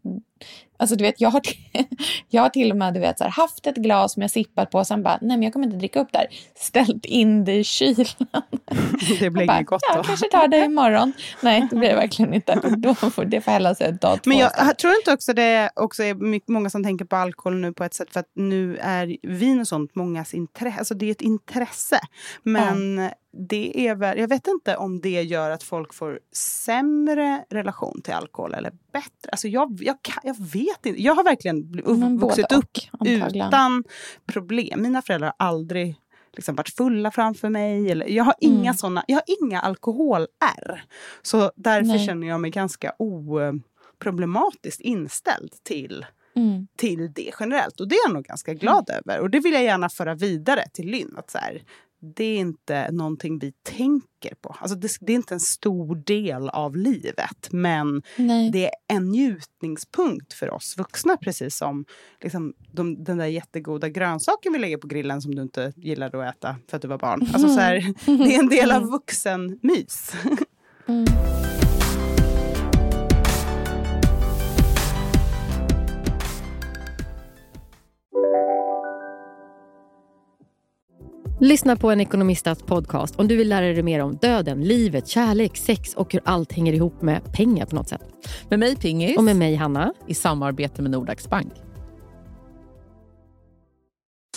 alltså, 0.77 0.95
du 0.95 1.03
vet, 1.03 1.21
jag, 1.21 1.29
har 1.29 1.41
jag 2.29 2.41
har 2.41 2.49
till 2.49 2.71
och 2.71 2.77
med 2.77 2.93
du 2.93 2.99
vet, 2.99 3.17
så 3.17 3.23
här, 3.23 3.31
haft 3.31 3.67
ett 3.67 3.75
glas 3.75 4.13
som 4.13 4.21
jag 4.21 4.31
sippat 4.31 4.71
på 4.71 4.77
och 4.77 4.87
sen 4.87 5.03
bara, 5.03 5.17
nej 5.21 5.37
men 5.37 5.43
jag 5.43 5.53
kommer 5.53 5.65
inte 5.65 5.77
dricka 5.77 5.99
upp 5.99 6.11
där. 6.11 6.27
Ställt 6.55 7.05
in 7.05 7.45
det 7.45 7.53
i 7.53 7.63
kylen. 7.63 8.05
Det 9.19 9.29
blir 9.29 9.43
inget 9.43 9.65
gott 9.65 9.81
då. 9.91 9.97
Jag 9.97 10.05
kanske 10.05 10.29
tar 10.29 10.47
det 10.47 10.65
imorgon. 10.65 11.13
Nej, 11.41 11.67
det 11.69 11.75
blir 11.75 11.89
det 11.89 11.95
verkligen 11.95 12.33
inte. 12.33 12.55
Då 12.77 12.95
får 12.95 13.25
det 13.25 13.41
får 13.41 13.51
hälla 13.51 13.75
sig 13.75 13.87
ett 13.87 14.01
dag 14.01 14.19
Men 14.25 14.37
jag, 14.37 14.51
jag 14.57 14.77
tror 14.77 14.93
inte 14.93 15.13
också 15.13 15.33
det 15.33 15.69
också 15.75 16.03
är 16.03 16.13
mycket, 16.13 16.49
många 16.49 16.69
som 16.69 16.83
tänker 16.83 17.05
på 17.05 17.15
alkohol 17.15 17.55
nu 17.55 17.73
på 17.73 17.83
ett 17.83 17.93
sätt 17.93 18.13
för 18.13 18.19
att 18.19 18.31
nu 18.35 18.77
är 18.77 19.17
vin 19.27 19.59
och 19.59 19.67
sånt 19.67 19.95
mångas 19.95 20.33
intresse. 20.33 20.79
Alltså 20.79 20.93
det 20.93 21.05
är 21.05 21.11
ett 21.11 21.21
intresse. 21.21 21.99
Men 22.43 22.99
mm 22.99 23.11
det 23.33 23.87
är 23.87 23.95
väl, 23.95 24.17
jag 24.17 24.27
vet 24.27 24.47
inte 24.47 24.77
om 24.77 25.01
det 25.01 25.23
gör 25.23 25.49
att 25.49 25.63
folk 25.63 25.93
får 25.93 26.19
sämre 26.31 27.45
relation 27.49 28.01
till 28.01 28.13
alkohol 28.13 28.53
eller 28.53 28.71
bättre. 28.93 29.31
Alltså 29.31 29.47
jag, 29.47 29.79
jag, 29.81 29.97
jag 30.23 30.35
vet 30.39 30.85
inte. 30.85 31.01
Jag 31.01 31.15
har 31.15 31.23
verkligen 31.23 31.81
vuxit 32.19 32.51
upp 32.51 32.77
och, 32.91 33.07
utan 33.07 33.83
problem. 34.25 34.81
Mina 34.81 35.01
föräldrar 35.01 35.33
har 35.37 35.47
aldrig 35.47 35.95
liksom 36.33 36.55
varit 36.55 36.69
fulla 36.69 37.11
framför 37.11 37.49
mig. 37.49 37.91
Eller, 37.91 38.07
jag, 38.07 38.23
har 38.23 38.35
inga 38.39 38.61
mm. 38.61 38.73
såna, 38.73 39.03
jag 39.07 39.15
har 39.15 39.23
inga 39.41 39.59
alkohol-R. 39.59 40.83
Så 41.21 41.51
därför 41.55 41.87
Nej. 41.87 42.05
känner 42.05 42.27
jag 42.27 42.41
mig 42.41 42.51
ganska 42.51 42.93
oproblematiskt 42.99 44.81
inställd 44.81 45.53
till 45.63 46.05
Mm. 46.35 46.67
till 46.75 47.13
det 47.13 47.31
generellt. 47.39 47.79
Och 47.79 47.87
det 47.87 47.95
är 47.95 48.07
jag 48.07 48.13
nog 48.13 48.23
ganska 48.23 48.53
glad 48.53 48.89
mm. 48.89 49.01
över. 49.05 49.19
Och 49.19 49.29
det 49.29 49.39
vill 49.39 49.53
jag 49.53 49.63
gärna 49.63 49.89
föra 49.89 50.15
vidare 50.15 50.63
till 50.73 50.87
Lynn. 50.87 51.15
Att 51.17 51.31
så 51.31 51.37
här, 51.37 51.63
det 52.15 52.23
är 52.23 52.37
inte 52.37 52.91
någonting 52.91 53.39
vi 53.39 53.53
tänker 53.63 54.35
på. 54.41 54.55
Alltså 54.59 54.77
det, 54.77 54.89
det 55.01 55.13
är 55.13 55.15
inte 55.15 55.33
en 55.33 55.39
stor 55.39 55.95
del 55.95 56.49
av 56.49 56.75
livet 56.77 57.47
men 57.51 58.01
Nej. 58.17 58.51
det 58.51 58.65
är 58.65 58.71
en 58.87 59.09
njutningspunkt 59.09 60.33
för 60.33 60.49
oss 60.49 60.77
vuxna 60.77 61.17
precis 61.17 61.57
som 61.57 61.85
liksom, 62.21 62.53
de, 62.71 63.03
den 63.03 63.17
där 63.17 63.25
jättegoda 63.25 63.89
grönsaken 63.89 64.53
vi 64.53 64.59
lägger 64.59 64.77
på 64.77 64.87
grillen 64.87 65.21
som 65.21 65.35
du 65.35 65.41
inte 65.41 65.73
gillade 65.75 66.29
att 66.29 66.35
äta 66.35 66.55
för 66.69 66.75
att 66.75 66.81
du 66.81 66.87
var 66.87 66.97
barn. 66.97 67.21
Alltså, 67.33 67.47
så 67.47 67.59
här, 67.59 67.93
det 68.05 68.35
är 68.35 68.39
en 68.39 68.49
del 68.49 68.71
av 68.71 68.81
vuxenmys. 68.83 70.13
Mm. 70.87 71.05
Lyssna 81.43 81.75
på 81.75 81.91
en 81.91 82.01
ekonomistats 82.01 82.63
podcast 82.63 83.15
om 83.15 83.27
du 83.27 83.35
vill 83.35 83.49
lära 83.49 83.65
dig 83.65 83.83
mer 83.83 83.99
om 83.99 84.15
döden, 84.15 84.63
livet, 84.63 85.07
kärlek, 85.07 85.57
sex 85.57 85.93
och 85.93 86.13
hur 86.13 86.21
allt 86.25 86.51
hänger 86.51 86.73
ihop 86.73 87.01
med 87.01 87.33
pengar 87.33 87.65
på 87.65 87.75
något 87.75 87.89
sätt. 87.89 88.01
Med 88.49 88.59
mig 88.59 88.75
Pingis. 88.75 89.17
Och 89.17 89.23
med 89.23 89.35
mig 89.35 89.55
Hanna. 89.55 89.93
I 90.07 90.13
samarbete 90.13 90.81
med 90.81 90.91
Nordax 90.91 91.29
Bank. 91.29 91.53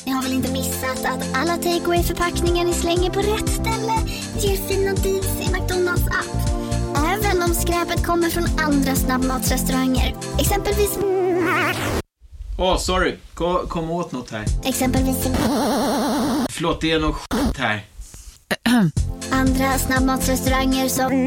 Ni 0.07 0.13
har 0.13 0.23
väl 0.23 0.33
inte 0.33 0.53
missat 0.53 1.05
att 1.05 1.37
alla 1.37 1.57
takeaway 1.57 2.03
förpackningar 2.03 2.65
ni 2.65 2.73
slänger 2.73 3.11
på 3.11 3.21
rätt 3.21 3.49
ställe 3.49 3.93
ger 4.39 4.57
fina 4.57 4.95
deals 4.95 5.41
i 5.41 5.53
McDonalds 5.53 6.07
app. 6.07 6.51
Även 6.97 7.43
om 7.43 7.55
skräpet 7.55 8.07
kommer 8.07 8.29
från 8.29 8.45
andra 8.67 8.95
snabbmatsrestauranger. 8.95 10.15
Exempelvis... 10.39 10.99
Åh, 12.59 12.73
oh, 12.73 12.79
sorry. 12.79 13.15
Kom, 13.35 13.67
kom 13.69 13.91
åt 13.91 14.13
något 14.13 14.31
här. 14.31 14.45
Exempelvis... 14.65 15.29
Förlåt, 16.57 16.81
det 16.81 16.91
är 16.91 16.99
något 17.01 17.17
skit 17.17 17.57
här. 17.57 17.85
Andra 19.31 19.79
snabbmatsrestauranger 19.79 20.89
som... 20.89 21.27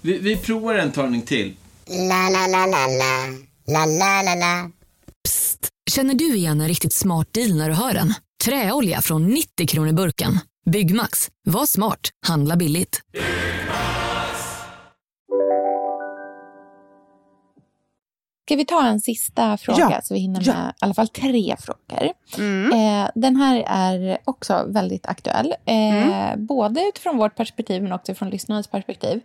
Vi, 0.00 0.18
vi 0.18 0.36
provar 0.36 0.74
en 0.74 0.92
talning 0.92 1.22
till. 1.22 1.56
La, 1.86 2.28
la, 2.28 2.46
la, 2.46 2.66
la, 2.66 2.86
la. 2.86 3.26
La, 3.66 3.86
la, 3.86 4.22
la, 4.22 4.34
la. 4.34 4.70
Psst! 5.24 5.68
Känner 5.90 6.14
du 6.14 6.34
igen 6.36 6.60
en 6.60 6.68
riktigt 6.68 6.92
smart 6.92 7.28
deal 7.32 7.54
när 7.56 7.68
du 7.68 7.74
hör 7.74 7.94
den? 7.94 8.14
Träolja 8.44 9.00
från 9.00 9.26
90 9.26 9.66
kronor 9.66 9.92
burken. 9.92 10.38
Byggmax. 10.70 11.28
Var 11.46 11.66
smart. 11.66 12.00
Handla 12.26 12.56
billigt. 12.56 13.00
Ska 18.50 18.56
vi 18.56 18.64
ta 18.64 18.86
en 18.86 19.00
sista 19.00 19.56
fråga 19.56 19.88
ja. 19.90 20.00
så 20.02 20.14
vi 20.14 20.20
hinner 20.20 20.40
med 20.40 20.46
ja. 20.46 20.70
i 20.70 20.74
alla 20.80 20.94
fall 20.94 21.08
tre 21.08 21.56
frågor. 21.58 22.12
Mm. 22.38 22.72
Eh, 22.72 23.10
den 23.14 23.36
här 23.36 23.64
är 23.66 24.18
också 24.24 24.64
väldigt 24.68 25.06
aktuell. 25.06 25.54
Eh, 25.64 25.74
mm. 25.74 26.46
Både 26.46 26.88
utifrån 26.88 27.16
vårt 27.16 27.36
perspektiv 27.36 27.82
men 27.82 27.92
också 27.92 28.14
från 28.14 28.30
lyssnarens 28.30 28.66
perspektiv. 28.66 29.20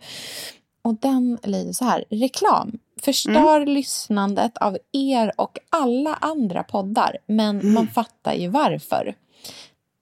Och 0.82 0.94
den 0.94 1.38
lyder 1.42 1.72
så 1.72 1.84
här. 1.84 2.04
Reklam 2.10 2.78
förstör 3.02 3.56
mm. 3.56 3.74
lyssnandet 3.74 4.58
av 4.58 4.78
er 4.92 5.32
och 5.36 5.58
alla 5.70 6.14
andra 6.14 6.62
poddar. 6.62 7.18
Men 7.26 7.60
mm. 7.60 7.74
man 7.74 7.88
fattar 7.88 8.34
ju 8.34 8.48
varför. 8.48 9.14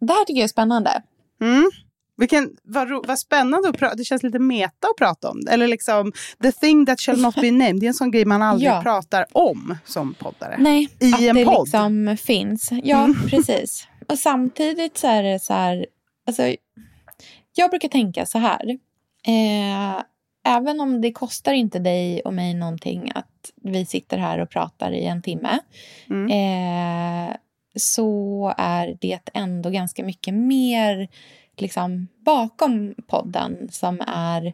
Det 0.01 0.12
här 0.12 0.25
tycker 0.25 0.41
jag 0.41 0.45
är 0.45 0.49
spännande. 0.49 1.03
Vilken, 2.17 2.51
vad, 2.62 3.07
vad 3.07 3.19
spännande 3.19 3.69
att 3.69 3.79
prata 3.79 3.95
Det 3.95 4.05
känns 4.05 4.23
lite 4.23 4.39
meta 4.39 4.89
att 4.89 4.97
prata 4.99 5.31
om. 5.31 5.41
Eller 5.51 5.69
liksom, 5.69 6.12
the 6.43 6.53
thing 6.53 6.87
that 6.87 7.01
shall 7.01 7.21
not 7.21 7.35
be 7.35 7.51
named. 7.51 7.81
Det 7.81 7.87
är 7.87 7.89
en 7.89 7.95
sån 7.95 8.11
grej 8.11 8.25
man 8.25 8.43
aldrig 8.43 8.71
ja. 8.71 8.83
pratar 8.83 9.27
om 9.33 9.77
som 9.85 10.15
poddare. 10.15 10.57
Nej, 10.59 10.89
I 11.01 11.12
att 11.15 11.21
en 11.21 11.37
det 11.37 11.45
podd. 11.45 11.67
liksom 11.67 12.17
finns. 12.21 12.69
Ja, 12.83 13.05
mm. 13.05 13.17
precis. 13.29 13.89
Och 14.09 14.19
samtidigt 14.19 14.99
så 14.99 15.07
är 15.07 15.23
det 15.23 15.39
så 15.43 15.53
här... 15.53 15.87
Alltså, 16.27 16.55
jag 17.55 17.71
brukar 17.71 17.89
tänka 17.89 18.27
så 18.27 18.39
här. 18.39 18.79
Eh, 19.27 20.03
även 20.47 20.81
om 20.81 21.01
det 21.01 21.12
kostar 21.12 21.53
inte 21.53 21.79
dig 21.79 22.21
och 22.21 22.35
mig 22.35 22.55
någonting 22.55 23.12
att 23.15 23.51
vi 23.62 23.87
sitter 23.87 24.19
här 24.19 24.39
och 24.39 24.51
pratar 24.51 24.93
i 24.93 25.05
en 25.05 25.23
timme. 25.23 25.59
Mm. 26.11 26.31
Eh, 26.31 27.37
så 27.77 28.55
är 28.59 28.97
det 29.01 29.31
ändå 29.35 29.71
ganska 29.71 30.05
mycket 30.05 30.35
mer 30.35 31.09
liksom 31.61 32.09
bakom 32.24 32.94
podden 33.07 33.68
som 33.70 34.00
är... 34.07 34.52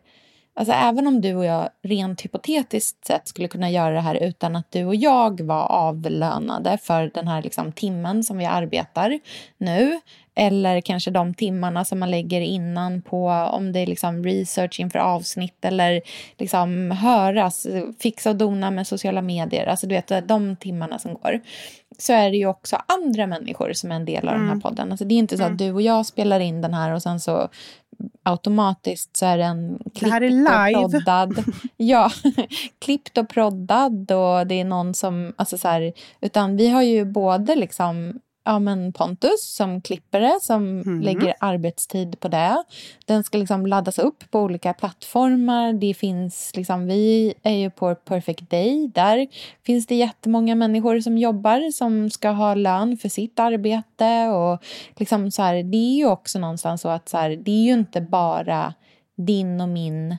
Alltså 0.55 0.75
även 0.75 1.07
om 1.07 1.21
du 1.21 1.35
och 1.35 1.45
jag 1.45 1.69
rent 1.83 2.21
hypotetiskt 2.21 3.05
sett 3.07 3.29
skulle 3.29 3.49
kunna 3.49 3.71
göra 3.71 3.95
det 3.95 4.01
här 4.01 4.15
utan 4.15 4.57
att 4.57 4.71
du 4.71 4.85
och 4.85 4.95
jag 4.95 5.41
var 5.41 5.63
avlönade 5.63 6.79
för 6.83 7.11
den 7.15 7.29
här 7.29 7.43
liksom 7.43 7.73
timmen 7.73 8.25
som 8.25 8.39
vi 8.39 8.45
arbetar 8.45 9.21
nu 9.59 10.01
eller 10.35 10.81
kanske 10.81 11.11
de 11.11 11.35
timmarna 11.35 11.85
som 11.85 11.99
man 11.99 12.11
lägger 12.11 12.41
innan 12.41 13.03
på 13.03 13.29
om 13.29 13.73
det 13.73 13.81
är 13.81 13.87
liksom 13.87 14.25
research 14.25 14.81
inför 14.81 14.99
avsnitt 14.99 15.65
eller 15.65 16.03
liksom 16.39 16.91
höras, 16.91 17.67
fixa 18.01 18.31
och 18.31 18.37
dona 18.37 18.71
med 18.71 18.87
sociala 18.87 19.23
medier. 19.23 19.67
Alltså 19.67 19.87
du 19.87 19.95
vet, 19.95 20.29
de 20.29 20.57
timmarna 20.57 20.99
som 20.99 21.15
går. 21.15 21.41
Så 21.99 22.13
är 22.13 22.31
det 22.31 22.37
ju 22.37 22.47
också 22.47 22.77
andra 22.87 23.27
människor 23.27 23.73
som 23.73 23.93
är 23.93 23.97
en 23.97 24.05
del 24.05 24.29
av 24.29 24.35
mm. 24.35 24.41
den 24.41 24.47
här 24.47 24.53
mm. 24.53 24.61
podden. 24.61 24.91
Alltså 24.91 25.05
det 25.05 25.15
är 25.15 25.19
inte 25.19 25.37
så 25.37 25.43
att 25.43 25.49
mm. 25.49 25.57
du 25.57 25.73
och 25.73 25.83
jag 25.83 26.07
spelar 26.07 26.41
in 26.41 26.61
den 26.61 26.75
här 26.75 26.95
och 26.95 27.03
sen 27.03 27.21
så 27.21 27.49
automatiskt 28.23 29.17
så 29.17 29.27
är 29.27 29.39
den 29.39 29.79
klippt 29.95 30.15
och 30.77 30.91
proddad. 30.91 31.45
ja, 31.77 32.11
klippt 32.79 33.19
och 33.19 33.29
proddad 33.29 34.13
och 34.13 34.47
det 34.47 34.61
är 34.61 34.65
någon 34.65 34.95
som, 34.95 35.33
alltså 35.37 35.59
så 35.59 35.69
här, 35.69 35.93
utan 36.21 36.57
vi 36.57 36.69
har 36.69 36.83
ju 36.83 37.05
både 37.05 37.57
liksom 37.57 38.21
ja, 38.45 38.59
men 38.59 38.93
Pontus 38.93 39.55
som 39.55 39.81
klipper 39.81 40.21
det, 40.21 40.39
som 40.43 40.81
mm. 40.81 41.01
lägger 41.01 41.35
arbetstid 41.41 42.21
på 42.21 42.29
det. 42.29 42.65
Den 43.07 43.25
ska 43.25 43.39
liksom 43.39 43.67
laddas 43.67 43.99
upp 43.99 44.31
på 44.31 44.41
olika 44.41 44.75
plattformar. 44.75 45.73
Det 45.73 45.95
finns 45.95 46.57
liksom, 46.57 46.87
vi 46.87 47.35
är 47.43 47.55
ju 47.55 47.71
på 47.71 47.95
Perfect 47.95 48.51
Day. 48.51 48.91
Där 48.95 49.27
finns 49.67 49.87
det 49.87 49.95
jättemånga 49.95 50.55
människor 50.55 51.01
som 51.01 51.19
jobbar 51.19 51.73
som 51.73 52.11
ska 52.11 52.29
ha 52.29 52.55
lön 52.55 52.97
för 52.97 53.09
sitt 53.09 53.39
arbete. 53.39 54.29
Och 54.29 54.65
liksom 54.97 55.31
så 55.31 55.43
här, 55.43 55.63
det 55.63 55.77
är 55.77 55.97
ju 55.97 56.07
också 56.07 56.39
någonstans 56.39 56.81
så 56.81 56.89
att 56.89 57.09
så 57.09 57.17
här, 57.17 57.31
det 57.31 57.51
är 57.51 57.65
ju 57.65 57.73
inte 57.73 58.01
bara 58.01 58.75
din 59.17 59.61
och 59.61 59.69
min 59.69 60.17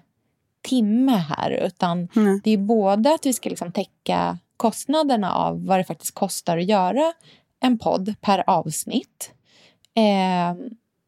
timme 0.61 1.11
här, 1.11 1.51
utan 1.51 2.07
mm. 2.15 2.41
det 2.43 2.51
är 2.51 2.57
både 2.57 3.13
att 3.13 3.25
vi 3.25 3.33
ska 3.33 3.49
liksom 3.49 3.71
täcka 3.71 4.37
kostnaderna 4.57 5.33
av 5.33 5.65
vad 5.65 5.79
det 5.79 5.83
faktiskt 5.83 6.15
kostar 6.15 6.57
att 6.57 6.65
göra 6.65 7.13
en 7.61 7.77
podd 7.77 8.13
per 8.21 8.43
avsnitt. 8.49 9.33
Eh, 9.95 10.55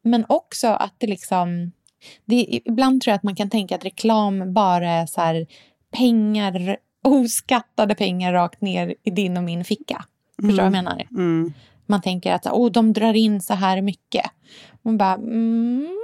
men 0.02 0.24
också 0.28 0.68
att 0.68 0.94
det 0.98 1.06
liksom... 1.06 1.72
Det, 2.24 2.60
ibland 2.64 3.02
tror 3.02 3.12
jag 3.12 3.16
att 3.16 3.22
man 3.22 3.36
kan 3.36 3.50
tänka 3.50 3.74
att 3.74 3.84
reklam 3.84 4.52
bara 4.52 4.90
är 4.90 5.06
så 5.06 5.20
här 5.20 5.46
pengar, 5.90 6.76
oskattade 7.04 7.94
pengar 7.94 8.32
rakt 8.32 8.60
ner 8.60 8.94
i 9.02 9.10
din 9.10 9.36
och 9.36 9.42
min 9.42 9.64
ficka. 9.64 10.04
Mm. 10.42 10.50
Förstår 10.50 10.64
du 10.64 10.70
vad 10.70 10.78
jag 10.78 10.84
menar? 10.84 11.06
Mm. 11.10 11.52
Man 11.86 12.02
tänker 12.02 12.32
att 12.32 12.46
oh, 12.46 12.70
de 12.70 12.92
drar 12.92 13.14
in 13.14 13.40
så 13.40 13.54
här 13.54 13.82
mycket. 13.82 14.24
Man 14.82 14.98
bara, 14.98 15.14
mm, 15.14 15.98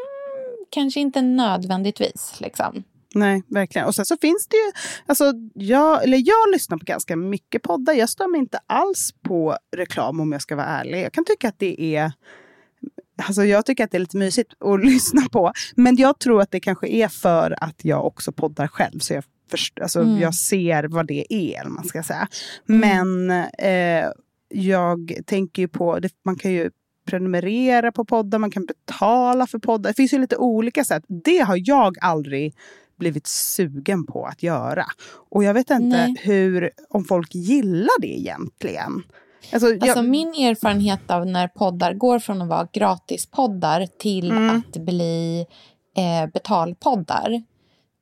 kanske 0.70 1.00
inte 1.00 1.22
nödvändigtvis. 1.22 2.36
Liksom. 2.40 2.84
Nej, 3.14 3.42
verkligen. 3.48 3.86
Och 3.86 3.94
sen 3.94 4.04
så 4.06 4.16
finns 4.20 4.46
det 4.46 4.56
ju... 4.56 4.72
Alltså, 5.06 5.32
jag, 5.54 6.04
eller 6.04 6.18
jag 6.18 6.52
lyssnar 6.52 6.78
på 6.78 6.84
ganska 6.84 7.16
mycket 7.16 7.62
poddar. 7.62 7.92
Jag 7.92 8.08
stör 8.08 8.28
mig 8.28 8.40
inte 8.40 8.58
alls 8.66 9.14
på 9.22 9.56
reklam 9.76 10.20
om 10.20 10.32
jag 10.32 10.42
ska 10.42 10.56
vara 10.56 10.66
ärlig. 10.66 11.02
Jag 11.04 11.12
kan 11.12 11.24
tycka 11.24 11.48
att 11.48 11.58
det 11.58 11.96
är 11.96 12.12
Alltså 13.26 13.44
jag 13.44 13.66
tycker 13.66 13.84
att 13.84 13.90
det 13.90 13.96
är 13.96 14.00
lite 14.00 14.16
mysigt 14.16 14.52
att 14.62 14.84
lyssna 14.84 15.22
på. 15.32 15.52
Men 15.76 15.96
jag 15.96 16.18
tror 16.18 16.40
att 16.42 16.50
det 16.50 16.60
kanske 16.60 16.88
är 16.88 17.08
för 17.08 17.64
att 17.64 17.84
jag 17.84 18.06
också 18.06 18.32
poddar 18.32 18.66
själv. 18.68 18.98
Så 18.98 19.14
jag, 19.14 19.24
först, 19.50 19.78
alltså 19.80 20.00
Mm. 20.00 20.18
jag 20.20 20.34
ser 20.34 20.84
vad 20.84 21.06
det 21.06 21.32
är, 21.34 21.60
eller 21.60 21.70
man 21.70 21.84
ska 21.84 22.02
säga. 22.02 22.28
Men 22.66 23.30
eh, 23.58 24.06
jag 24.48 25.12
tänker 25.26 25.62
ju 25.62 25.68
på, 25.68 26.00
man 26.24 26.36
kan 26.36 26.52
ju 26.52 26.70
prenumerera 27.06 27.92
på 27.92 28.04
poddar, 28.04 28.38
man 28.38 28.50
kan 28.50 28.66
betala 28.66 29.46
för 29.46 29.58
poddar. 29.58 29.90
Det 29.90 29.94
finns 29.94 30.12
ju 30.12 30.18
lite 30.18 30.36
olika 30.36 30.84
sätt. 30.84 31.04
Det 31.24 31.38
har 31.38 31.60
jag 31.64 31.96
aldrig 32.00 32.54
blivit 33.00 33.26
sugen 33.26 34.06
på 34.06 34.26
att 34.26 34.42
göra. 34.42 34.84
Och 35.30 35.44
jag 35.44 35.54
vet 35.54 35.70
inte 35.70 35.96
Nej. 36.06 36.14
hur, 36.20 36.70
om 36.88 37.04
folk 37.04 37.34
gillar 37.34 38.00
det 38.00 38.18
egentligen. 38.18 39.02
Alltså, 39.52 39.68
jag, 39.68 39.82
Alltså 39.82 40.02
min 40.02 40.28
erfarenhet 40.28 41.10
av 41.10 41.26
när 41.26 41.48
poddar 41.48 41.94
går 41.94 42.18
från 42.18 42.42
att 42.42 42.48
vara 42.48 42.68
gratispoddar 42.72 43.86
till 43.98 44.30
Mm. 44.30 44.56
att 44.58 44.76
bli 44.76 45.46
eh, 45.96 46.30
betalpoddar. 46.32 47.32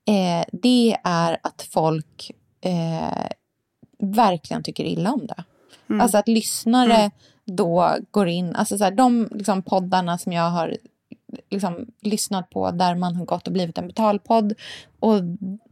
Eh, 0.08 0.44
det 0.52 0.96
är 1.04 1.38
att 1.42 1.68
folk 1.70 2.30
eh, 2.60 3.26
verkligen 3.98 4.62
tycker 4.62 4.84
illa 4.84 5.12
om 5.12 5.26
det. 5.26 5.44
Mm. 5.90 6.00
Alltså 6.00 6.18
att 6.18 6.28
lyssnare 6.28 6.94
Mm. 6.96 7.10
då 7.44 7.96
går 8.10 8.28
in, 8.28 8.56
alltså 8.56 8.78
så 8.78 8.84
här, 8.84 8.90
de 8.90 9.28
liksom, 9.32 9.62
poddarna 9.62 10.18
som 10.18 10.32
jag 10.32 10.50
har 10.50 10.76
liksom, 11.50 11.86
lyssnat 12.02 12.50
på 12.50 12.70
där 12.70 12.94
man 12.94 13.16
har 13.16 13.24
gått 13.24 13.46
och 13.46 13.52
blivit 13.52 13.78
en 13.78 13.86
betalpodd 13.86 14.54
och 15.00 15.20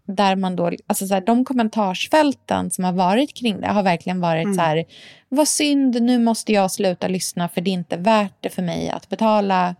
där 0.07 0.37
man 0.37 0.57
då, 0.57 0.71
alltså 0.87 1.07
så 1.07 1.15
här, 1.15 1.21
de 1.21 1.45
kommentarsfälten 1.45 2.71
som 2.71 2.85
har 2.85 2.93
varit 2.93 3.35
kring 3.37 3.61
det 3.61 3.67
har 3.69 3.83
verkligen 3.83 4.21
varit 4.21 4.45
Mm. 4.45 4.55
så 4.55 4.61
här, 4.63 4.85
vad 5.29 5.49
synd, 5.49 6.03
nu 6.03 6.19
måste 6.19 6.53
jag 6.53 6.71
sluta 6.71 7.09
lyssna 7.09 7.49
för 7.49 7.61
det 7.61 7.71
är 7.71 7.73
inte 7.73 7.97
värt 7.97 8.35
det 8.41 8.49
för 8.51 8.63
mig 8.63 8.89
att 8.91 9.09
betala 9.09 9.75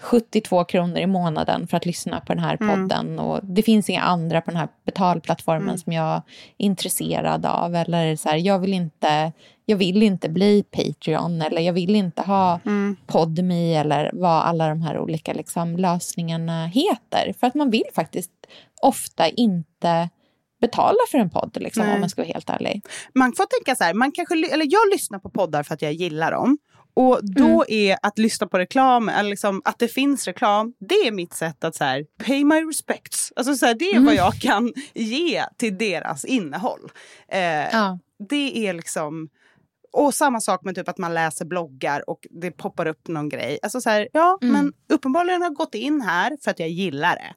72 0.00 0.64
kronor 0.64 0.98
i 0.98 1.06
månaden 1.06 1.66
för 1.66 1.76
att 1.76 1.86
lyssna 1.86 2.20
på 2.20 2.34
den 2.34 2.42
här 2.44 2.56
Mm. 2.60 2.88
podden. 2.88 3.18
Och 3.18 3.40
det 3.42 3.62
finns 3.62 3.90
inga 3.90 4.02
andra 4.02 4.40
på 4.40 4.50
den 4.50 4.60
här 4.60 4.68
betalplattformen 4.84 5.62
Mm. 5.68 5.78
som 5.78 5.92
jag 5.92 6.14
är 6.14 6.22
intresserad 6.56 7.46
av. 7.46 7.74
Eller 7.74 8.16
så 8.16 8.28
här, 8.28 8.36
jag, 8.36 8.58
vill 8.58 8.72
inte, 8.72 9.32
jag 9.66 9.76
vill 9.76 10.02
inte 10.02 10.28
bli 10.28 10.62
Patreon 10.62 11.42
eller 11.42 11.62
jag 11.62 11.72
vill 11.72 11.96
inte 11.96 12.22
ha 12.22 12.60
Mm. 12.64 12.96
Podme 13.06 13.74
eller 13.74 14.10
vad 14.12 14.42
alla 14.42 14.68
de 14.68 14.82
här 14.82 14.98
olika 14.98 15.32
liksom, 15.32 15.76
lösningarna 15.76 16.66
heter. 16.66 17.34
För 17.40 17.46
att 17.46 17.54
man 17.54 17.70
vill 17.70 17.84
faktiskt 17.94 18.30
ofta 18.82 19.28
inte 19.28 20.08
betala 20.60 20.98
för 21.10 21.18
en 21.18 21.30
podd, 21.30 21.56
liksom, 21.60 21.86
Nej. 21.86 21.94
om 21.94 22.00
man 22.00 22.10
ska 22.10 22.22
vara 22.22 22.32
helt 22.32 22.50
ärlig. 22.50 22.82
man 23.14 23.32
får 23.32 23.44
tänka 23.44 23.76
så 23.76 23.84
här, 23.84 23.94
man 23.94 24.12
kanske, 24.12 24.34
eller 24.34 24.66
jag 24.68 24.90
lyssnar 24.92 25.18
på 25.18 25.30
poddar 25.30 25.62
för 25.62 25.74
att 25.74 25.82
jag 25.82 25.92
gillar 25.92 26.32
dem. 26.32 26.58
Och 26.94 27.20
då 27.22 27.64
är 27.68 27.96
att 28.02 28.18
lyssna 28.18 28.46
på 28.46 28.58
reklam, 28.58 29.08
eller 29.08 29.30
liksom, 29.30 29.62
att 29.64 29.78
det 29.78 29.88
finns 29.88 30.26
reklam, 30.26 30.74
det 30.78 30.94
är 30.94 31.12
mitt 31.12 31.34
sätt 31.34 31.64
att 31.64 31.74
så 31.74 31.84
här, 31.84 32.04
pay 32.26 32.44
my 32.44 32.60
respects. 32.60 33.32
Alltså 33.36 33.54
så 33.54 33.66
här, 33.66 33.74
det 33.74 33.84
är 33.84 34.00
vad 34.00 34.14
jag 34.14 34.34
kan 34.34 34.72
ge 34.94 35.44
till 35.56 35.78
deras 35.78 36.24
innehåll. 36.24 36.90
Eh, 37.28 37.40
Ja. 37.72 37.98
Det 38.28 38.66
är 38.66 38.72
liksom... 38.72 39.28
Och 39.92 40.14
samma 40.14 40.40
sak 40.40 40.64
med 40.64 40.74
typ 40.74 40.88
att 40.88 40.98
man 40.98 41.14
läser 41.14 41.44
bloggar 41.44 42.10
och 42.10 42.26
det 42.30 42.50
poppar 42.50 42.86
upp 42.86 43.08
någon 43.08 43.28
grej. 43.28 43.58
Alltså 43.62 43.80
så 43.80 43.90
här, 43.90 44.08
ja, 44.12 44.38
Mm. 44.42 44.52
men 44.52 44.72
uppenbarligen 44.88 45.40
har 45.42 45.48
jag 45.48 45.54
gått 45.54 45.74
in 45.74 46.00
här 46.00 46.36
för 46.42 46.50
att 46.50 46.58
jag 46.58 46.68
gillar 46.68 47.16
det. 47.16 47.34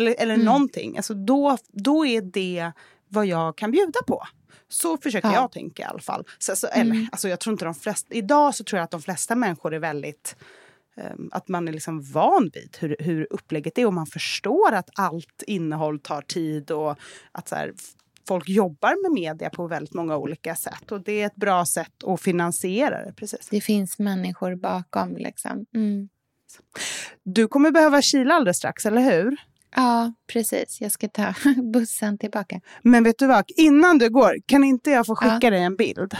Eller, 0.00 0.14
eller 0.18 0.34
Mm. 0.34 0.46
någonting. 0.46 0.96
Alltså 0.96 1.14
då, 1.14 1.56
då 1.72 2.06
är 2.06 2.22
det 2.22 2.72
vad 3.08 3.26
jag 3.26 3.56
kan 3.58 3.70
bjuda 3.70 4.00
på. 4.06 4.22
Så 4.68 4.96
försöker 4.98 5.28
Ja. 5.28 5.34
jag 5.34 5.52
tänka 5.52 5.82
i 5.82 5.86
alla 5.86 5.98
fall. 6.00 6.24
Så, 6.38 6.56
så, 6.56 6.66
eller, 6.66 6.90
Mm. 6.94 7.06
alltså, 7.12 7.28
jag 7.28 7.40
tror 7.40 7.52
inte 7.52 7.64
de 7.64 7.74
flesta, 7.74 8.14
idag 8.14 8.54
så 8.54 8.64
tror 8.64 8.78
jag 8.78 8.84
att 8.84 8.90
de 8.90 9.02
flesta 9.02 9.34
människor 9.34 9.74
är 9.74 9.78
väldigt 9.78 10.36
ehm, 10.96 11.28
att 11.32 11.48
man 11.48 11.68
är 11.68 11.72
liksom 11.72 12.02
van 12.12 12.50
vid 12.54 12.76
hur, 12.80 12.96
hur 12.98 13.26
upplägget 13.30 13.78
är 13.78 13.86
och 13.86 13.94
man 13.94 14.06
förstår 14.06 14.72
att 14.72 14.90
allt 14.94 15.42
innehåll 15.46 15.98
tar 16.00 16.22
tid 16.22 16.70
och 16.70 16.96
att 17.32 17.48
så 17.48 17.54
här, 17.54 17.72
folk 18.28 18.48
jobbar 18.48 19.02
med 19.02 19.12
media 19.22 19.50
på 19.50 19.66
väldigt 19.66 19.94
många 19.94 20.16
olika 20.16 20.54
sätt. 20.56 20.92
Och 20.92 21.04
det 21.04 21.22
är 21.22 21.26
ett 21.26 21.36
bra 21.36 21.66
sätt 21.66 22.04
att 22.06 22.20
finansiera 22.20 23.04
det. 23.04 23.12
Precis. 23.12 23.48
Det 23.50 23.60
finns 23.60 23.98
människor 23.98 24.54
bakom. 24.54 25.16
Liksom. 25.16 25.66
Mm. 25.74 26.08
Du 27.22 27.48
kommer 27.48 27.70
behöva 27.70 28.02
kila 28.02 28.34
alldeles 28.34 28.56
strax, 28.56 28.86
eller 28.86 29.00
hur? 29.02 29.36
Ja, 29.76 30.12
precis. 30.32 30.80
Jag 30.80 30.92
ska 30.92 31.08
ta 31.08 31.34
bussen 31.72 32.18
tillbaka. 32.18 32.60
Men 32.82 33.04
vet 33.04 33.18
du 33.18 33.26
vad, 33.26 33.44
innan 33.56 33.98
du 33.98 34.10
går, 34.10 34.34
kan 34.46 34.64
inte 34.64 34.90
jag 34.90 35.06
få 35.06 35.16
skicka 35.16 35.38
Ja. 35.42 35.50
dig 35.50 35.62
en 35.62 35.76
bild? 35.76 36.14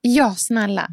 Ja, 0.00 0.34
snälla. 0.34 0.88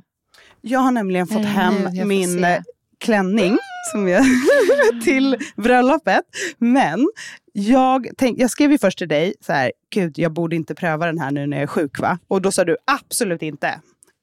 Jag 0.62 0.80
har 0.80 0.92
nämligen 0.92 1.28
fått 1.28 1.42
det 1.42 1.48
hem 1.48 2.08
min 2.08 2.44
eh, 2.44 2.62
klänning 3.00 3.58
som 3.92 4.08
jag 4.08 4.24
till 5.04 5.38
bröllopet. 5.58 6.22
Men 6.58 7.08
jag, 7.54 8.08
tänk, 8.18 8.40
jag 8.40 8.50
skrev 8.52 8.72
ju 8.72 8.78
först 8.78 8.98
till 8.98 9.08
dig 9.08 9.34
så 9.42 9.54
här, 9.54 9.72
gud 9.94 10.20
jag 10.20 10.32
borde 10.32 10.56
inte 10.56 10.76
pröva 10.76 11.06
den 11.06 11.20
här 11.20 11.32
nu 11.32 11.48
när 11.48 11.58
jag 11.58 11.64
är 11.64 11.68
sjuk 11.68 12.00
va? 12.00 12.20
Och 12.28 12.42
då 12.42 12.52
sa 12.52 12.64
du 12.64 12.78
absolut 12.86 13.42
inte. 13.42 13.80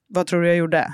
Vad 0.09 0.27
tror 0.27 0.43
du 0.43 0.49
jag 0.49 0.57
gjorde? 0.57 0.93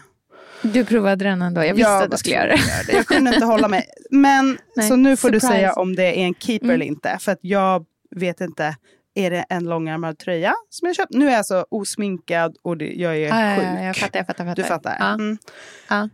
Du 0.62 0.84
provade 0.84 1.24
den 1.24 1.42
ändå. 1.42 1.64
Jag 1.64 1.74
visste 1.74 1.90
Ja, 1.90 2.04
att 2.04 2.10
du 2.10 2.16
skulle 2.16 2.34
göra 2.36 2.46
du 2.46 2.52
det. 2.56 2.92
jag? 2.92 2.98
Jag 2.98 3.06
kunde 3.06 3.34
inte 3.34 3.44
hålla 3.46 3.68
mig. 3.68 3.84
Men 4.10 4.58
Nej, 4.76 4.88
så 4.88 4.96
nu 4.96 5.16
får 5.16 5.30
du 5.30 5.40
surprise. 5.40 5.54
säga 5.58 5.72
om 5.72 5.96
det 5.96 6.02
är 6.20 6.24
en 6.26 6.34
keeper 6.34 6.64
Mm. 6.64 6.74
eller 6.74 6.86
inte. 6.86 7.16
För 7.20 7.32
att 7.32 7.38
jag 7.42 7.84
vet 8.16 8.40
inte. 8.40 8.76
Är 9.16 9.30
det 9.30 9.44
en 9.48 9.64
långärmad 9.64 10.18
tröja 10.18 10.54
som 10.70 10.86
jag 10.86 10.96
köpt? 10.96 11.12
Nu 11.12 11.26
är 11.26 11.30
jag 11.30 11.38
alltså 11.38 11.66
osminkad 11.70 12.56
och 12.62 12.76
det, 12.76 12.92
jag 12.94 13.16
är 13.16 13.28
ja, 13.28 13.56
sjuk. 13.56 13.66
ja, 13.78 13.84
jag 13.84 13.96
fattar, 13.96 14.18
jag 14.18 14.26
fattar. 14.26 14.46
jag 14.46 14.56
Du 14.56 14.64
fattar? 14.64 14.96
Ja. 14.98 15.14
Mm. 15.14 15.38
Ja. 15.88 16.08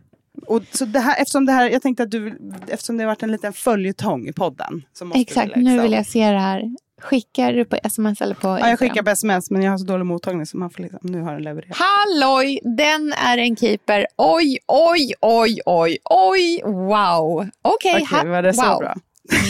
Och 0.47 0.63
så 0.71 0.85
det 0.85 0.99
här, 0.99 1.21
eftersom, 1.21 1.45
det 1.45 1.51
här, 1.51 1.69
jag 1.69 1.81
tänkte 1.81 2.03
att 2.03 2.11
du, 2.11 2.39
eftersom 2.67 2.97
det 2.97 3.03
har 3.03 3.07
varit 3.07 3.23
en 3.23 3.31
liten 3.31 3.53
följetong 3.53 4.27
i 4.27 4.33
podden. 4.33 4.83
Så 4.93 5.11
Exakt, 5.15 5.45
liksom, 5.47 5.63
nu 5.63 5.81
vill 5.81 5.91
jag 5.91 6.05
se 6.05 6.31
det 6.31 6.39
här. 6.39 6.75
Skickar 7.01 7.53
du 7.53 7.65
på 7.65 7.75
sms 7.83 8.21
eller 8.21 8.35
på 8.35 8.47
Ja, 8.47 8.59
jag 8.59 8.69
Instagram? 8.71 8.77
skickar 8.89 9.03
på 9.03 9.09
sms 9.09 9.51
men 9.51 9.61
jag 9.61 9.71
har 9.71 9.77
så 9.77 9.85
dålig 9.85 10.05
mottagning 10.05 10.45
så 10.45 10.57
man 10.57 10.69
får 10.69 10.83
liksom, 10.83 10.99
nu 11.03 11.21
har 11.21 11.33
den 11.33 11.43
levererat. 11.43 11.77
Halloj, 11.77 12.59
den 12.77 13.13
är 13.13 13.37
en 13.37 13.55
keeper. 13.55 14.07
Oj, 14.17 14.57
oj, 14.67 15.13
oj, 15.21 15.59
oj, 15.65 15.97
oj, 16.05 16.61
wow. 16.65 17.49
Okej, 17.61 17.91
Okej, 17.93 18.05
ha- 18.05 18.23
var 18.25 18.43
det 18.43 18.53
så 18.53 18.69
wow. 18.69 18.79
bra? 18.79 18.95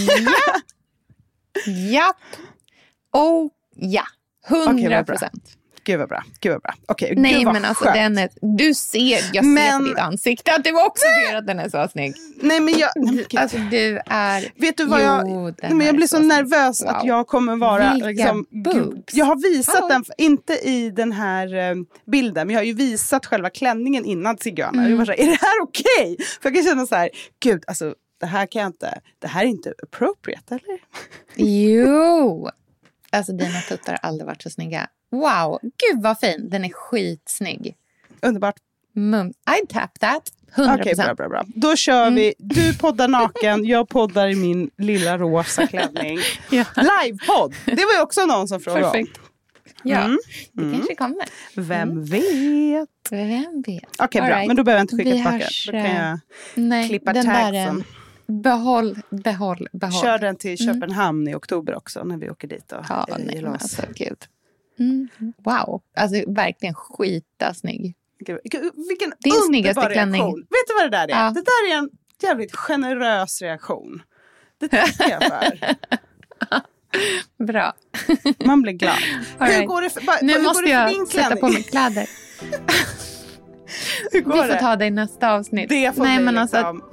Ja. 0.07 0.61
Japp. 1.91 2.15
Oh, 3.13 3.49
ja. 3.75 4.03
Hundra 4.47 5.03
procent. 5.03 5.57
Gud 5.83 5.99
vad 5.99 6.09
bra. 6.09 6.23
Gud 6.39 6.51
vad 6.51 6.61
bra. 6.61 6.73
Okej, 6.87 7.13
Nej, 7.17 7.45
men 7.45 7.65
alltså 7.65 7.83
skönt. 7.83 7.95
den 7.95 8.17
är, 8.17 8.29
du 8.57 8.73
ser, 8.73 8.99
jag 9.33 9.33
ser 9.33 9.41
Men- 9.41 9.81
på 9.81 9.87
ditt 9.87 9.97
ansikte 9.97 10.55
att 10.55 10.63
du 10.63 10.85
också 10.85 11.05
ser 11.27 11.35
att 11.37 11.47
den 11.47 11.59
är 11.59 11.69
så 11.69 11.87
snygg. 11.91 12.13
Nej 12.41 12.59
men 12.59 12.73
jag... 12.79 12.89
nej, 12.95 13.05
men 13.05 13.15
gud. 13.15 13.37
Alltså 13.39 13.57
du 13.57 14.01
är... 14.05 14.51
Vet 14.61 14.77
du 14.77 14.85
vad 14.85 15.01
jag... 15.01 15.29
Jo, 15.29 15.53
Nej, 15.61 15.73
men 15.73 15.85
jag 15.87 15.95
blir 15.95 16.07
så, 16.07 16.15
snygg. 16.17 16.27
nervös 16.27 16.81
Wow. 16.83 16.89
att 16.89 17.03
jag 17.05 17.27
kommer 17.27 17.55
vara... 17.55 17.93
Vilka 17.93 18.07
Liksom, 18.07 18.45
gud, 18.49 19.03
jag 19.11 19.25
har 19.25 19.35
visat 19.35 19.75
Hallå. 19.75 19.87
den, 19.87 20.03
inte 20.17 20.53
i 20.53 20.89
den 20.89 21.11
här 21.11 21.55
eh, 21.55 21.75
bilden, 22.11 22.47
men 22.47 22.53
jag 22.53 22.59
har 22.59 22.65
ju 22.65 22.73
visat 22.73 23.25
själva 23.25 23.49
klänningen 23.49 24.05
innan 24.05 24.37
Sigana. 24.37 24.79
Mm. 24.79 24.91
Jag 24.91 24.97
var 24.97 25.05
så 25.05 25.11
här, 25.11 25.19
är 25.19 25.25
det 25.25 25.37
här 25.41 25.61
okej? 25.63 26.17
För 26.41 26.49
jag 26.49 26.55
kan 26.55 26.63
känna 26.63 26.85
så 26.85 26.95
här, 26.95 27.09
gud 27.43 27.63
alltså 27.67 27.93
det 28.19 28.25
här 28.25 28.45
kan 28.45 28.61
jag 28.61 28.69
inte, 28.69 28.99
det 29.19 29.27
här 29.27 29.41
är 29.43 29.47
inte 29.47 29.73
appropriate 29.83 30.55
eller? 30.55 30.79
Jo! 31.35 32.49
Alltså 33.11 33.31
dina 33.31 33.61
tuttar 33.61 33.91
har 34.01 34.09
aldrig 34.09 34.25
varit 34.27 34.41
så 34.41 34.49
snygga. 34.49 34.87
Wow, 35.11 35.59
gud 35.61 36.01
vad 36.03 36.19
fin. 36.19 36.49
Den 36.49 36.65
är 36.65 36.69
skitsnygg. 36.69 37.75
Underbart. 38.21 38.55
Mum. 38.95 39.27
I 39.29 39.67
tap 39.69 39.99
that. 39.99 40.21
100 40.55 40.77
Okej, 40.79 40.95
bra, 40.95 41.13
bra, 41.15 41.29
bra. 41.29 41.43
Då 41.47 41.75
kör 41.75 42.01
Mm. 42.01 42.15
vi. 42.15 42.33
Du 42.37 42.77
poddar 42.77 43.07
naken, 43.07 43.65
jag 43.65 43.89
poddar 43.89 44.27
i 44.27 44.35
min 44.35 44.69
lilla 44.77 45.17
rosa 45.17 45.67
klänning. 45.67 46.17
Ja. 46.49 46.65
Livepodd, 46.75 47.55
det 47.65 47.85
var 47.85 47.93
ju 47.93 48.01
också 48.01 48.25
någon 48.25 48.47
som 48.47 48.59
frågade 48.59 48.85
om. 48.85 48.91
Perfekt. 48.91 49.19
Ja, 49.83 49.97
Mm. 50.03 50.17
det 50.53 50.61
Mm. 50.61 50.75
kanske 50.77 50.95
kommer. 50.95 51.25
Vem 51.55 52.05
vet? 52.05 52.89
Vem 53.11 53.61
vet? 53.67 53.83
Okej, 53.99 54.21
All 54.21 54.27
bra. 54.27 54.37
right. 54.37 54.47
Men 54.47 54.55
då 54.55 54.63
behöver 54.63 54.79
jag 54.79 54.83
inte 54.83 54.95
skicka 54.95 55.09
Vi 55.09 55.15
tillbaka. 55.15 55.37
hörs, 55.37 55.65
Då 55.65 55.71
kan 55.71 55.81
eh, 55.85 56.05
jag 56.05 56.19
Nej, 56.55 56.89
klippa 56.89 57.13
den 57.13 57.25
där 57.25 57.33
tagsen. 57.43 57.77
är... 58.27 58.31
Behåll, 58.41 58.97
behåll, 59.09 59.67
behåll. 59.73 60.01
Kör 60.03 60.19
den 60.19 60.35
till 60.35 60.61
Mm. 60.63 60.73
Köpenhamn 60.73 61.27
i 61.27 61.35
oktober 61.35 61.75
också 61.75 62.03
när 62.03 62.17
vi 62.17 62.29
åker 62.29 62.47
dit 62.47 62.71
och 62.71 62.85
Ja, 62.89 63.05
eh, 63.09 63.15
nej, 63.19 63.35
ger 63.35 63.41
men 63.43 63.55
oss. 63.55 63.61
alltså 63.61 63.81
gud. 63.95 64.17
Mm. 64.81 65.33
Wow, 65.37 65.81
alltså 65.97 66.31
verkligen 66.31 66.75
skita 66.75 67.53
snygg. 67.53 67.95
Vilken 68.17 68.69
Din 69.19 69.33
underbar 69.33 69.47
snyggaste 69.47 69.89
klänning. 69.93 70.21
reaktion. 70.21 70.39
Vet 70.39 70.67
du 70.67 70.73
vad 70.73 70.83
det 70.91 70.97
där 70.97 71.07
är? 71.07 71.23
Ja. 71.25 71.29
Det 71.29 71.41
där 71.41 71.73
är 71.73 71.77
en 71.77 71.89
jävligt 72.23 72.55
generös 72.55 73.41
reaktion. 73.41 74.01
Det 74.59 74.67
tackar 74.67 75.09
jag 75.09 75.23
för. 75.23 75.75
Bra. 77.45 77.73
Man 78.45 78.61
blir 78.61 78.73
glad. 78.73 78.93
All 79.37 79.47
hur 79.47 79.55
right. 79.55 79.67
går 79.67 79.81
det 79.81 79.89
för, 79.89 80.01
bara, 80.01 80.17
Nu 80.21 80.33
hur 80.33 80.43
måste 80.43 80.61
går 80.63 80.67
det 80.69 80.75
för 80.77 80.89
din 80.89 80.99
jag 80.99 81.07
sätta 81.07 81.35
på 81.35 81.47
mig 81.47 81.63
kläder. 81.63 82.09
Vi 84.11 84.23
får 84.23 84.47
det? 84.47 84.59
ta 84.59 84.75
det 84.75 84.85
i 84.85 84.89
nästa 84.91 85.31
avsnitt. 85.31 85.69
Det 85.69 85.95
får 85.95 86.03
Nej, 86.03 86.17
bli 86.17 86.25
men 86.25 86.37
alltså, 86.37 86.57
liksom, 86.57 86.83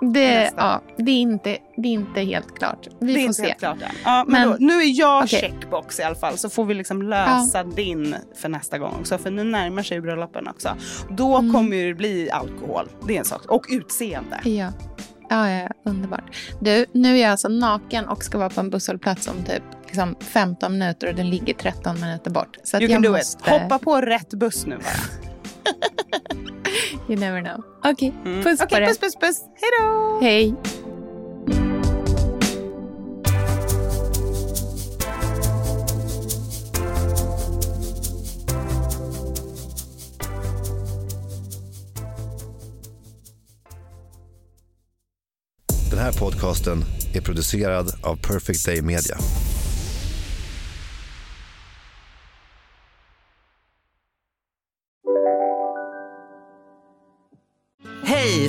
det, 0.00 0.50
ja, 0.56 0.80
det, 0.96 1.10
är 1.10 1.18
inte, 1.20 1.58
det 1.76 1.88
är 1.88 1.92
inte 1.92 2.20
helt 2.20 2.58
klart. 2.58 2.88
Vi 2.98 3.14
det 3.14 3.20
är 3.22 3.26
får 3.26 3.32
se. 3.32 3.54
klart 3.58 3.82
än. 3.82 3.88
Ja, 4.04 4.24
men 4.28 4.40
Men- 4.40 4.50
då, 4.50 4.56
nu 4.66 4.72
är 4.82 4.98
jag 5.00 5.24
Okej. 5.24 5.40
checkbox 5.40 6.00
i 6.00 6.02
alla 6.02 6.14
fall. 6.14 6.38
Så 6.38 6.50
får 6.50 6.64
vi 6.64 6.74
liksom 6.74 7.02
lösa 7.02 7.64
din 7.64 8.14
för 8.36 8.48
nästa 8.48 8.78
gång 8.78 8.94
också. 9.00 9.18
För 9.18 9.30
nu 9.30 9.44
närmar 9.44 9.82
sig 9.82 10.00
bröllopen 10.00 10.48
också. 10.48 10.76
Då 11.10 11.36
Mm. 11.36 11.52
kommer 11.52 11.84
det 11.86 11.94
bli 11.94 12.30
alkohol. 12.30 12.88
Det 13.06 13.14
är 13.14 13.18
en 13.18 13.24
sak. 13.24 13.46
Och 13.46 13.66
utseende. 13.68 14.40
Ja. 14.44 14.72
Ja, 15.32 15.50
ja, 15.50 15.68
underbart. 15.84 16.24
Du, 16.60 16.86
nu 16.92 17.16
är 17.18 17.22
jag 17.22 17.30
alltså 17.30 17.48
naken 17.48 18.08
och 18.08 18.24
ska 18.24 18.38
vara 18.38 18.50
på 18.50 18.60
en 18.60 18.70
busshållplats 18.70 19.28
om 19.28 19.44
typ 19.44 19.62
liksom 19.86 20.16
15 20.20 20.72
minuter 20.78 21.08
och 21.08 21.14
den 21.14 21.30
ligger 21.30 21.54
13 21.54 22.00
minuter 22.00 22.30
bort. 22.30 22.56
Så 22.64 22.76
att 22.76 22.82
You 22.82 22.90
jag 22.90 22.96
can 22.96 23.02
do 23.12 23.18
måste... 23.18 23.38
it. 23.54 23.60
Hoppa 23.60 23.78
på 23.78 24.00
rätt 24.00 24.30
buss 24.34 24.66
nu 24.66 24.76
bara. 24.76 24.84
You 27.10 27.16
never 27.18 27.42
know. 27.42 27.64
Okej, 27.84 28.12
Mm. 28.24 28.42
puss 28.42 28.58
på 28.58 28.64
Okej, 28.64 28.80
dig. 28.80 28.88
puss, 28.88 28.98
puss, 28.98 29.14
puss. 29.20 29.38
Hej 29.60 29.70
då! 29.80 30.18
Hej. 30.22 30.54
Den 45.90 45.98
här 45.98 46.12
podcasten 46.12 46.84
är 47.14 47.20
producerad 47.20 47.92
av 48.02 48.16
Perfect 48.16 48.66
Day 48.66 48.82
Media. 48.82 49.16